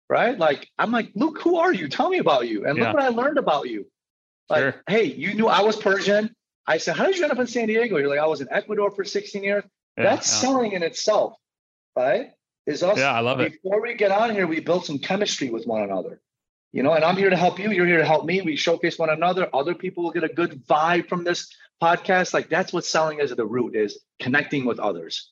right? 0.09 0.39
Like 0.39 0.69
I'm 0.79 0.91
like, 0.91 1.13
Luke, 1.15 1.41
who 1.41 1.59
are 1.59 1.73
you? 1.73 1.89
Tell 1.89 2.09
me 2.09 2.19
about 2.19 2.49
you. 2.49 2.67
And 2.67 2.77
yeah. 2.77 2.85
look 2.87 2.95
what 2.95 3.03
I 3.03 3.09
learned 3.09 3.39
about 3.39 3.69
you. 3.69 3.87
Like, 4.49 4.61
sure. 4.61 4.83
hey, 4.89 5.05
you 5.05 5.35
knew 5.35 5.47
I 5.47 5.63
was 5.63 5.77
Persian. 5.77 6.35
I 6.67 6.79
said, 6.79 6.97
how 6.97 7.07
did 7.07 7.17
you 7.17 7.23
end 7.23 7.33
up 7.33 7.39
in 7.39 7.47
San 7.47 7.69
Diego? 7.69 7.97
You're 7.97 8.09
like, 8.09 8.19
I 8.19 8.27
was 8.27 8.41
in 8.41 8.49
Ecuador 8.51 8.91
for 8.91 9.05
16 9.05 9.43
years. 9.43 9.65
Yeah, 9.97 10.05
That's 10.05 10.31
yeah. 10.31 10.41
selling 10.41 10.73
in 10.73 10.83
itself, 10.83 11.35
right? 11.97 12.31
Is 12.67 12.83
us. 12.83 12.99
Yeah, 12.99 13.13
I 13.13 13.21
love 13.21 13.41
it. 13.41 13.61
Before 13.63 13.81
we 13.81 13.95
get 13.95 14.11
on 14.11 14.31
here, 14.31 14.47
we 14.47 14.61
built 14.61 14.87
some 14.87 14.99
chemistry 14.99 15.51
with 15.51 15.67
one 15.67 15.83
another 15.83 16.21
you 16.73 16.83
know 16.83 16.93
and 16.93 17.05
i'm 17.05 17.17
here 17.17 17.31
to 17.31 17.37
help 17.37 17.59
you 17.59 17.71
you're 17.71 17.87
here 17.87 17.99
to 17.99 18.05
help 18.05 18.25
me 18.25 18.41
we 18.43 18.57
showcase 18.57 18.99
one 18.99 19.11
another 19.11 19.49
other 19.55 19.75
people 19.75 20.05
will 20.05 20.11
get 20.11 20.25
a 20.25 20.29
good 20.29 20.65
vibe 20.67 21.09
from 21.09 21.25
this 21.25 21.53
podcast 21.83 22.35
like 22.35 22.49
that's 22.49 22.73
what 22.73 22.85
selling 22.85 23.21
is 23.21 23.31
at 23.31 23.37
the 23.37 23.47
root 23.47 23.75
is 23.75 23.99
connecting 24.21 24.65
with 24.65 24.79
others 24.79 25.31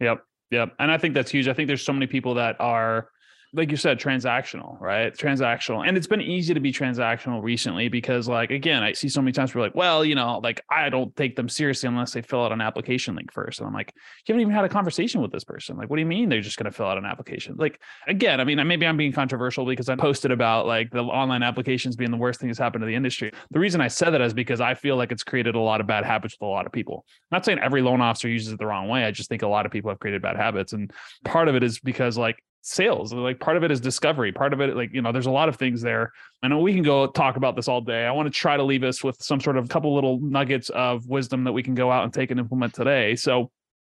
yep 0.00 0.24
yep 0.54 0.74
and 0.78 0.90
i 0.90 0.98
think 0.98 1.14
that's 1.14 1.30
huge. 1.30 1.48
I 1.48 1.52
think 1.52 1.66
there's 1.66 1.84
so 1.84 1.92
many 1.92 2.06
people 2.06 2.34
that 2.34 2.56
are 2.60 3.08
like 3.54 3.70
you 3.70 3.76
said, 3.76 4.00
transactional, 4.00 4.80
right? 4.80 5.14
Transactional. 5.14 5.86
And 5.86 5.96
it's 5.96 6.08
been 6.08 6.20
easy 6.20 6.54
to 6.54 6.60
be 6.60 6.72
transactional 6.72 7.42
recently 7.42 7.88
because, 7.88 8.28
like, 8.28 8.50
again, 8.50 8.82
I 8.82 8.92
see 8.92 9.08
so 9.08 9.22
many 9.22 9.32
times 9.32 9.54
we're 9.54 9.60
like, 9.60 9.74
well, 9.76 10.04
you 10.04 10.16
know, 10.16 10.40
like 10.42 10.60
I 10.68 10.88
don't 10.90 11.14
take 11.14 11.36
them 11.36 11.48
seriously 11.48 11.88
unless 11.88 12.12
they 12.12 12.22
fill 12.22 12.44
out 12.44 12.52
an 12.52 12.60
application 12.60 13.14
link 13.14 13.32
first. 13.32 13.60
And 13.60 13.68
I'm 13.68 13.72
like, 13.72 13.92
you 13.94 14.32
haven't 14.32 14.40
even 14.40 14.54
had 14.54 14.64
a 14.64 14.68
conversation 14.68 15.22
with 15.22 15.30
this 15.30 15.44
person. 15.44 15.76
Like, 15.76 15.88
what 15.88 15.96
do 15.96 16.00
you 16.00 16.06
mean 16.06 16.28
they're 16.28 16.40
just 16.40 16.56
going 16.56 16.70
to 16.70 16.72
fill 16.72 16.86
out 16.86 16.98
an 16.98 17.04
application? 17.04 17.54
Like, 17.56 17.80
again, 18.08 18.40
I 18.40 18.44
mean, 18.44 18.66
maybe 18.66 18.86
I'm 18.86 18.96
being 18.96 19.12
controversial 19.12 19.64
because 19.64 19.88
I 19.88 19.94
posted 19.94 20.32
about 20.32 20.66
like 20.66 20.90
the 20.90 21.02
online 21.02 21.44
applications 21.44 21.94
being 21.94 22.10
the 22.10 22.16
worst 22.16 22.40
thing 22.40 22.48
that's 22.48 22.58
happened 22.58 22.82
to 22.82 22.86
the 22.86 22.94
industry. 22.94 23.30
The 23.52 23.60
reason 23.60 23.80
I 23.80 23.88
said 23.88 24.10
that 24.10 24.20
is 24.20 24.34
because 24.34 24.60
I 24.60 24.74
feel 24.74 24.96
like 24.96 25.12
it's 25.12 25.22
created 25.22 25.54
a 25.54 25.60
lot 25.60 25.80
of 25.80 25.86
bad 25.86 26.04
habits 26.04 26.34
with 26.34 26.46
a 26.46 26.50
lot 26.50 26.66
of 26.66 26.72
people. 26.72 27.04
I'm 27.30 27.36
not 27.36 27.44
saying 27.44 27.60
every 27.60 27.82
loan 27.82 28.00
officer 28.00 28.28
uses 28.28 28.52
it 28.52 28.58
the 28.58 28.66
wrong 28.66 28.88
way. 28.88 29.04
I 29.04 29.12
just 29.12 29.28
think 29.28 29.42
a 29.42 29.48
lot 29.48 29.64
of 29.64 29.70
people 29.70 29.90
have 29.90 30.00
created 30.00 30.22
bad 30.22 30.36
habits. 30.36 30.72
And 30.72 30.92
part 31.24 31.46
of 31.46 31.54
it 31.54 31.62
is 31.62 31.78
because 31.78 32.18
like 32.18 32.42
sales 32.66 33.12
like 33.12 33.38
part 33.38 33.58
of 33.58 33.62
it 33.62 33.70
is 33.70 33.78
discovery 33.78 34.32
part 34.32 34.54
of 34.54 34.60
it 34.62 34.74
like 34.74 34.90
you 34.90 35.02
know 35.02 35.12
there's 35.12 35.26
a 35.26 35.30
lot 35.30 35.50
of 35.50 35.56
things 35.56 35.82
there. 35.82 36.10
I 36.42 36.48
know 36.48 36.58
we 36.58 36.72
can 36.72 36.82
go 36.82 37.06
talk 37.06 37.36
about 37.36 37.56
this 37.56 37.68
all 37.68 37.82
day. 37.82 38.06
I 38.06 38.12
want 38.12 38.26
to 38.26 38.32
try 38.32 38.56
to 38.56 38.62
leave 38.62 38.84
us 38.84 39.04
with 39.04 39.22
some 39.22 39.38
sort 39.38 39.58
of 39.58 39.68
couple 39.68 39.94
little 39.94 40.18
nuggets 40.20 40.70
of 40.70 41.06
wisdom 41.06 41.44
that 41.44 41.52
we 41.52 41.62
can 41.62 41.74
go 41.74 41.92
out 41.92 42.04
and 42.04 42.12
take 42.12 42.30
and 42.30 42.40
implement 42.40 42.72
today. 42.72 43.16
So 43.16 43.50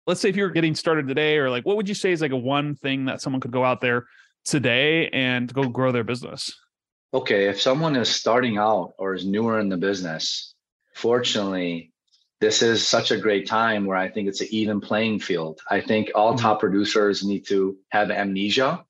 let's 0.05 0.19
say 0.19 0.27
if 0.27 0.35
you're 0.35 0.49
getting 0.49 0.75
started 0.75 1.07
today 1.07 1.37
or 1.37 1.49
like 1.49 1.65
what 1.65 1.77
would 1.77 1.87
you 1.87 1.95
say 1.95 2.11
is 2.11 2.21
like 2.21 2.31
a 2.31 2.37
one 2.37 2.75
thing 2.75 3.05
that 3.05 3.21
someone 3.21 3.39
could 3.39 3.51
go 3.51 3.63
out 3.63 3.79
there 3.79 4.05
today 4.43 5.07
and 5.09 5.51
go 5.53 5.63
grow 5.69 5.93
their 5.93 6.03
business? 6.03 6.53
Okay 7.13 7.47
if 7.47 7.61
someone 7.61 7.95
is 7.95 8.09
starting 8.09 8.57
out 8.57 8.93
or 8.97 9.13
is 9.13 9.25
newer 9.25 9.61
in 9.61 9.69
the 9.69 9.77
business 9.77 10.53
fortunately 10.93 11.93
this 12.39 12.61
is 12.61 12.87
such 12.87 13.11
a 13.11 13.17
great 13.17 13.47
time 13.47 13.85
where 13.85 13.97
I 13.97 14.09
think 14.09 14.27
it's 14.27 14.41
an 14.41 14.47
even 14.51 14.79
playing 14.79 15.19
field. 15.19 15.59
I 15.69 15.81
think 15.81 16.11
all 16.13 16.33
mm-hmm. 16.33 16.41
top 16.41 16.59
producers 16.59 17.23
need 17.23 17.47
to 17.47 17.77
have 17.89 18.11
amnesia. 18.11 18.83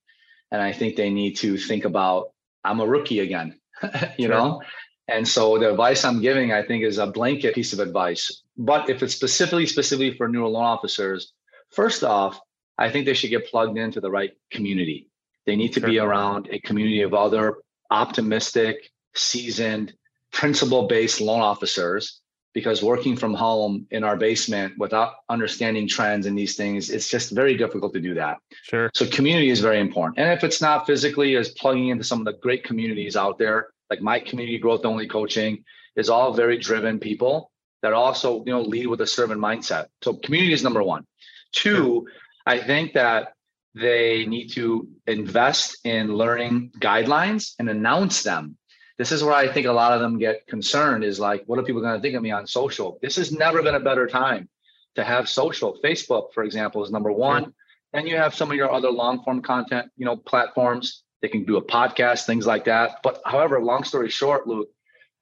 And 0.50 0.62
I 0.62 0.72
think 0.72 0.96
they 0.96 1.10
need 1.10 1.34
to 1.38 1.56
think 1.56 1.84
about, 1.84 2.32
I'm 2.64 2.80
a 2.80 2.86
rookie 2.86 3.20
again, 3.20 3.58
you 4.18 4.26
sure. 4.26 4.28
know? 4.28 4.62
And 5.08 5.26
so 5.26 5.58
the 5.58 5.70
advice 5.70 6.04
I'm 6.04 6.20
giving, 6.20 6.52
I 6.52 6.62
think, 6.62 6.84
is 6.84 6.98
a 6.98 7.06
blanket 7.06 7.54
piece 7.54 7.72
of 7.72 7.80
advice. 7.80 8.42
But 8.58 8.90
if 8.90 9.02
it's 9.02 9.14
specifically, 9.14 9.66
specifically 9.66 10.14
for 10.16 10.28
newer 10.28 10.48
loan 10.48 10.64
officers, 10.64 11.32
first 11.70 12.04
off, 12.04 12.38
I 12.76 12.90
think 12.90 13.06
they 13.06 13.14
should 13.14 13.30
get 13.30 13.46
plugged 13.46 13.78
into 13.78 14.00
the 14.00 14.10
right 14.10 14.32
community. 14.50 15.08
They 15.46 15.56
need 15.56 15.72
to 15.72 15.80
sure. 15.80 15.88
be 15.88 15.98
around 15.98 16.48
a 16.50 16.60
community 16.60 17.00
of 17.00 17.14
other 17.14 17.56
optimistic, 17.90 18.90
seasoned, 19.14 19.94
principle 20.30 20.86
based 20.86 21.22
loan 21.22 21.40
officers 21.40 22.20
because 22.58 22.82
working 22.82 23.14
from 23.16 23.34
home 23.34 23.86
in 23.92 24.02
our 24.02 24.16
basement 24.16 24.76
without 24.78 25.10
understanding 25.28 25.86
trends 25.86 26.26
and 26.26 26.36
these 26.36 26.56
things, 26.56 26.90
it's 26.90 27.08
just 27.08 27.30
very 27.30 27.56
difficult 27.56 27.92
to 27.94 28.00
do 28.00 28.14
that. 28.14 28.38
Sure. 28.62 28.90
So 28.94 29.06
community 29.06 29.50
is 29.50 29.60
very 29.60 29.78
important. 29.78 30.18
And 30.18 30.28
if 30.36 30.42
it's 30.42 30.60
not 30.60 30.84
physically, 30.84 31.36
is 31.36 31.50
plugging 31.50 31.88
into 31.88 32.02
some 32.02 32.18
of 32.18 32.24
the 32.24 32.32
great 32.32 32.64
communities 32.64 33.16
out 33.16 33.38
there, 33.38 33.68
like 33.90 34.00
my 34.00 34.18
community 34.18 34.58
growth 34.58 34.84
only 34.84 35.06
coaching 35.06 35.62
is 35.94 36.10
all 36.10 36.32
very 36.32 36.58
driven 36.58 36.98
people 36.98 37.52
that 37.82 37.92
also, 37.92 38.42
you 38.44 38.52
know, 38.52 38.60
lead 38.60 38.88
with 38.88 39.00
a 39.02 39.06
servant 39.06 39.40
mindset. 39.40 39.86
So 40.02 40.14
community 40.14 40.52
is 40.52 40.64
number 40.64 40.82
one. 40.82 41.06
Two, 41.52 42.08
I 42.44 42.58
think 42.58 42.94
that 42.94 43.34
they 43.74 44.26
need 44.26 44.48
to 44.48 44.88
invest 45.06 45.78
in 45.84 46.12
learning 46.22 46.72
guidelines 46.80 47.54
and 47.60 47.70
announce 47.70 48.24
them 48.24 48.56
this 48.98 49.12
is 49.12 49.22
where 49.22 49.34
I 49.34 49.50
think 49.50 49.66
a 49.66 49.72
lot 49.72 49.92
of 49.92 50.00
them 50.00 50.18
get 50.18 50.46
concerned 50.48 51.04
is 51.04 51.20
like, 51.20 51.44
what 51.46 51.58
are 51.58 51.62
people 51.62 51.80
going 51.80 51.94
to 51.94 52.02
think 52.02 52.16
of 52.16 52.22
me 52.22 52.32
on 52.32 52.46
social? 52.46 52.98
This 53.00 53.16
has 53.16 53.30
never 53.30 53.62
been 53.62 53.76
a 53.76 53.80
better 53.80 54.08
time 54.08 54.48
to 54.96 55.04
have 55.04 55.28
social. 55.28 55.78
Facebook, 55.82 56.32
for 56.34 56.42
example, 56.42 56.84
is 56.84 56.90
number 56.90 57.12
one. 57.12 57.54
Then 57.92 58.06
you 58.06 58.16
have 58.16 58.34
some 58.34 58.50
of 58.50 58.56
your 58.56 58.70
other 58.72 58.90
long 58.90 59.22
form 59.22 59.40
content, 59.40 59.90
you 59.96 60.04
know, 60.04 60.16
platforms. 60.16 61.04
They 61.22 61.28
can 61.28 61.44
do 61.44 61.56
a 61.56 61.62
podcast, 61.64 62.26
things 62.26 62.46
like 62.46 62.64
that. 62.64 62.98
But 63.04 63.22
however, 63.24 63.60
long 63.60 63.84
story 63.84 64.10
short, 64.10 64.46
Luke, 64.48 64.68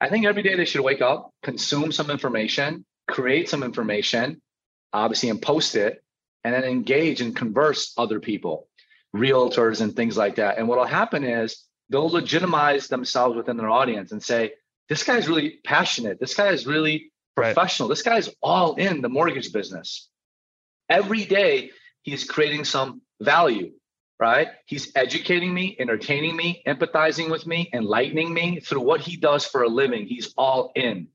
I 0.00 0.08
think 0.08 0.26
every 0.26 0.42
day 0.42 0.56
they 0.56 0.64
should 0.64 0.82
wake 0.82 1.02
up, 1.02 1.32
consume 1.42 1.92
some 1.92 2.10
information, 2.10 2.84
create 3.06 3.48
some 3.48 3.62
information, 3.62 4.40
obviously, 4.92 5.28
and 5.28 5.40
post 5.40 5.74
it, 5.76 6.02
and 6.44 6.54
then 6.54 6.64
engage 6.64 7.20
and 7.20 7.36
converse 7.36 7.92
other 7.96 8.20
people, 8.20 8.68
realtors 9.14 9.80
and 9.80 9.94
things 9.94 10.16
like 10.16 10.36
that. 10.36 10.58
And 10.58 10.66
what 10.66 10.78
will 10.78 10.86
happen 10.86 11.24
is 11.24 11.62
they'll 11.88 12.08
legitimize 12.08 12.88
themselves 12.88 13.36
within 13.36 13.56
their 13.56 13.70
audience 13.70 14.12
and 14.12 14.22
say, 14.22 14.52
this 14.88 15.02
guy's 15.04 15.28
really 15.28 15.58
passionate. 15.64 16.20
This 16.20 16.34
guy 16.34 16.48
is 16.48 16.66
really 16.66 17.12
professional. 17.34 17.88
Right. 17.88 17.92
This 17.92 18.02
guy's 18.02 18.30
all 18.42 18.74
in 18.74 19.02
the 19.02 19.08
mortgage 19.08 19.52
business. 19.52 20.08
Every 20.88 21.24
day, 21.24 21.70
he's 22.02 22.24
creating 22.24 22.64
some 22.64 23.02
value, 23.20 23.72
right? 24.20 24.48
He's 24.66 24.92
educating 24.94 25.52
me, 25.52 25.76
entertaining 25.78 26.36
me, 26.36 26.62
empathizing 26.66 27.30
with 27.30 27.46
me, 27.46 27.68
enlightening 27.72 28.32
me 28.32 28.60
through 28.60 28.82
what 28.82 29.00
he 29.00 29.16
does 29.16 29.44
for 29.44 29.62
a 29.62 29.68
living. 29.68 30.06
He's 30.06 30.32
all 30.36 30.70
in. 30.76 31.08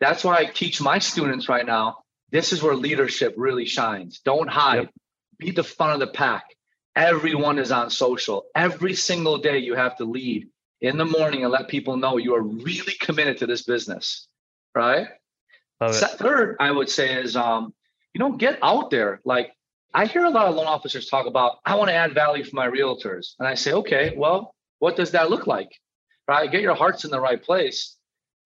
That's 0.00 0.22
why 0.22 0.36
I 0.36 0.44
teach 0.44 0.80
my 0.80 0.98
students 0.98 1.48
right 1.48 1.66
now 1.66 2.02
this 2.32 2.52
is 2.54 2.62
where 2.62 2.74
leadership 2.74 3.34
really 3.36 3.66
shines. 3.66 4.20
Don't 4.24 4.48
hide, 4.48 4.84
yep. 4.84 4.94
be 5.38 5.50
the 5.50 5.62
front 5.62 5.92
of 5.92 6.00
the 6.00 6.12
pack. 6.12 6.44
Everyone 6.96 7.58
is 7.58 7.72
on 7.72 7.90
social. 7.90 8.44
Every 8.54 8.94
single 8.94 9.38
day, 9.38 9.58
you 9.58 9.74
have 9.74 9.96
to 9.96 10.04
lead 10.04 10.48
in 10.80 10.98
the 10.98 11.04
morning 11.04 11.44
and 11.44 11.52
let 11.52 11.68
people 11.68 11.96
know 11.96 12.18
you 12.18 12.34
are 12.34 12.42
really 12.42 12.94
committed 13.00 13.38
to 13.38 13.46
this 13.46 13.62
business, 13.62 14.26
right? 14.74 15.06
Third, 16.18 16.56
I 16.60 16.70
would 16.70 16.88
say 16.88 17.14
is, 17.14 17.36
um, 17.36 17.72
you 18.14 18.18
know, 18.18 18.32
get 18.32 18.58
out 18.62 18.90
there. 18.90 19.20
Like 19.24 19.52
I 19.94 20.06
hear 20.06 20.24
a 20.24 20.30
lot 20.30 20.46
of 20.46 20.54
loan 20.54 20.66
officers 20.66 21.08
talk 21.08 21.26
about, 21.26 21.58
I 21.64 21.74
want 21.76 21.88
to 21.88 21.94
add 21.94 22.14
value 22.14 22.44
for 22.44 22.56
my 22.56 22.68
realtors, 22.68 23.34
and 23.38 23.48
I 23.48 23.54
say, 23.54 23.72
okay, 23.72 24.14
well, 24.16 24.54
what 24.78 24.96
does 24.96 25.12
that 25.12 25.30
look 25.30 25.46
like? 25.46 25.70
Right? 26.28 26.50
Get 26.50 26.62
your 26.62 26.74
hearts 26.74 27.04
in 27.04 27.10
the 27.10 27.20
right 27.20 27.42
place. 27.42 27.96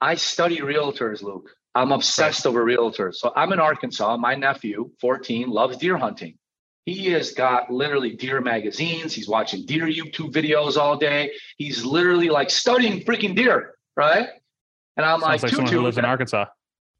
I 0.00 0.14
study 0.14 0.58
realtors, 0.58 1.22
Luke. 1.22 1.50
I'm 1.74 1.92
obsessed 1.92 2.44
right. 2.44 2.50
over 2.50 2.64
realtors. 2.64 3.16
So 3.16 3.32
I'm 3.36 3.52
in 3.52 3.60
Arkansas. 3.60 4.16
My 4.16 4.34
nephew, 4.34 4.90
14, 5.00 5.50
loves 5.50 5.76
deer 5.76 5.96
hunting. 5.96 6.38
He 6.86 7.06
has 7.08 7.32
got 7.32 7.70
literally 7.70 8.14
deer 8.14 8.40
magazines. 8.40 9.12
He's 9.12 9.28
watching 9.28 9.66
deer 9.66 9.86
YouTube 9.86 10.32
videos 10.32 10.76
all 10.76 10.96
day. 10.96 11.32
He's 11.58 11.84
literally 11.84 12.30
like 12.30 12.48
studying 12.48 13.02
freaking 13.02 13.34
deer, 13.34 13.74
right? 13.96 14.28
And 14.96 15.04
I'm 15.04 15.20
Sounds 15.20 15.22
like, 15.22 15.42
like 15.42 15.52
someone 15.52 15.72
who 15.72 15.82
lives 15.82 15.98
in 15.98 16.04
Arkansas. 16.04 16.46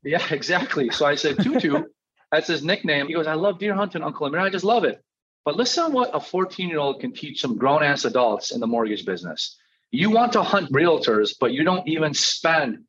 Yeah, 0.02 0.22
exactly. 0.30 0.90
So 0.90 1.06
I 1.06 1.14
said, 1.14 1.38
Tutu, 1.40 1.84
that's 2.32 2.48
his 2.48 2.64
nickname. 2.64 3.06
He 3.06 3.14
goes, 3.14 3.28
I 3.28 3.34
love 3.34 3.60
deer 3.60 3.74
hunting, 3.74 4.02
Uncle 4.02 4.26
Amir. 4.26 4.40
I 4.40 4.50
just 4.50 4.64
love 4.64 4.84
it. 4.84 5.00
But 5.44 5.54
listen 5.54 5.92
what 5.92 6.10
a 6.12 6.18
14 6.18 6.68
year 6.68 6.78
old 6.78 7.00
can 7.00 7.12
teach 7.12 7.40
some 7.40 7.56
grown 7.56 7.84
ass 7.84 8.04
adults 8.04 8.50
in 8.50 8.58
the 8.58 8.66
mortgage 8.66 9.06
business. 9.06 9.56
You 9.92 10.10
want 10.10 10.32
to 10.32 10.42
hunt 10.42 10.72
realtors, 10.72 11.36
but 11.38 11.52
you 11.52 11.62
don't 11.62 11.86
even 11.86 12.12
spend 12.12 12.82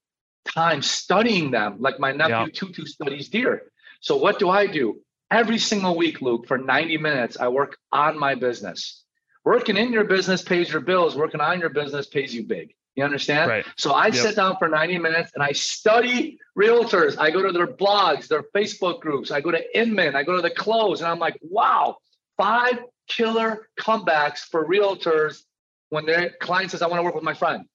time 0.46 0.82
studying 0.82 1.52
them 1.52 1.76
like 1.80 2.00
my 2.00 2.12
nephew 2.12 2.36
yeah. 2.36 2.48
Tutu 2.52 2.86
studies 2.86 3.30
deer. 3.30 3.72
So 4.02 4.18
what 4.18 4.40
do 4.40 4.50
I 4.50 4.66
do? 4.66 5.00
Every 5.32 5.58
single 5.58 5.96
week, 5.96 6.22
Luke, 6.22 6.48
for 6.48 6.58
90 6.58 6.98
minutes, 6.98 7.38
I 7.40 7.48
work 7.48 7.78
on 7.92 8.18
my 8.18 8.36
business. 8.36 9.04
Working 9.46 9.78
in 9.78 9.94
your 9.94 10.04
business 10.04 10.42
pays 10.42 10.72
your 10.72 10.82
bills, 10.82 11.16
working 11.16 11.42
on 11.42 11.60
your 11.60 11.70
business 11.70 12.08
pays 12.08 12.34
you 12.34 12.44
big. 12.44 12.74
You 12.96 13.04
understand? 13.04 13.50
Right. 13.50 13.66
So 13.78 13.92
I 13.92 14.08
yep. 14.08 14.16
sit 14.16 14.36
down 14.36 14.58
for 14.58 14.68
90 14.68 14.98
minutes 14.98 15.32
and 15.36 15.44
I 15.44 15.52
study 15.52 16.40
realtors. 16.58 17.18
I 17.20 17.30
go 17.30 17.44
to 17.44 17.52
their 17.52 17.68
blogs, 17.68 18.28
their 18.28 18.44
Facebook 18.56 19.02
groups. 19.02 19.30
I 19.30 19.40
go 19.40 19.52
to 19.52 19.80
Inman. 19.80 20.16
I 20.16 20.24
go 20.24 20.36
to 20.36 20.42
the 20.42 20.50
close, 20.50 21.02
and 21.02 21.08
I'm 21.08 21.20
like, 21.20 21.38
wow, 21.42 21.98
five 22.38 22.80
killer 23.08 23.70
comebacks 23.80 24.40
for 24.40 24.68
realtors 24.68 25.44
when 25.90 26.06
their 26.06 26.32
client 26.42 26.72
says, 26.72 26.82
I 26.82 26.88
want 26.88 27.00
to 27.00 27.04
work 27.04 27.16
with 27.16 27.24
my 27.24 27.36
friend. 27.36 27.66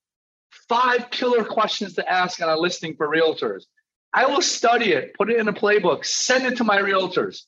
Five 0.68 1.10
killer 1.10 1.44
questions 1.44 1.94
to 1.94 2.10
ask 2.10 2.42
on 2.42 2.48
a 2.48 2.56
listing 2.56 2.96
for 2.96 3.08
realtors. 3.08 3.62
I 4.14 4.26
will 4.26 4.42
study 4.42 4.92
it, 4.92 5.14
put 5.14 5.30
it 5.30 5.38
in 5.38 5.48
a 5.48 5.52
playbook, 5.52 6.04
send 6.04 6.44
it 6.44 6.56
to 6.58 6.64
my 6.64 6.78
realtors. 6.78 7.42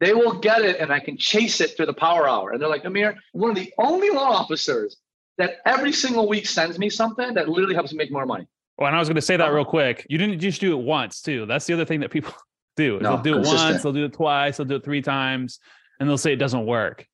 They 0.00 0.14
will 0.14 0.34
get 0.34 0.62
it 0.62 0.78
and 0.78 0.92
I 0.92 1.00
can 1.00 1.16
chase 1.16 1.60
it 1.60 1.76
through 1.76 1.86
the 1.86 1.94
power 1.94 2.28
hour. 2.28 2.52
And 2.52 2.62
they're 2.62 2.68
like, 2.68 2.84
Amir, 2.84 3.16
one 3.32 3.50
of 3.50 3.56
the 3.56 3.72
only 3.78 4.10
loan 4.10 4.32
officers 4.32 4.96
that 5.38 5.56
every 5.64 5.92
single 5.92 6.28
week 6.28 6.46
sends 6.46 6.78
me 6.78 6.88
something 6.88 7.34
that 7.34 7.48
literally 7.48 7.74
helps 7.74 7.92
me 7.92 7.98
make 7.98 8.12
more 8.12 8.26
money. 8.26 8.46
Well, 8.76 8.86
and 8.86 8.94
I 8.94 9.00
was 9.00 9.08
going 9.08 9.16
to 9.16 9.22
say 9.22 9.36
that 9.36 9.44
uh-huh. 9.44 9.54
real 9.54 9.64
quick. 9.64 10.06
You 10.08 10.18
didn't 10.18 10.38
just 10.38 10.60
do 10.60 10.78
it 10.78 10.82
once, 10.82 11.20
too. 11.20 11.46
That's 11.46 11.66
the 11.66 11.74
other 11.74 11.84
thing 11.84 12.00
that 12.00 12.10
people 12.10 12.32
do. 12.76 13.00
No, 13.00 13.14
they'll 13.14 13.22
do 13.22 13.30
it 13.32 13.42
consistent. 13.42 13.70
once, 13.72 13.82
they'll 13.82 13.92
do 13.92 14.04
it 14.04 14.12
twice, 14.12 14.56
they'll 14.56 14.66
do 14.66 14.76
it 14.76 14.84
three 14.84 15.02
times, 15.02 15.58
and 15.98 16.08
they'll 16.08 16.18
say 16.18 16.32
it 16.32 16.36
doesn't 16.36 16.66
work. 16.66 17.06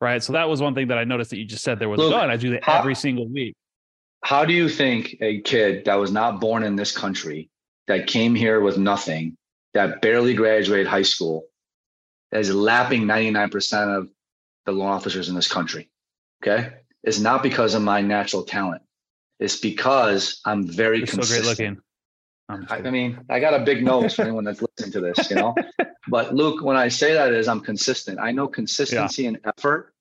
Right. 0.00 0.22
So 0.22 0.32
that 0.32 0.48
was 0.48 0.62
one 0.62 0.74
thing 0.74 0.88
that 0.88 0.98
I 0.98 1.04
noticed 1.04 1.30
that 1.30 1.38
you 1.38 1.44
just 1.44 1.64
said 1.64 1.78
there 1.78 1.88
was, 1.88 1.98
Luke, 1.98 2.14
oh, 2.14 2.20
and 2.20 2.30
I 2.30 2.36
do 2.36 2.50
that 2.50 2.64
how, 2.64 2.78
every 2.78 2.94
single 2.94 3.28
week. 3.28 3.54
How 4.24 4.44
do 4.44 4.52
you 4.52 4.68
think 4.68 5.16
a 5.20 5.40
kid 5.42 5.84
that 5.84 5.96
was 5.96 6.10
not 6.10 6.40
born 6.40 6.62
in 6.62 6.76
this 6.76 6.96
country 6.96 7.50
that 7.90 8.06
came 8.06 8.36
here 8.36 8.60
with 8.60 8.78
nothing, 8.78 9.36
that 9.74 10.00
barely 10.00 10.32
graduated 10.32 10.86
high 10.86 11.02
school, 11.02 11.46
that 12.30 12.40
is 12.40 12.54
lapping 12.54 13.02
99% 13.02 13.98
of 13.98 14.08
the 14.64 14.70
loan 14.70 14.90
officers 14.90 15.28
in 15.28 15.34
this 15.34 15.48
country. 15.48 15.90
Okay. 16.40 16.72
It's 17.02 17.18
not 17.18 17.42
because 17.42 17.74
of 17.74 17.82
my 17.82 18.00
natural 18.00 18.44
talent. 18.44 18.82
It's 19.40 19.56
because 19.56 20.40
I'm 20.44 20.64
very 20.68 20.98
You're 20.98 21.08
consistent. 21.08 21.44
So 21.44 21.54
great 21.56 21.70
looking. 21.70 21.82
I, 22.70 22.88
I, 22.88 22.90
mean, 22.90 23.18
I 23.28 23.40
got 23.40 23.54
a 23.54 23.64
big 23.64 23.84
nose 23.84 24.14
for 24.14 24.22
anyone 24.22 24.44
that's 24.44 24.62
listening 24.62 24.92
to 24.92 25.00
this, 25.00 25.28
you 25.28 25.36
know. 25.36 25.54
but 26.08 26.32
Luke, 26.32 26.62
when 26.62 26.76
I 26.76 26.88
say 26.88 27.14
that 27.14 27.32
is 27.32 27.48
I'm 27.48 27.60
consistent. 27.60 28.20
I 28.20 28.30
know 28.30 28.46
consistency 28.46 29.22
yeah. 29.22 29.28
and 29.28 29.40
effort 29.44 29.94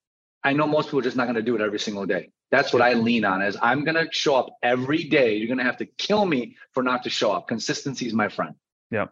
I 0.43 0.53
know 0.53 0.67
most 0.67 0.87
people 0.87 0.99
are 0.99 1.03
just 1.03 1.17
not 1.17 1.25
going 1.25 1.35
to 1.35 1.41
do 1.41 1.55
it 1.55 1.61
every 1.61 1.79
single 1.79 2.05
day. 2.05 2.31
That's 2.51 2.73
what 2.73 2.81
I 2.81 2.93
lean 2.93 3.25
on 3.25 3.41
is 3.41 3.57
I'm 3.61 3.83
going 3.83 3.95
to 3.95 4.07
show 4.11 4.35
up 4.35 4.49
every 4.63 5.03
day. 5.03 5.35
You're 5.35 5.47
going 5.47 5.59
to 5.59 5.63
have 5.63 5.77
to 5.77 5.85
kill 5.85 6.25
me 6.25 6.55
for 6.73 6.81
not 6.81 7.03
to 7.03 7.09
show 7.09 7.31
up. 7.31 7.47
Consistency 7.47 8.07
is 8.07 8.13
my 8.13 8.29
friend. 8.29 8.55
Yeah. 8.89 9.07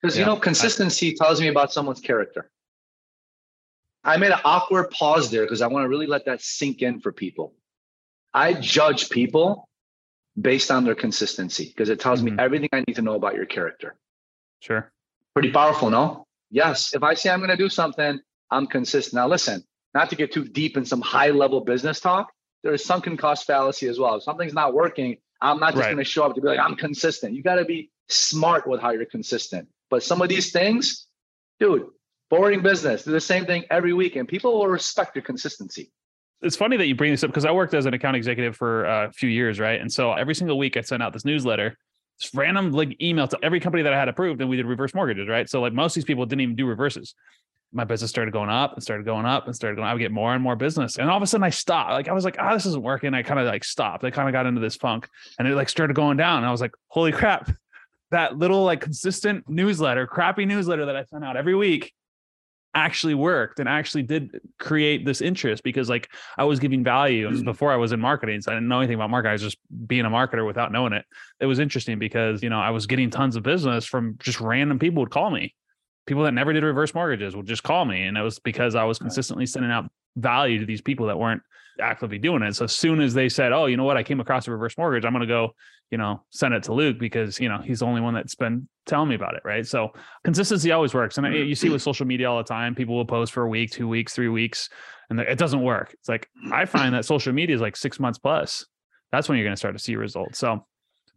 Because, 0.00 0.18
you 0.18 0.24
know, 0.24 0.36
consistency 0.36 1.14
tells 1.14 1.40
me 1.40 1.48
about 1.48 1.72
someone's 1.72 2.00
character. 2.00 2.50
I 4.02 4.16
made 4.16 4.32
an 4.32 4.40
awkward 4.44 4.90
pause 4.90 5.30
there 5.30 5.42
because 5.42 5.60
I 5.60 5.66
want 5.66 5.84
to 5.84 5.88
really 5.88 6.06
let 6.06 6.24
that 6.24 6.40
sink 6.40 6.80
in 6.80 7.00
for 7.00 7.12
people. 7.12 7.54
I 8.32 8.54
judge 8.54 9.10
people 9.10 9.68
based 10.40 10.70
on 10.70 10.84
their 10.84 10.94
consistency 10.94 11.66
because 11.66 11.90
it 11.90 12.00
tells 12.00 12.20
mm-hmm. 12.22 12.36
me 12.36 12.42
everything 12.42 12.70
I 12.72 12.82
need 12.86 12.94
to 12.94 13.02
know 13.02 13.14
about 13.14 13.34
your 13.34 13.44
character. 13.44 13.96
Sure. 14.60 14.90
Pretty 15.34 15.52
powerful, 15.52 15.90
no? 15.90 16.24
Yes. 16.50 16.94
If 16.94 17.02
I 17.02 17.14
say 17.14 17.30
I'm 17.30 17.40
going 17.40 17.50
to 17.50 17.56
do 17.56 17.68
something, 17.68 18.18
I'm 18.50 18.66
consistent. 18.66 19.14
Now, 19.14 19.28
listen, 19.28 19.64
not 19.94 20.10
to 20.10 20.16
get 20.16 20.32
too 20.32 20.44
deep 20.44 20.76
in 20.76 20.84
some 20.84 21.00
high 21.00 21.30
level 21.30 21.60
business 21.60 22.00
talk, 22.00 22.32
there 22.62 22.72
is 22.72 22.84
sunken 22.84 23.16
cost 23.16 23.46
fallacy 23.46 23.88
as 23.88 23.98
well. 23.98 24.16
If 24.16 24.22
something's 24.22 24.54
not 24.54 24.74
working, 24.74 25.16
I'm 25.40 25.58
not 25.58 25.72
just 25.72 25.82
right. 25.82 25.92
going 25.92 25.98
to 25.98 26.04
show 26.04 26.24
up 26.24 26.34
to 26.34 26.40
be 26.40 26.48
like, 26.48 26.58
I'm 26.58 26.76
consistent. 26.76 27.34
You 27.34 27.42
got 27.42 27.56
to 27.56 27.64
be 27.64 27.90
smart 28.08 28.66
with 28.66 28.80
how 28.80 28.90
you're 28.90 29.06
consistent. 29.06 29.68
But 29.88 30.02
some 30.02 30.20
of 30.22 30.28
these 30.28 30.52
things, 30.52 31.06
dude, 31.58 31.86
boring 32.28 32.62
business, 32.62 33.04
do 33.04 33.12
the 33.12 33.20
same 33.20 33.46
thing 33.46 33.64
every 33.70 33.92
week, 33.92 34.16
and 34.16 34.28
people 34.28 34.58
will 34.58 34.68
respect 34.68 35.16
your 35.16 35.22
consistency. 35.22 35.90
It's 36.42 36.56
funny 36.56 36.76
that 36.76 36.86
you 36.86 36.94
bring 36.94 37.10
this 37.10 37.24
up 37.24 37.30
because 37.30 37.44
I 37.44 37.50
worked 37.50 37.74
as 37.74 37.86
an 37.86 37.94
account 37.94 38.16
executive 38.16 38.56
for 38.56 38.84
a 38.84 39.12
few 39.12 39.28
years, 39.28 39.58
right? 39.58 39.80
And 39.80 39.92
so 39.92 40.12
every 40.12 40.34
single 40.34 40.58
week 40.58 40.76
I 40.76 40.80
sent 40.80 41.02
out 41.02 41.12
this 41.12 41.24
newsletter, 41.24 41.76
this 42.18 42.34
random 42.34 42.72
like 42.72 43.00
email 43.02 43.28
to 43.28 43.38
every 43.42 43.60
company 43.60 43.82
that 43.82 43.92
I 43.92 43.98
had 43.98 44.08
approved, 44.08 44.40
and 44.40 44.48
we 44.48 44.56
did 44.56 44.66
reverse 44.66 44.94
mortgages, 44.94 45.28
right? 45.28 45.48
So 45.48 45.60
like 45.60 45.72
most 45.72 45.92
of 45.92 45.94
these 45.96 46.04
people 46.04 46.24
didn't 46.24 46.40
even 46.42 46.56
do 46.56 46.66
reverses 46.66 47.14
my 47.72 47.84
business 47.84 48.10
started 48.10 48.32
going 48.32 48.50
up 48.50 48.74
and 48.74 48.82
started 48.82 49.04
going 49.04 49.26
up 49.26 49.46
and 49.46 49.54
started 49.54 49.76
going. 49.76 49.86
I 49.86 49.92
would 49.92 50.00
get 50.00 50.12
more 50.12 50.34
and 50.34 50.42
more 50.42 50.56
business, 50.56 50.96
and 50.96 51.08
all 51.08 51.16
of 51.16 51.22
a 51.22 51.26
sudden 51.26 51.44
I 51.44 51.50
stopped. 51.50 51.92
Like 51.92 52.08
I 52.08 52.12
was 52.12 52.24
like, 52.24 52.36
"Ah, 52.38 52.50
oh, 52.50 52.54
this 52.54 52.66
isn't 52.66 52.82
working." 52.82 53.14
I 53.14 53.22
kind 53.22 53.38
of 53.38 53.46
like 53.46 53.64
stopped. 53.64 54.04
I 54.04 54.10
kind 54.10 54.28
of 54.28 54.32
got 54.32 54.46
into 54.46 54.60
this 54.60 54.76
funk, 54.76 55.08
and 55.38 55.46
it 55.46 55.54
like 55.54 55.68
started 55.68 55.94
going 55.94 56.16
down. 56.16 56.38
And 56.38 56.46
I 56.46 56.50
was 56.50 56.60
like, 56.60 56.72
"Holy 56.88 57.12
crap!" 57.12 57.50
That 58.12 58.36
little 58.36 58.64
like 58.64 58.80
consistent 58.80 59.48
newsletter, 59.48 60.04
crappy 60.04 60.44
newsletter 60.44 60.86
that 60.86 60.96
I 60.96 61.04
sent 61.04 61.24
out 61.24 61.36
every 61.36 61.54
week, 61.54 61.94
actually 62.74 63.14
worked 63.14 63.60
and 63.60 63.68
actually 63.68 64.02
did 64.02 64.40
create 64.58 65.04
this 65.04 65.20
interest 65.20 65.62
because 65.62 65.88
like 65.88 66.08
I 66.36 66.42
was 66.42 66.58
giving 66.58 66.82
value. 66.82 67.28
It 67.28 67.30
was 67.30 67.42
mm. 67.42 67.44
before 67.44 67.72
I 67.72 67.76
was 67.76 67.92
in 67.92 68.00
marketing, 68.00 68.40
so 68.40 68.50
I 68.50 68.56
didn't 68.56 68.68
know 68.68 68.78
anything 68.78 68.96
about 68.96 69.10
marketing. 69.10 69.30
I 69.30 69.34
was 69.34 69.42
just 69.42 69.58
being 69.86 70.04
a 70.06 70.10
marketer 70.10 70.44
without 70.44 70.72
knowing 70.72 70.92
it. 70.92 71.04
It 71.38 71.46
was 71.46 71.60
interesting 71.60 72.00
because 72.00 72.42
you 72.42 72.50
know 72.50 72.58
I 72.58 72.70
was 72.70 72.86
getting 72.86 73.10
tons 73.10 73.36
of 73.36 73.44
business 73.44 73.86
from 73.86 74.16
just 74.18 74.40
random 74.40 74.80
people 74.80 75.02
would 75.02 75.10
call 75.10 75.30
me 75.30 75.54
people 76.06 76.24
that 76.24 76.32
never 76.32 76.52
did 76.52 76.64
reverse 76.64 76.94
mortgages 76.94 77.36
would 77.36 77.46
just 77.46 77.62
call 77.62 77.84
me. 77.84 78.04
And 78.04 78.16
it 78.16 78.22
was 78.22 78.38
because 78.38 78.74
I 78.74 78.84
was 78.84 78.98
consistently 78.98 79.46
sending 79.46 79.70
out 79.70 79.90
value 80.16 80.58
to 80.58 80.66
these 80.66 80.80
people 80.80 81.06
that 81.06 81.18
weren't 81.18 81.42
actively 81.80 82.18
doing 82.18 82.42
it. 82.42 82.54
So 82.54 82.64
as 82.64 82.74
soon 82.74 83.00
as 83.00 83.14
they 83.14 83.28
said, 83.28 83.52
Oh, 83.52 83.66
you 83.66 83.76
know 83.76 83.84
what, 83.84 83.96
I 83.96 84.02
came 84.02 84.20
across 84.20 84.48
a 84.48 84.50
reverse 84.50 84.76
mortgage, 84.76 85.04
I'm 85.04 85.12
going 85.12 85.20
to 85.20 85.26
go, 85.26 85.54
you 85.90 85.98
know, 85.98 86.22
send 86.30 86.54
it 86.54 86.64
to 86.64 86.74
Luke 86.74 86.98
because, 86.98 87.40
you 87.40 87.48
know, 87.48 87.58
he's 87.58 87.80
the 87.80 87.86
only 87.86 88.00
one 88.00 88.14
that's 88.14 88.34
been 88.34 88.68
telling 88.86 89.08
me 89.08 89.14
about 89.14 89.34
it. 89.34 89.42
Right. 89.44 89.66
So 89.66 89.92
consistency 90.24 90.72
always 90.72 90.94
works. 90.94 91.18
And 91.18 91.26
you 91.34 91.54
see 91.54 91.68
with 91.68 91.82
social 91.82 92.06
media 92.06 92.30
all 92.30 92.38
the 92.38 92.44
time, 92.44 92.74
people 92.74 92.96
will 92.96 93.06
post 93.06 93.32
for 93.32 93.44
a 93.44 93.48
week, 93.48 93.70
two 93.70 93.88
weeks, 93.88 94.14
three 94.14 94.28
weeks, 94.28 94.68
and 95.08 95.18
it 95.18 95.38
doesn't 95.38 95.62
work. 95.62 95.92
It's 95.94 96.08
like, 96.08 96.28
I 96.52 96.64
find 96.64 96.94
that 96.94 97.04
social 97.04 97.32
media 97.32 97.54
is 97.54 97.62
like 97.62 97.76
six 97.76 97.98
months 97.98 98.18
plus. 98.18 98.66
That's 99.12 99.28
when 99.28 99.38
you're 99.38 99.46
going 99.46 99.54
to 99.54 99.58
start 99.58 99.74
to 99.74 99.82
see 99.82 99.96
results. 99.96 100.38
So, 100.38 100.66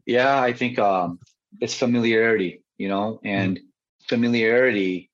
yeah, 0.06 0.42
I 0.42 0.54
think 0.54 0.80
um, 0.80 1.20
it's 1.62 1.76
familiarity, 1.76 2.64
you 2.78 2.90
know, 2.90 3.20
and 3.24 3.58
mm-hmm 3.58 3.68
familiarity 4.08 5.10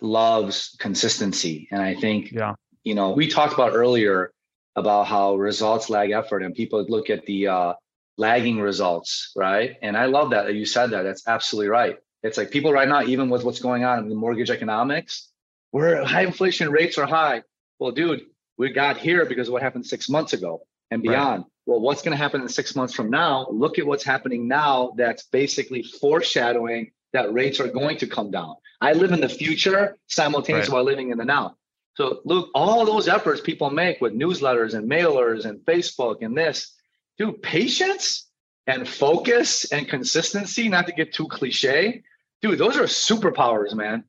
loves 0.00 0.76
consistency. 0.78 1.68
And 1.70 1.82
I 1.82 1.94
think, 1.94 2.32
yeah. 2.32 2.54
you 2.84 2.94
know, 2.94 3.12
we 3.12 3.28
talked 3.28 3.54
about 3.54 3.72
earlier 3.74 4.32
about 4.76 5.06
how 5.06 5.34
results 5.34 5.90
lag 5.90 6.10
effort 6.10 6.42
and 6.42 6.54
people 6.54 6.84
look 6.88 7.10
at 7.10 7.26
the 7.26 7.48
uh, 7.48 7.72
lagging 8.16 8.60
results, 8.60 9.32
right? 9.36 9.76
And 9.82 9.96
I 9.96 10.06
love 10.06 10.30
that 10.30 10.54
you 10.54 10.66
said 10.66 10.90
that. 10.90 11.02
That's 11.02 11.26
absolutely 11.26 11.68
right. 11.68 11.96
It's 12.22 12.36
like 12.36 12.50
people 12.50 12.72
right 12.72 12.88
now, 12.88 13.02
even 13.02 13.28
with 13.30 13.44
what's 13.44 13.60
going 13.60 13.84
on 13.84 13.98
in 13.98 14.08
the 14.08 14.14
mortgage 14.14 14.50
economics, 14.50 15.30
where 15.70 16.04
high 16.04 16.22
inflation 16.22 16.70
rates 16.70 16.98
are 16.98 17.06
high. 17.06 17.42
Well, 17.78 17.92
dude, 17.92 18.22
we 18.56 18.72
got 18.72 18.96
here 18.96 19.24
because 19.24 19.48
of 19.48 19.52
what 19.52 19.62
happened 19.62 19.86
six 19.86 20.08
months 20.08 20.32
ago 20.32 20.62
and 20.90 21.02
beyond. 21.02 21.42
Right. 21.42 21.50
Well, 21.66 21.80
what's 21.80 22.02
going 22.02 22.16
to 22.16 22.22
happen 22.22 22.40
in 22.40 22.48
six 22.48 22.74
months 22.74 22.94
from 22.94 23.10
now? 23.10 23.46
Look 23.50 23.78
at 23.78 23.86
what's 23.86 24.02
happening 24.02 24.48
now. 24.48 24.94
That's 24.96 25.24
basically 25.24 25.82
foreshadowing 25.82 26.90
that 27.12 27.32
rates 27.32 27.60
are 27.60 27.68
going 27.68 27.96
to 27.98 28.06
come 28.06 28.30
down. 28.30 28.56
I 28.80 28.92
live 28.92 29.12
in 29.12 29.20
the 29.20 29.28
future 29.28 29.96
simultaneously 30.06 30.70
right. 30.70 30.74
while 30.74 30.84
living 30.84 31.10
in 31.10 31.18
the 31.18 31.24
now. 31.24 31.56
So 31.94 32.20
look, 32.24 32.50
all 32.54 32.84
those 32.84 33.08
efforts 33.08 33.40
people 33.40 33.70
make 33.70 34.00
with 34.00 34.12
newsletters 34.12 34.74
and 34.74 34.88
mailers 34.88 35.46
and 35.46 35.58
Facebook 35.60 36.18
and 36.20 36.36
this, 36.36 36.74
dude, 37.18 37.42
patience 37.42 38.28
and 38.66 38.88
focus 38.88 39.72
and 39.72 39.88
consistency, 39.88 40.68
not 40.68 40.86
to 40.86 40.92
get 40.92 41.12
too 41.12 41.26
cliche. 41.26 42.02
Dude, 42.40 42.58
those 42.58 42.76
are 42.76 42.84
superpowers, 42.84 43.74
man. 43.74 44.04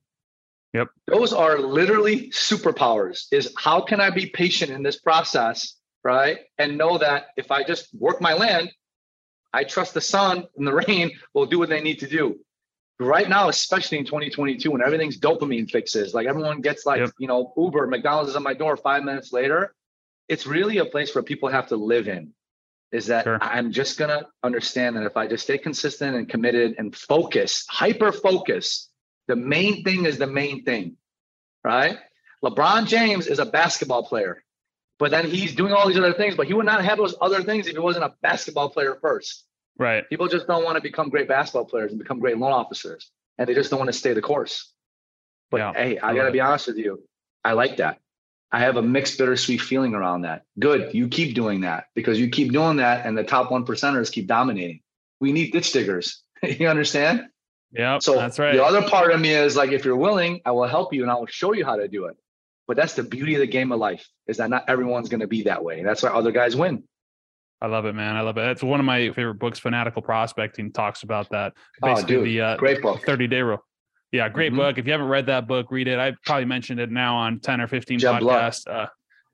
Yep. 0.74 0.90
Those 1.08 1.34
are 1.34 1.58
literally 1.58 2.30
superpowers. 2.30 3.26
Is 3.32 3.52
how 3.58 3.82
can 3.82 4.00
I 4.00 4.12
be 4.12 4.28
patient 4.28 4.70
in 4.70 4.84
this 4.84 5.00
process, 5.00 5.76
right? 6.04 6.38
And 6.60 6.78
know 6.78 7.00
that 7.00 7.28
if 7.38 7.50
I 7.50 7.64
just 7.64 7.88
work 7.96 8.22
my 8.22 8.34
land, 8.34 8.72
I 9.52 9.64
trust 9.64 9.96
the 9.96 10.02
sun 10.02 10.46
and 10.58 10.68
the 10.68 10.74
rain 10.88 11.12
will 11.34 11.48
do 11.48 11.58
what 11.58 11.70
they 11.70 11.82
need 11.82 12.00
to 12.02 12.08
do 12.08 12.40
right 13.00 13.30
now, 13.30 13.50
especially 13.50 13.98
in 13.98 14.06
2022, 14.06 14.72
when 14.72 14.82
everything's 14.82 15.20
dopamine 15.20 15.70
fixes, 15.70 16.14
like 16.14 16.28
everyone 16.28 16.62
gets 16.62 16.86
like, 16.86 17.00
yep. 17.00 17.12
you 17.18 17.28
know, 17.28 17.54
Uber, 17.58 17.88
McDonald's 17.88 18.32
is 18.32 18.36
on 18.36 18.44
my 18.44 18.54
door 18.54 18.76
five 18.76 19.04
minutes 19.04 19.32
later. 19.32 19.74
It's 20.28 20.46
really 20.46 20.78
a 20.78 20.86
place 20.86 21.16
where 21.16 21.24
people 21.24 21.50
have 21.50 21.68
to 21.70 21.76
live 21.76 22.08
in. 22.08 22.34
Is 22.92 23.08
that 23.08 23.24
sure. 23.26 23.38
I'm 23.40 23.72
just 23.72 24.00
gonna 24.00 24.28
understand 24.44 24.96
that 24.96 25.06
if 25.06 25.16
I 25.16 25.28
just 25.28 25.44
stay 25.44 25.60
consistent 25.60 26.16
and 26.16 26.28
committed 26.28 26.76
and 26.80 26.96
focus, 26.96 27.66
hyper 27.70 28.12
focus, 28.12 28.90
the 29.28 29.36
main 29.36 29.84
thing 29.84 30.06
is 30.06 30.18
the 30.18 30.28
main 30.28 30.64
thing, 30.64 30.98
right? 31.64 32.00
LeBron 32.44 32.88
James 32.88 33.28
is 33.28 33.38
a 33.38 33.46
basketball 33.46 34.04
player, 34.04 34.44
but 34.98 35.12
then 35.12 35.30
he's 35.30 35.54
doing 35.54 35.72
all 35.72 35.88
these 35.88 36.00
other 36.00 36.14
things, 36.14 36.36
but 36.36 36.48
he 36.48 36.54
would 36.56 36.66
not 36.66 36.84
have 36.84 36.98
those 36.98 37.16
other 37.22 37.44
things 37.44 37.68
if 37.68 37.74
he 37.74 37.80
wasn't 37.80 38.06
a 38.06 38.14
basketball 38.24 38.70
player 38.70 38.98
first. 39.00 39.46
Right. 39.80 40.08
People 40.10 40.28
just 40.28 40.46
don't 40.46 40.66
want 40.66 40.76
to 40.76 40.82
become 40.82 41.10
great 41.10 41.28
basketball 41.28 41.66
players 41.66 41.92
and 41.92 42.00
become 42.00 42.20
great 42.20 42.38
loan 42.38 42.52
officers, 42.52 43.10
and 43.38 43.48
they 43.48 43.54
just 43.54 43.72
don't 43.72 43.80
want 43.80 43.88
to 43.88 43.98
stay 43.98 44.14
the 44.14 44.22
course. 44.22 44.74
But 45.50 45.58
yeah, 45.58 45.74
hey, 45.74 45.98
I, 45.98 46.14
got 46.14 46.26
to 46.26 46.32
be 46.32 46.42
honest 46.42 46.68
with 46.68 46.78
you. 46.78 47.02
I 47.44 47.54
like 47.54 47.78
that. 47.78 48.00
I 48.52 48.60
have 48.60 48.78
a 48.78 48.82
mixed 48.82 49.18
bittersweet 49.18 49.62
feeling 49.62 49.96
around 49.96 50.22
that. 50.22 50.44
Good. 50.60 50.94
You 50.94 51.08
keep 51.08 51.34
doing 51.34 51.62
that 51.62 51.86
because 51.96 52.20
you 52.20 52.30
keep 52.30 52.52
doing 52.52 52.78
that 52.78 53.06
and 53.06 53.18
the 53.18 53.24
top 53.24 53.52
one 53.52 53.66
percenters 53.66 54.12
keep 54.12 54.28
dominating. 54.28 54.82
We 55.20 55.32
need 55.32 55.52
ditch 55.52 55.72
diggers. 55.72 56.24
you 56.44 56.68
understand? 56.68 57.28
Yeah. 57.72 58.00
So 58.00 58.16
that's 58.16 58.40
right. 58.40 58.56
The 58.56 58.64
other 58.64 58.82
part 58.82 59.12
of 59.12 59.20
me 59.20 59.30
is 59.30 59.56
like, 59.56 59.72
if 59.72 59.86
you're 59.86 59.96
willing, 59.96 60.42
I 60.46 60.52
will 60.52 60.68
help 60.68 60.94
you 60.94 61.04
and 61.04 61.12
I 61.12 61.16
will 61.16 61.28
show 61.28 61.54
you 61.54 61.64
how 61.64 61.76
to 61.76 61.88
do 61.88 62.06
it. 62.06 62.18
But 62.68 62.76
that's 62.76 62.96
the 62.96 63.04
beauty 63.04 63.36
of 63.36 63.40
the 63.40 63.48
game 63.48 63.72
of 63.72 63.80
life 63.80 64.08
is 64.28 64.38
that 64.38 64.50
not 64.50 64.66
everyone's 64.68 65.10
going 65.10 65.22
to 65.22 65.28
be 65.28 65.44
that 65.44 65.64
way. 65.64 65.84
That's 65.84 66.02
why 66.04 66.10
other 66.10 66.32
guys 66.32 66.56
win. 66.56 66.84
I 67.62 67.68
love 67.68 67.86
it, 67.86 67.94
man. 67.94 68.16
I 68.16 68.22
love 68.22 68.38
it. 68.38 68.50
It's 68.50 68.64
one 68.64 68.80
of 68.80 68.86
my 68.86 69.12
favorite 69.12 69.36
books. 69.36 69.60
Fanatical 69.60 70.02
Prospecting 70.02 70.72
talks 70.72 71.04
about 71.04 71.30
that. 71.32 71.54
Oh, 71.84 71.94
Basically, 71.94 72.16
oh, 72.16 72.20
dude, 72.20 72.28
the 72.28 72.42
uh, 72.42 72.58
great 72.58 72.82
book. 72.82 73.06
Thirty 73.06 73.28
Day 73.28 73.42
Rule. 73.42 73.64
Yeah, 74.12 74.30
great 74.30 74.52
mm-hmm. 74.52 74.62
book. 74.62 74.78
If 74.78 74.86
you 74.86 74.92
haven't 74.92 75.08
read 75.10 75.26
that 75.28 75.48
book, 75.48 75.70
read 75.70 75.88
it. 75.88 76.00
I 76.00 76.14
probably 76.26 76.46
mentioned 76.46 76.80
it 76.80 76.90
now 76.90 77.16
on 77.18 77.40
ten 77.40 77.60
or 77.60 77.68
fifteen 77.68 78.00
Jeb 78.00 78.22
podcasts. 78.22 78.68
Uh, 78.68 78.88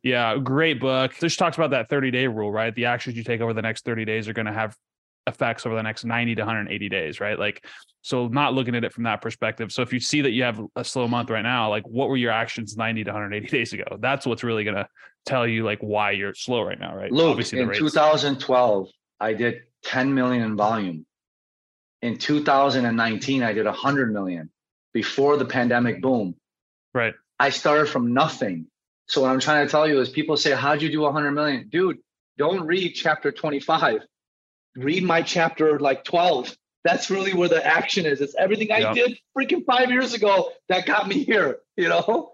yeah, 0.04 0.38
great 0.38 0.80
book. 0.80 1.14
Just 1.20 1.40
talks 1.40 1.58
about 1.58 1.70
that 1.72 1.90
thirty 1.90 2.12
day 2.12 2.28
rule, 2.28 2.52
right? 2.52 2.74
The 2.74 2.86
actions 2.86 3.16
you 3.16 3.24
take 3.24 3.42
over 3.42 3.54
the 3.54 3.62
next 3.62 3.86
thirty 3.86 4.06
days 4.06 4.28
are 4.28 4.34
going 4.34 4.48
to 4.48 4.54
have 4.54 4.76
effects 5.28 5.66
over 5.66 5.76
the 5.76 5.84
next 5.84 6.06
90 6.06 6.36
to 6.36 6.42
180 6.42 6.90
days, 6.90 7.20
right? 7.20 7.38
Like, 7.38 7.66
so 8.02 8.28
not 8.28 8.54
looking 8.54 8.76
at 8.76 8.84
it 8.84 8.94
from 8.94 9.04
that 9.06 9.22
perspective. 9.22 9.72
So 9.72 9.82
if 9.82 9.92
you 9.92 10.00
see 10.00 10.22
that 10.22 10.32
you 10.32 10.44
have 10.44 10.62
a 10.76 10.84
slow 10.84 11.08
month 11.08 11.30
right 11.30 11.42
now, 11.42 11.70
like 11.70 11.88
what 11.88 12.10
were 12.10 12.18
your 12.18 12.32
actions 12.32 12.78
90 12.78 13.04
to 13.06 13.12
180 13.12 13.48
days 13.48 13.74
ago? 13.74 13.98
That's 14.00 14.26
what's 14.26 14.44
really 14.44 14.64
going 14.64 14.76
to 14.76 14.88
tell 15.26 15.48
you 15.48 15.64
like 15.64 15.80
why 15.80 16.12
you're 16.12 16.34
slow 16.36 16.62
right 16.62 16.80
now, 16.80 16.96
right? 16.96 17.12
Look, 17.12 17.32
Obviously, 17.32 17.60
in 17.60 17.74
2012, 17.74 18.90
I 19.20 19.34
did 19.34 19.62
10 19.84 20.14
million 20.14 20.44
in 20.44 20.56
volume. 20.56 21.06
In 22.02 22.18
2019, 22.18 23.42
I 23.42 23.54
did 23.54 23.66
100 23.66 24.14
million 24.14 24.52
before 24.94 25.38
the 25.38 25.46
pandemic 25.46 26.02
boom. 26.02 26.36
Right. 26.94 27.16
I 27.40 27.50
started 27.50 27.90
from 27.90 28.14
nothing. 28.14 28.68
So 29.08 29.22
what 29.22 29.32
I'm 29.32 29.40
trying 29.40 29.66
to 29.66 29.72
tell 29.72 29.88
you 29.88 30.00
is 30.00 30.10
people 30.10 30.38
say, 30.38 30.52
how'd 30.52 30.82
you 30.82 30.92
do 30.92 31.02
100 31.02 31.32
million? 31.32 31.70
Dude, 31.70 31.98
don't 32.38 32.66
read 32.66 32.94
chapter 32.94 33.32
25 33.32 34.02
read 34.76 35.04
my 35.04 35.22
chapter 35.22 35.80
like 35.80 36.04
12. 36.04 36.56
That's 36.84 37.10
really 37.10 37.34
where 37.34 37.50
the 37.50 37.66
action 37.66 38.06
is. 38.06 38.22
It's 38.22 38.36
everything 38.36 38.72
I 38.72 38.94
did 38.94 39.18
freaking 39.36 39.66
five 39.66 39.90
years 39.90 40.14
ago 40.14 40.52
that 40.70 40.86
got 40.86 41.08
me 41.08 41.24
here, 41.24 41.58
you 41.76 41.90
know? 41.90 42.34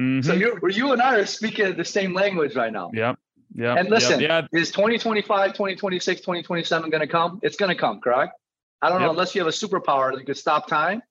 Mm-hmm. 0.00 0.22
So 0.22 0.32
you 0.34 0.58
you 0.70 0.92
and 0.92 1.02
I 1.02 1.16
are 1.16 1.26
speaking 1.26 1.76
the 1.76 1.84
same 1.84 2.14
language 2.14 2.56
right 2.56 2.72
now. 2.72 2.90
Yep. 2.92 3.18
Yeah. 3.54 3.74
And 3.74 3.90
listen, 3.90 4.20
yep. 4.20 4.48
yeah. 4.52 4.60
is 4.60 4.70
2025, 4.70 5.52
2026, 5.52 6.20
2027 6.20 6.90
going 6.90 7.00
to 7.00 7.06
come? 7.06 7.40
It's 7.42 7.56
going 7.56 7.68
to 7.68 7.74
come, 7.74 8.00
correct? 8.00 8.32
I 8.80 8.88
don't 8.88 9.00
yep. 9.00 9.06
know, 9.06 9.10
unless 9.10 9.34
you 9.34 9.40
have 9.40 9.48
a 9.48 9.50
superpower 9.50 10.14
that 10.14 10.24
could 10.24 10.38
stop 10.38 10.68
time. 10.68 11.02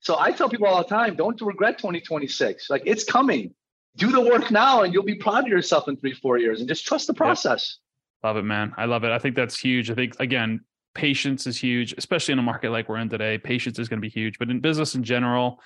So 0.00 0.18
I 0.18 0.32
tell 0.32 0.48
people 0.48 0.66
all 0.66 0.82
the 0.82 0.88
time, 0.88 1.16
don't 1.16 1.40
regret 1.40 1.78
2026. 1.78 2.70
Like 2.70 2.82
it's 2.86 3.04
coming. 3.04 3.54
do 3.96 4.10
the 4.10 4.20
work 4.20 4.50
now 4.50 4.82
and 4.82 4.94
you'll 4.94 5.02
be 5.02 5.16
proud 5.16 5.44
of 5.44 5.48
yourself 5.48 5.88
in 5.88 5.96
three, 5.96 6.14
four 6.14 6.38
years 6.38 6.60
and 6.60 6.68
just 6.68 6.86
trust 6.86 7.06
the 7.06 7.14
process. 7.14 7.78
Love 8.22 8.36
it, 8.36 8.42
man. 8.42 8.72
I 8.76 8.84
love 8.84 9.04
it. 9.04 9.10
I 9.10 9.18
think 9.18 9.34
that's 9.34 9.58
huge. 9.58 9.90
I 9.90 9.94
think 9.94 10.14
again, 10.20 10.60
patience 10.94 11.46
is 11.46 11.58
huge, 11.58 11.94
especially 11.96 12.32
in 12.32 12.38
a 12.38 12.42
market 12.42 12.70
like 12.70 12.88
we're 12.88 12.98
in 12.98 13.08
today. 13.08 13.38
Patience 13.38 13.78
is 13.78 13.88
going 13.88 13.98
to 13.98 14.06
be 14.06 14.10
huge, 14.10 14.38
but 14.38 14.50
in 14.50 14.60
business 14.60 14.94
in 14.94 15.02
general, 15.02 15.60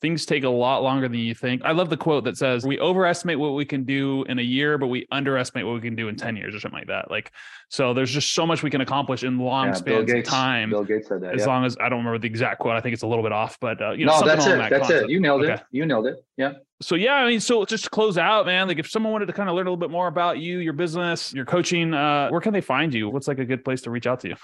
things 0.00 0.24
take 0.26 0.44
a 0.44 0.48
lot 0.48 0.82
longer 0.82 1.08
than 1.08 1.18
you 1.18 1.34
think. 1.34 1.62
I 1.64 1.72
love 1.72 1.90
the 1.90 1.96
quote 1.96 2.24
that 2.24 2.36
says, 2.36 2.64
"We 2.64 2.78
overestimate 2.78 3.38
what 3.38 3.54
we 3.54 3.64
can 3.64 3.84
do 3.84 4.24
in 4.28 4.38
a 4.38 4.42
year, 4.42 4.78
but 4.78 4.88
we 4.88 5.06
underestimate 5.10 5.66
what 5.66 5.74
we 5.74 5.80
can 5.80 5.96
do 5.96 6.08
in 6.08 6.16
10 6.16 6.36
years 6.36 6.54
or 6.54 6.60
something 6.60 6.78
like 6.78 6.88
that." 6.88 7.10
Like 7.10 7.32
so 7.70 7.92
there's 7.92 8.10
just 8.10 8.32
so 8.32 8.46
much 8.46 8.62
we 8.62 8.70
can 8.70 8.80
accomplish 8.80 9.22
in 9.22 9.38
long 9.38 9.68
yeah, 9.68 9.72
spans 9.74 10.10
Gates, 10.10 10.28
of 10.28 10.34
time. 10.34 10.70
Bill 10.70 10.84
Gates 10.84 11.08
said 11.08 11.20
that. 11.20 11.34
As 11.34 11.40
yeah. 11.40 11.46
long 11.46 11.64
as 11.64 11.76
I 11.80 11.88
don't 11.88 11.98
remember 11.98 12.18
the 12.18 12.26
exact 12.26 12.60
quote, 12.60 12.76
I 12.76 12.80
think 12.80 12.94
it's 12.94 13.02
a 13.02 13.06
little 13.06 13.22
bit 13.22 13.32
off, 13.32 13.58
but 13.60 13.80
uh, 13.82 13.90
you 13.90 14.06
know, 14.06 14.20
no, 14.20 14.26
that's 14.26 14.46
it. 14.46 14.50
That 14.50 14.70
that's 14.70 14.88
concept. 14.88 15.04
it. 15.04 15.10
You 15.10 15.20
nailed 15.20 15.42
okay. 15.42 15.54
it. 15.54 15.62
You 15.70 15.84
nailed 15.84 16.06
it. 16.06 16.24
Yeah. 16.36 16.52
So 16.80 16.94
yeah, 16.94 17.14
I 17.14 17.26
mean, 17.26 17.40
so 17.40 17.64
just 17.64 17.84
to 17.84 17.90
close 17.90 18.16
out, 18.16 18.46
man, 18.46 18.68
like 18.68 18.78
if 18.78 18.88
someone 18.88 19.12
wanted 19.12 19.26
to 19.26 19.32
kind 19.32 19.48
of 19.48 19.54
learn 19.54 19.66
a 19.66 19.70
little 19.70 19.76
bit 19.76 19.90
more 19.90 20.06
about 20.06 20.38
you, 20.38 20.58
your 20.58 20.72
business, 20.72 21.34
your 21.34 21.44
coaching, 21.44 21.92
uh, 21.92 22.28
where 22.30 22.40
can 22.40 22.52
they 22.52 22.60
find 22.60 22.94
you? 22.94 23.10
What's 23.10 23.28
like 23.28 23.38
a 23.38 23.44
good 23.44 23.64
place 23.64 23.82
to 23.82 23.90
reach 23.90 24.06
out 24.06 24.20
to 24.20 24.28
you? 24.28 24.36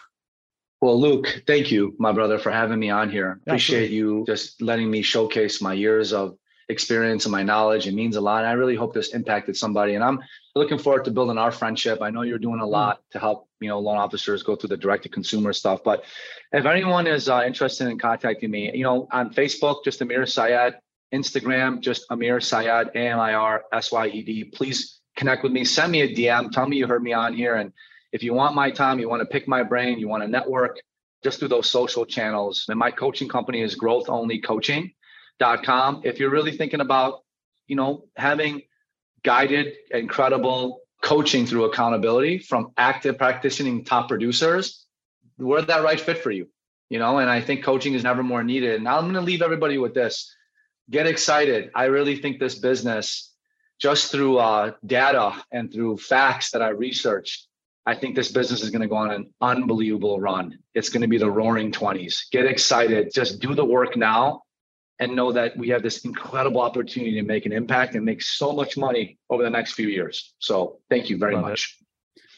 Well, 0.85 1.01
Luke, 1.01 1.45
thank 1.47 1.72
you, 1.72 1.95
my 1.99 2.12
brother, 2.12 2.39
for 2.39 2.53
having 2.53 2.78
me 2.78 2.91
on 2.91 3.09
here. 3.09 3.41
Appreciate 3.47 3.91
you 3.91 4.22
just 4.26 4.61
letting 4.61 4.91
me 4.91 5.01
showcase 5.01 5.62
my 5.62 5.72
years 5.72 6.12
of 6.12 6.37
experience 6.68 7.24
and 7.24 7.32
my 7.32 7.43
knowledge. 7.43 7.87
It 7.87 7.95
means 7.95 8.16
a 8.16 8.20
lot. 8.20 8.41
And 8.41 8.49
I 8.49 8.53
really 8.53 8.76
hope 8.76 8.93
this 8.93 9.14
impacted 9.14 9.57
somebody. 9.57 9.95
And 9.95 10.05
I'm 10.05 10.20
looking 10.55 10.76
forward 10.76 11.07
to 11.07 11.11
building 11.11 11.39
our 11.39 11.51
friendship. 11.51 12.03
I 12.03 12.11
know 12.11 12.20
you're 12.20 12.39
doing 12.39 12.61
a 12.61 12.66
hmm. 12.66 12.70
lot 12.70 13.01
to 13.12 13.18
help, 13.18 13.49
you 13.61 13.68
know, 13.70 13.78
loan 13.78 13.97
officers 13.97 14.43
go 14.43 14.57
through 14.57 14.68
the 14.68 14.76
direct 14.76 15.05
to 15.05 15.09
consumer 15.09 15.55
stuff. 15.55 15.82
But 15.82 16.05
if 16.53 16.66
anyone 16.66 17.07
is 17.07 17.30
uh, 17.30 17.45
interested 17.47 17.89
in 17.89 17.99
contacting 17.99 18.51
me, 18.51 18.70
you 18.74 18.85
know, 18.85 19.09
on 19.11 19.32
Facebook, 19.32 19.85
just 19.85 20.03
Amir 20.03 20.26
Syed, 20.26 20.74
Instagram, 21.14 21.80
just 21.80 22.05
Amir 22.11 22.41
Syed, 22.41 22.91
A 22.95 22.99
M 22.99 23.18
I 23.18 23.32
R 23.32 23.64
S 23.72 23.91
Y 23.91 24.09
E 24.09 24.22
D. 24.22 24.45
Please 24.45 25.01
connect 25.16 25.45
with 25.45 25.53
me. 25.53 25.64
Send 25.64 25.93
me 25.93 26.03
a 26.03 26.14
DM. 26.14 26.53
Tell 26.53 26.68
me 26.68 26.76
you 26.76 26.87
heard 26.87 27.03
me 27.03 27.14
on 27.14 27.32
here. 27.32 27.55
And 27.55 27.72
if 28.14 28.22
you 28.22 28.32
want 28.32 28.54
my 28.54 28.70
time, 28.70 28.98
you 29.00 29.10
want 29.10 29.20
to 29.22 29.26
pick 29.26 29.48
my 29.48 29.64
brain, 29.64 29.98
you 29.98 30.06
want 30.06 30.22
to 30.22 30.28
network, 30.28 30.78
just 31.24 31.40
through 31.40 31.48
those 31.48 31.68
social 31.68 32.06
channels. 32.06 32.66
And 32.68 32.78
my 32.78 32.92
coaching 32.92 33.28
company 33.28 33.60
is 33.60 33.76
growthonlycoaching.com. 33.76 36.02
If 36.04 36.20
you're 36.20 36.30
really 36.30 36.56
thinking 36.56 36.80
about, 36.80 37.24
you 37.66 37.74
know, 37.74 38.04
having 38.16 38.62
guided, 39.24 39.72
incredible 39.90 40.82
coaching 41.02 41.44
through 41.44 41.64
accountability 41.64 42.38
from 42.38 42.70
active 42.76 43.18
practicing 43.18 43.84
top 43.84 44.06
producers, 44.06 44.86
we're 45.36 45.62
that 45.62 45.82
right 45.82 45.98
fit 45.98 46.18
for 46.18 46.30
you. 46.30 46.46
You 46.90 47.00
know, 47.00 47.18
and 47.18 47.28
I 47.28 47.40
think 47.40 47.64
coaching 47.64 47.94
is 47.94 48.04
never 48.04 48.22
more 48.22 48.44
needed. 48.44 48.76
And 48.76 48.88
I'm 48.88 49.02
going 49.02 49.14
to 49.14 49.22
leave 49.22 49.42
everybody 49.42 49.78
with 49.78 49.92
this. 49.92 50.32
Get 50.88 51.08
excited. 51.08 51.72
I 51.74 51.86
really 51.86 52.14
think 52.14 52.38
this 52.38 52.54
business, 52.54 53.32
just 53.80 54.12
through 54.12 54.38
uh, 54.38 54.74
data 54.86 55.42
and 55.50 55.72
through 55.72 55.96
facts 55.96 56.52
that 56.52 56.62
I 56.62 56.68
researched, 56.68 57.48
I 57.87 57.95
think 57.95 58.14
this 58.16 58.32
business 58.32 58.62
is 58.62 58.70
going 58.70 58.82
to 58.82 58.89
go 58.89 58.97
on 58.97 59.11
an 59.11 59.30
unbelievable 59.41 60.18
run. 60.20 60.59
It's 60.74 60.89
going 60.89 61.03
to 61.03 61.09
be 61.09 61.18
the 61.18 61.30
roaring 61.30 61.70
20s. 61.70 62.30
Get 62.30 62.47
excited. 62.47 63.12
Just 63.12 63.41
do 63.41 63.55
the 63.55 63.64
work 63.64 63.97
now 63.97 64.43
and 65.01 65.14
know 65.14 65.32
that 65.32 65.57
we 65.57 65.68
have 65.68 65.82
this 65.82 66.05
incredible 66.05 66.61
opportunity 66.61 67.14
to 67.14 67.22
make 67.22 67.47
an 67.47 67.53
impact 67.53 67.95
and 67.95 68.05
make 68.05 68.22
so 68.22 68.53
much 68.53 68.76
money 68.76 69.18
over 69.28 69.43
the 69.43 69.51
next 69.51 69.72
few 69.72 69.89
years. 69.89 70.32
So 70.39 70.78
thank 70.89 71.11
you 71.11 71.18
very 71.18 71.35
Love 71.35 71.45
much. 71.45 71.76
It. 71.80 71.84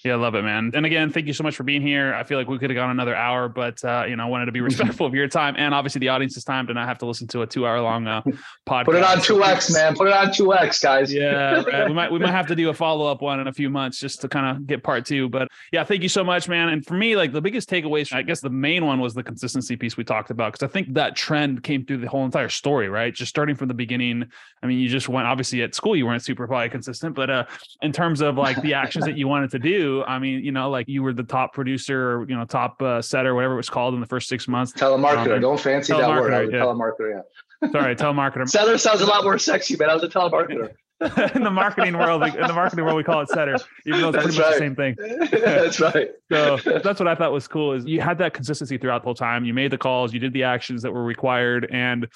Yeah, 0.06 0.12
I 0.12 0.16
love 0.18 0.36
it, 0.36 0.42
man. 0.42 0.70
And 0.72 0.86
again, 0.86 1.10
thank 1.10 1.26
you 1.26 1.32
so 1.32 1.42
much 1.42 1.56
for 1.56 1.64
being 1.64 1.82
here. 1.82 2.14
I 2.14 2.22
feel 2.22 2.38
like 2.38 2.46
we 2.46 2.60
could 2.60 2.70
have 2.70 2.76
gone 2.76 2.90
another 2.90 3.16
hour, 3.16 3.48
but 3.48 3.84
uh, 3.84 4.04
you 4.08 4.14
know, 4.14 4.22
I 4.22 4.26
wanted 4.28 4.46
to 4.46 4.52
be 4.52 4.60
respectful 4.70 5.04
of 5.04 5.14
your 5.14 5.26
time 5.26 5.56
and 5.58 5.74
obviously 5.74 5.98
the 5.98 6.10
audience's 6.10 6.44
time 6.44 6.68
to 6.68 6.74
not 6.74 6.86
have 6.86 6.98
to 6.98 7.06
listen 7.06 7.26
to 7.28 7.42
a 7.42 7.46
two-hour 7.46 7.80
long 7.80 8.06
uh, 8.06 8.22
podcast. 8.68 8.84
Put 8.84 8.94
it 8.94 9.02
on 9.02 9.20
two 9.20 9.42
X, 9.42 9.68
man. 9.74 9.96
Put 9.96 10.06
it 10.06 10.12
on 10.12 10.32
two 10.32 10.54
X, 10.54 10.78
guys. 10.78 11.12
yeah, 11.12 11.64
right. 11.64 11.88
we 11.88 11.92
might 11.92 12.12
we 12.12 12.20
might 12.20 12.30
have 12.30 12.46
to 12.46 12.54
do 12.54 12.68
a 12.68 12.74
follow-up 12.74 13.20
one 13.20 13.40
in 13.40 13.48
a 13.48 13.52
few 13.52 13.68
months 13.68 13.98
just 13.98 14.20
to 14.20 14.28
kind 14.28 14.56
of 14.56 14.64
get 14.68 14.84
part 14.84 15.04
two. 15.04 15.28
But 15.28 15.48
yeah, 15.72 15.82
thank 15.82 16.04
you 16.04 16.08
so 16.08 16.22
much, 16.22 16.48
man. 16.48 16.68
And 16.68 16.86
for 16.86 16.94
me, 16.94 17.16
like 17.16 17.32
the 17.32 17.40
biggest 17.40 17.68
takeaways, 17.68 18.12
I 18.12 18.22
guess 18.22 18.40
the 18.40 18.48
main 18.48 18.86
one 18.86 19.00
was 19.00 19.12
the 19.12 19.24
consistency 19.24 19.74
piece 19.74 19.96
we 19.96 20.04
talked 20.04 20.30
about 20.30 20.52
because 20.52 20.68
I 20.68 20.72
think 20.72 20.94
that 20.94 21.16
trend 21.16 21.64
came 21.64 21.84
through 21.84 21.98
the 21.98 22.08
whole 22.08 22.24
entire 22.24 22.48
story, 22.48 22.88
right? 22.88 23.12
Just 23.12 23.30
starting 23.30 23.56
from 23.56 23.66
the 23.66 23.74
beginning. 23.74 24.24
I 24.62 24.68
mean, 24.68 24.78
you 24.78 24.88
just 24.88 25.08
went 25.08 25.26
obviously 25.26 25.62
at 25.62 25.74
school, 25.74 25.96
you 25.96 26.06
weren't 26.06 26.22
super 26.22 26.46
probably 26.46 26.68
consistent, 26.68 27.16
but 27.16 27.28
uh, 27.28 27.44
in 27.82 27.90
terms 27.90 28.20
of 28.20 28.36
like 28.36 28.62
the 28.62 28.74
actions 28.74 29.04
that 29.04 29.18
you 29.18 29.26
wanted 29.26 29.50
to 29.50 29.58
do, 29.58 29.95
I 30.04 30.18
mean, 30.18 30.44
you 30.44 30.52
know 30.52 30.70
like 30.70 30.88
you 30.88 31.02
were 31.02 31.12
the 31.12 31.22
top 31.22 31.52
producer 31.52 32.12
or 32.12 32.28
you 32.28 32.36
know 32.36 32.44
top 32.44 32.80
uh, 32.82 33.02
setter 33.02 33.34
whatever 33.34 33.54
it 33.54 33.58
was 33.58 33.70
called 33.70 33.94
in 33.94 34.00
the 34.00 34.06
first 34.06 34.28
six 34.28 34.48
months. 34.48 34.72
Telemarketer. 34.72 35.36
Um, 35.36 35.40
don't 35.40 35.60
fancy 35.60 35.92
that 35.92 36.08
word. 36.08 36.52
Yeah. 36.52 36.60
telemarketer 36.60 37.22
yeah. 37.62 37.68
Sorry 37.72 37.96
telemarketer. 37.96 38.48
Setter 38.48 38.78
sounds 38.78 39.00
a 39.00 39.06
lot 39.06 39.24
more 39.24 39.38
sexy 39.38 39.76
but 39.76 39.88
i 39.88 39.94
was 39.94 40.02
a 40.02 40.08
telemarketer. 40.08 40.70
In 41.34 41.42
the 41.42 41.50
marketing 41.50 41.98
world 41.98 42.22
in 42.22 42.32
the 42.32 42.54
marketing 42.54 42.82
world 42.86 42.96
we 42.96 43.04
call 43.04 43.20
it 43.20 43.28
setter 43.28 43.58
even 43.84 44.00
though 44.00 44.08
it's 44.08 44.16
that's 44.16 44.34
pretty 44.34 44.40
right. 44.40 44.48
much 44.48 44.54
the 44.54 44.58
same 44.58 44.74
thing. 44.74 45.40
that's 45.44 45.78
right. 45.78 46.08
So 46.32 46.56
that's 46.82 46.98
what 46.98 47.06
i 47.06 47.14
thought 47.14 47.32
was 47.32 47.46
cool 47.46 47.74
is 47.74 47.84
you 47.84 48.00
had 48.00 48.16
that 48.16 48.32
consistency 48.32 48.78
throughout 48.78 49.02
the 49.02 49.04
whole 49.04 49.14
time. 49.14 49.44
You 49.44 49.52
made 49.52 49.70
the 49.70 49.76
calls 49.76 50.14
you 50.14 50.20
did 50.20 50.32
the 50.32 50.44
actions 50.44 50.80
that 50.82 50.92
were 50.92 51.04
required 51.04 51.68
and 51.70 52.08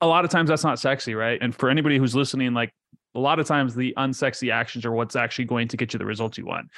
a 0.00 0.08
lot 0.08 0.24
of 0.24 0.30
times 0.32 0.48
that's 0.48 0.64
not 0.64 0.80
sexy 0.80 1.14
right? 1.14 1.38
And 1.40 1.54
for 1.54 1.70
anybody 1.70 1.98
who's 1.98 2.16
listening 2.16 2.52
like 2.52 2.72
a 3.16 3.20
lot 3.20 3.38
of 3.38 3.46
times 3.46 3.74
the 3.74 3.94
unsexy 3.96 4.52
actions 4.52 4.84
are 4.84 4.92
what's 4.92 5.16
actually 5.16 5.46
going 5.46 5.68
to 5.68 5.76
get 5.76 5.92
you 5.92 5.98
the 5.98 6.04
results 6.04 6.36
you 6.36 6.44
want 6.44 6.68